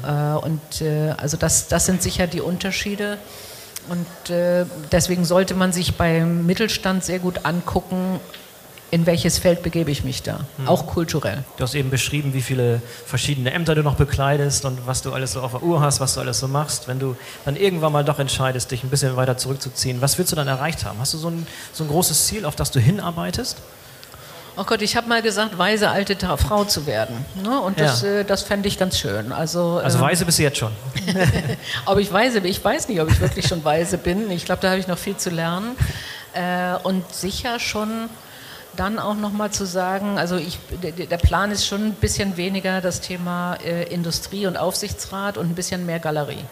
Mhm. 0.02 0.09
Äh, 0.09 0.34
und 0.36 0.80
äh, 0.80 1.11
also 1.16 1.36
das, 1.36 1.68
das 1.68 1.86
sind 1.86 2.02
sicher 2.02 2.26
die 2.26 2.40
Unterschiede. 2.40 3.18
Und 3.88 4.30
äh, 4.30 4.66
deswegen 4.92 5.24
sollte 5.24 5.54
man 5.54 5.72
sich 5.72 5.96
beim 5.96 6.44
Mittelstand 6.44 7.04
sehr 7.04 7.18
gut 7.18 7.44
angucken, 7.44 8.20
in 8.91 9.05
welches 9.07 9.39
Feld 9.39 9.62
begebe 9.62 9.91
ich 9.91 10.03
mich 10.03 10.22
da, 10.22 10.41
hm. 10.57 10.68
auch 10.68 10.86
kulturell. 10.86 11.45
Du 11.57 11.62
hast 11.62 11.74
eben 11.74 11.91
beschrieben, 11.91 12.32
wie 12.32 12.41
viele 12.41 12.80
verschiedene 13.07 13.53
Ämter 13.53 13.74
du 13.74 13.82
noch 13.82 13.97
bekleidest 13.97 14.64
und 14.64 14.86
was 14.86 15.03
du 15.03 15.12
alles 15.12 15.32
so 15.32 15.43
auf 15.43 15.53
der 15.53 15.62
Uhr 15.62 15.80
hast, 15.80 16.01
was 16.01 16.14
du 16.14 16.20
alles 16.20 16.39
so 16.39 16.49
machst. 16.49 16.89
Wenn 16.89 16.99
du 16.99 17.16
dann 17.45 17.57
irgendwann 17.57 17.93
mal 17.93 18.05
doch 18.05 18.18
entscheidest, 18.18 18.70
dich 18.70 18.84
ein 18.84 18.91
bisschen 18.91 19.16
weiter 19.16 19.36
zurückzuziehen, 19.36 20.01
was 20.01 20.16
willst 20.16 20.32
du 20.32 20.36
dann 20.36 20.49
erreicht 20.49 20.84
haben? 20.84 20.99
Hast 21.01 21.12
du 21.12 21.18
so 21.18 21.28
ein, 21.28 21.47
so 21.72 21.84
ein 21.84 21.89
großes 21.89 22.26
Ziel, 22.26 22.45
auf 22.47 22.57
das 22.57 22.70
du 22.70 22.80
hinarbeitest? 22.80 23.59
Oh 24.57 24.64
Gott, 24.64 24.82
ich 24.82 24.97
habe 24.97 25.09
mal 25.09 25.22
gesagt, 25.22 25.57
weise 25.57 25.89
alte 25.89 26.16
Frau 26.36 26.64
zu 26.64 26.84
werden. 26.86 27.24
Ne? 27.45 27.61
Und 27.61 27.78
das, 27.78 28.03
ja. 28.03 28.09
äh, 28.09 28.24
das 28.24 28.43
fände 28.43 28.66
ich 28.66 28.76
ganz 28.76 28.99
schön. 28.99 29.30
Also, 29.30 29.80
also 29.84 29.99
ähm, 29.99 30.05
weise 30.05 30.24
bist 30.24 30.41
du 30.41 30.43
jetzt 30.43 30.59
schon. 30.59 30.72
ob 31.84 31.99
ich 31.99 32.12
weise 32.12 32.41
bin, 32.41 32.51
ich 32.51 32.64
weiß 32.64 32.89
nicht, 32.89 33.01
ob 33.01 33.09
ich 33.09 33.20
wirklich 33.20 33.47
schon 33.47 33.64
weise 33.64 33.99
bin. 33.99 34.28
Ich 34.32 34.47
glaube, 34.47 34.61
da 34.61 34.70
habe 34.70 34.80
ich 34.80 34.89
noch 34.89 34.99
viel 34.99 35.16
zu 35.16 35.30
lernen. 35.30 35.76
Äh, 36.32 36.74
und 36.82 37.05
sicher 37.14 37.61
schon 37.61 38.09
dann 38.79 38.99
auch 38.99 39.14
nochmal 39.14 39.51
zu 39.51 39.64
sagen, 39.64 40.18
also 40.18 40.37
ich, 40.37 40.59
der 40.83 41.16
Plan 41.18 41.51
ist 41.51 41.66
schon 41.66 41.87
ein 41.87 41.93
bisschen 41.93 42.37
weniger 42.37 42.81
das 42.81 43.01
Thema 43.01 43.55
äh, 43.64 43.85
Industrie 43.93 44.47
und 44.47 44.57
Aufsichtsrat 44.57 45.37
und 45.37 45.51
ein 45.51 45.55
bisschen 45.55 45.85
mehr 45.85 45.99
Galerie. 45.99 46.45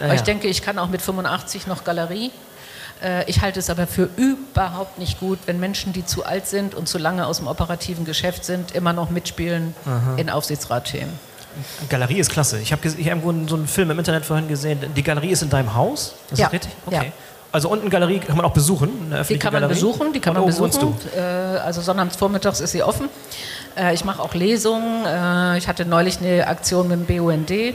Ah, 0.00 0.08
ja. 0.08 0.14
ich 0.14 0.22
denke, 0.22 0.48
ich 0.48 0.62
kann 0.62 0.78
auch 0.78 0.88
mit 0.88 1.02
85 1.02 1.66
noch 1.66 1.84
Galerie. 1.84 2.30
Äh, 3.02 3.28
ich 3.28 3.40
halte 3.40 3.58
es 3.58 3.68
aber 3.68 3.86
für 3.86 4.08
überhaupt 4.16 4.98
nicht 4.98 5.18
gut, 5.18 5.40
wenn 5.46 5.58
Menschen, 5.58 5.92
die 5.92 6.06
zu 6.06 6.24
alt 6.24 6.46
sind 6.46 6.74
und 6.74 6.88
zu 6.88 6.98
lange 6.98 7.26
aus 7.26 7.38
dem 7.38 7.48
operativen 7.48 8.04
Geschäft 8.04 8.44
sind, 8.44 8.72
immer 8.72 8.92
noch 8.92 9.10
mitspielen 9.10 9.74
Aha. 9.84 10.16
in 10.16 10.30
Aufsichtsratthemen. 10.30 11.18
Galerie 11.88 12.18
ist 12.18 12.30
klasse. 12.30 12.60
Ich 12.60 12.72
habe 12.72 12.88
hab 12.88 12.98
irgendwo 12.98 13.48
so 13.48 13.56
einen 13.56 13.66
Film 13.66 13.90
im 13.90 13.98
Internet 13.98 14.24
vorhin 14.24 14.48
gesehen. 14.48 14.78
Die 14.96 15.02
Galerie 15.02 15.30
ist 15.30 15.42
in 15.42 15.50
deinem 15.50 15.74
Haus? 15.74 16.14
Ist 16.30 16.38
ja. 16.38 16.46
das 16.46 16.52
richtig? 16.54 16.72
Okay. 16.86 17.06
Ja. 17.06 17.12
Also 17.52 17.68
unten 17.68 17.90
Galerie 17.90 18.18
kann 18.18 18.36
man 18.36 18.46
auch 18.46 18.52
besuchen? 18.54 19.14
die 19.28 19.38
kann 19.38 19.52
man 19.52 19.60
Galerie? 19.60 19.74
besuchen, 19.74 20.12
die 20.14 20.20
kann 20.20 20.32
man 20.34 20.46
besuchen. 20.46 20.70
Du? 20.80 20.94
Äh, 21.14 21.20
also 21.20 21.82
sonnabends 21.82 22.16
vormittags 22.16 22.60
ist 22.60 22.72
sie 22.72 22.82
offen. 22.82 23.10
Äh, 23.76 23.94
ich 23.94 24.04
mache 24.04 24.22
auch 24.22 24.34
Lesungen. 24.34 25.04
Äh, 25.04 25.58
ich 25.58 25.68
hatte 25.68 25.84
neulich 25.84 26.18
eine 26.20 26.46
Aktion 26.46 26.88
mit 26.88 27.08
dem 27.08 27.18
BUND. 27.18 27.50
Äh, 27.50 27.74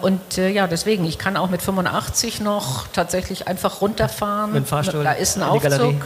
und 0.00 0.36
ja, 0.36 0.66
deswegen, 0.68 1.04
ich 1.04 1.18
kann 1.18 1.36
auch 1.36 1.50
mit 1.50 1.60
85 1.60 2.40
noch 2.40 2.86
tatsächlich 2.92 3.48
einfach 3.48 3.80
runterfahren. 3.80 4.52
Mit 4.52 4.64
dem 4.64 4.66
Fahrstuhl 4.66 5.04
da 5.04 5.12
ist 5.12 5.36
ein 5.36 5.42
Aufzug 5.42 5.96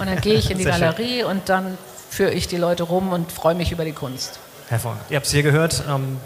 und 0.00 0.06
dann 0.06 0.20
gehe 0.20 0.34
ich 0.34 0.50
in 0.50 0.58
die 0.58 0.64
Galerie 0.64 1.20
schön. 1.20 1.26
und 1.26 1.48
dann 1.48 1.78
führe 2.10 2.30
ich 2.30 2.48
die 2.48 2.56
Leute 2.56 2.84
rum 2.84 3.12
und 3.12 3.30
freue 3.30 3.54
mich 3.54 3.70
über 3.70 3.84
die 3.84 3.92
Kunst. 3.92 4.38
Hervorragend. 4.68 5.04
Ihr 5.10 5.16
habt 5.16 5.26
es 5.26 5.32
hier 5.32 5.42
gehört. 5.42 5.82
Ähm, 5.88 6.18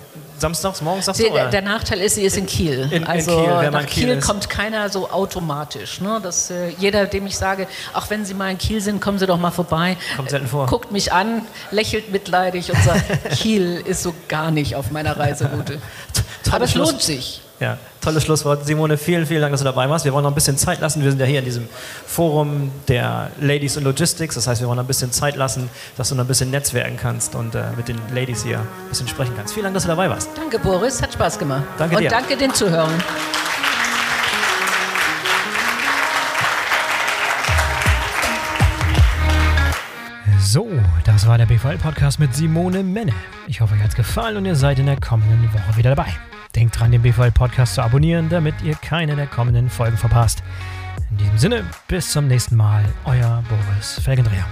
samstags, 0.43 0.83
morgens, 0.83 1.07
sagst 1.07 1.23
du? 1.23 1.29
Oder? 1.31 1.49
Der 1.49 1.63
Nachteil 1.63 2.01
ist, 2.01 2.17
sie 2.17 2.23
ist 2.23 2.37
in 2.37 2.47
Kiel. 2.47 2.89
In, 2.91 3.05
also 3.05 3.31
in 3.31 3.45
Kiel, 3.45 3.71
nach 3.71 3.87
Kiel, 3.87 4.05
Kiel 4.07 4.21
kommt 4.21 4.51
keiner 4.51 4.91
so 4.91 5.11
automatisch. 5.11 6.01
Ne? 6.01 6.21
Das, 6.23 6.51
äh, 6.51 6.69
jeder, 6.79 7.07
dem 7.07 7.27
ich 7.27 7.39
sage, 7.39 7.67
auch 7.95 8.11
wenn 8.11 8.25
Sie 8.27 8.35
mal 8.35 8.51
in 8.51 8.59
Kiel 8.59 8.81
sind, 8.81 9.01
kommen 9.01 9.19
Sie 9.19 9.27
doch 9.27 9.39
mal 9.39 9.51
vorbei. 9.51 9.97
Kommt 10.17 10.31
selten 10.31 10.47
vor. 10.47 10.67
Guckt 10.67 10.93
mich 10.93 11.13
an, 11.13 11.43
lächelt 11.71 12.13
mitleidig 12.13 12.71
und 12.71 12.83
sagt, 12.83 13.31
Kiel 13.31 13.83
ist 13.87 14.03
so 14.03 14.15
gar 14.29 14.51
nicht 14.51 14.77
auf 14.77 14.91
meiner 14.91 15.17
Reiseroute. 15.17 15.81
Aber 16.51 16.65
es 16.65 16.75
lohnt 16.75 17.01
sich. 17.01 17.41
Ja, 17.63 17.79
tolles 18.01 18.25
Schlusswort. 18.25 18.67
Simone, 18.67 18.99
vielen, 18.99 19.25
vielen 19.25 19.41
Dank, 19.41 19.53
dass 19.53 19.61
du 19.61 19.65
dabei 19.65 19.89
warst. 19.89 20.05
Wir 20.05 20.13
wollen 20.13 20.25
noch 20.25 20.33
ein 20.33 20.35
bisschen 20.35 20.59
Zeit 20.59 20.81
lassen. 20.81 21.01
Wir 21.05 21.13
sind 21.13 21.21
ja 21.21 21.27
hier 21.27 21.39
in 21.39 21.45
diesem 21.45 21.69
Forum 22.05 22.73
der 22.89 23.31
Ladies 23.41 23.77
in 23.77 23.85
Logistics. 23.85 24.35
Das 24.35 24.49
heißt, 24.49 24.61
wir 24.61 24.67
wollen 24.67 24.79
noch 24.79 24.83
ein 24.83 24.89
bisschen 24.89 25.13
Zeit 25.13 25.37
lassen, 25.37 25.71
dass 25.97 26.09
du 26.09 26.17
noch 26.17 26.25
ein 26.25 26.27
bisschen 26.27 26.51
netzwerken 26.51 26.97
kannst 27.01 27.37
und 27.37 27.55
äh, 27.55 27.63
mit 27.77 27.87
den 27.87 28.01
Ladies 28.13 28.43
hier 28.43 28.59
ein 28.59 28.89
bisschen 28.89 29.07
sprechen 29.07 29.35
kannst. 29.37 29.55
Vielen 29.55 29.63
Dank, 29.63 29.75
dass 29.75 29.85
du 29.85 29.91
dabei 29.91 30.11
warst. 30.11 30.29
Danke, 30.35 30.59
Boris. 30.59 31.01
Hat 31.01 31.13
Spaß 31.13 31.39
gemacht. 31.39 31.63
Danke 31.79 31.99
dir. 31.99 32.07
Und 32.07 32.11
danke 32.11 32.37
den 32.37 32.53
Zuhörern. 32.53 32.91
So, 40.41 40.69
das 41.05 41.29
war 41.29 41.39
der 41.39 41.47
BVL-Podcast 41.47 42.19
mit 42.19 42.35
Simone 42.35 42.83
Menne. 42.83 43.13
Ich 43.47 43.61
hoffe, 43.61 43.75
euch 43.75 43.81
hat 43.81 43.91
es 43.91 43.95
gefallen 43.95 44.37
und 44.37 44.47
ihr 44.47 44.57
seid 44.57 44.81
in 44.81 44.87
der 44.87 44.99
kommenden 44.99 45.49
Woche 45.55 45.77
wieder 45.77 45.95
dabei. 45.95 46.13
Denkt 46.55 46.79
dran, 46.79 46.93
den 46.93 47.03
BVL-Podcast 47.03 47.75
zu 47.75 47.83
abonnieren, 47.83 48.29
damit 48.29 48.55
ihr 48.63 48.75
keine 48.75 49.17
der 49.17 49.27
kommenden 49.27 49.71
Folgen 49.71 49.97
verpasst. 49.97 50.43
In 51.11 51.19
diesem 51.19 51.39
Sinne, 51.39 51.65
bis 51.89 52.11
zum 52.11 52.27
nächsten 52.27 52.57
Mal, 52.57 52.85
euer 53.05 53.43
Boris 53.49 54.01
Felgendreher. 54.03 54.47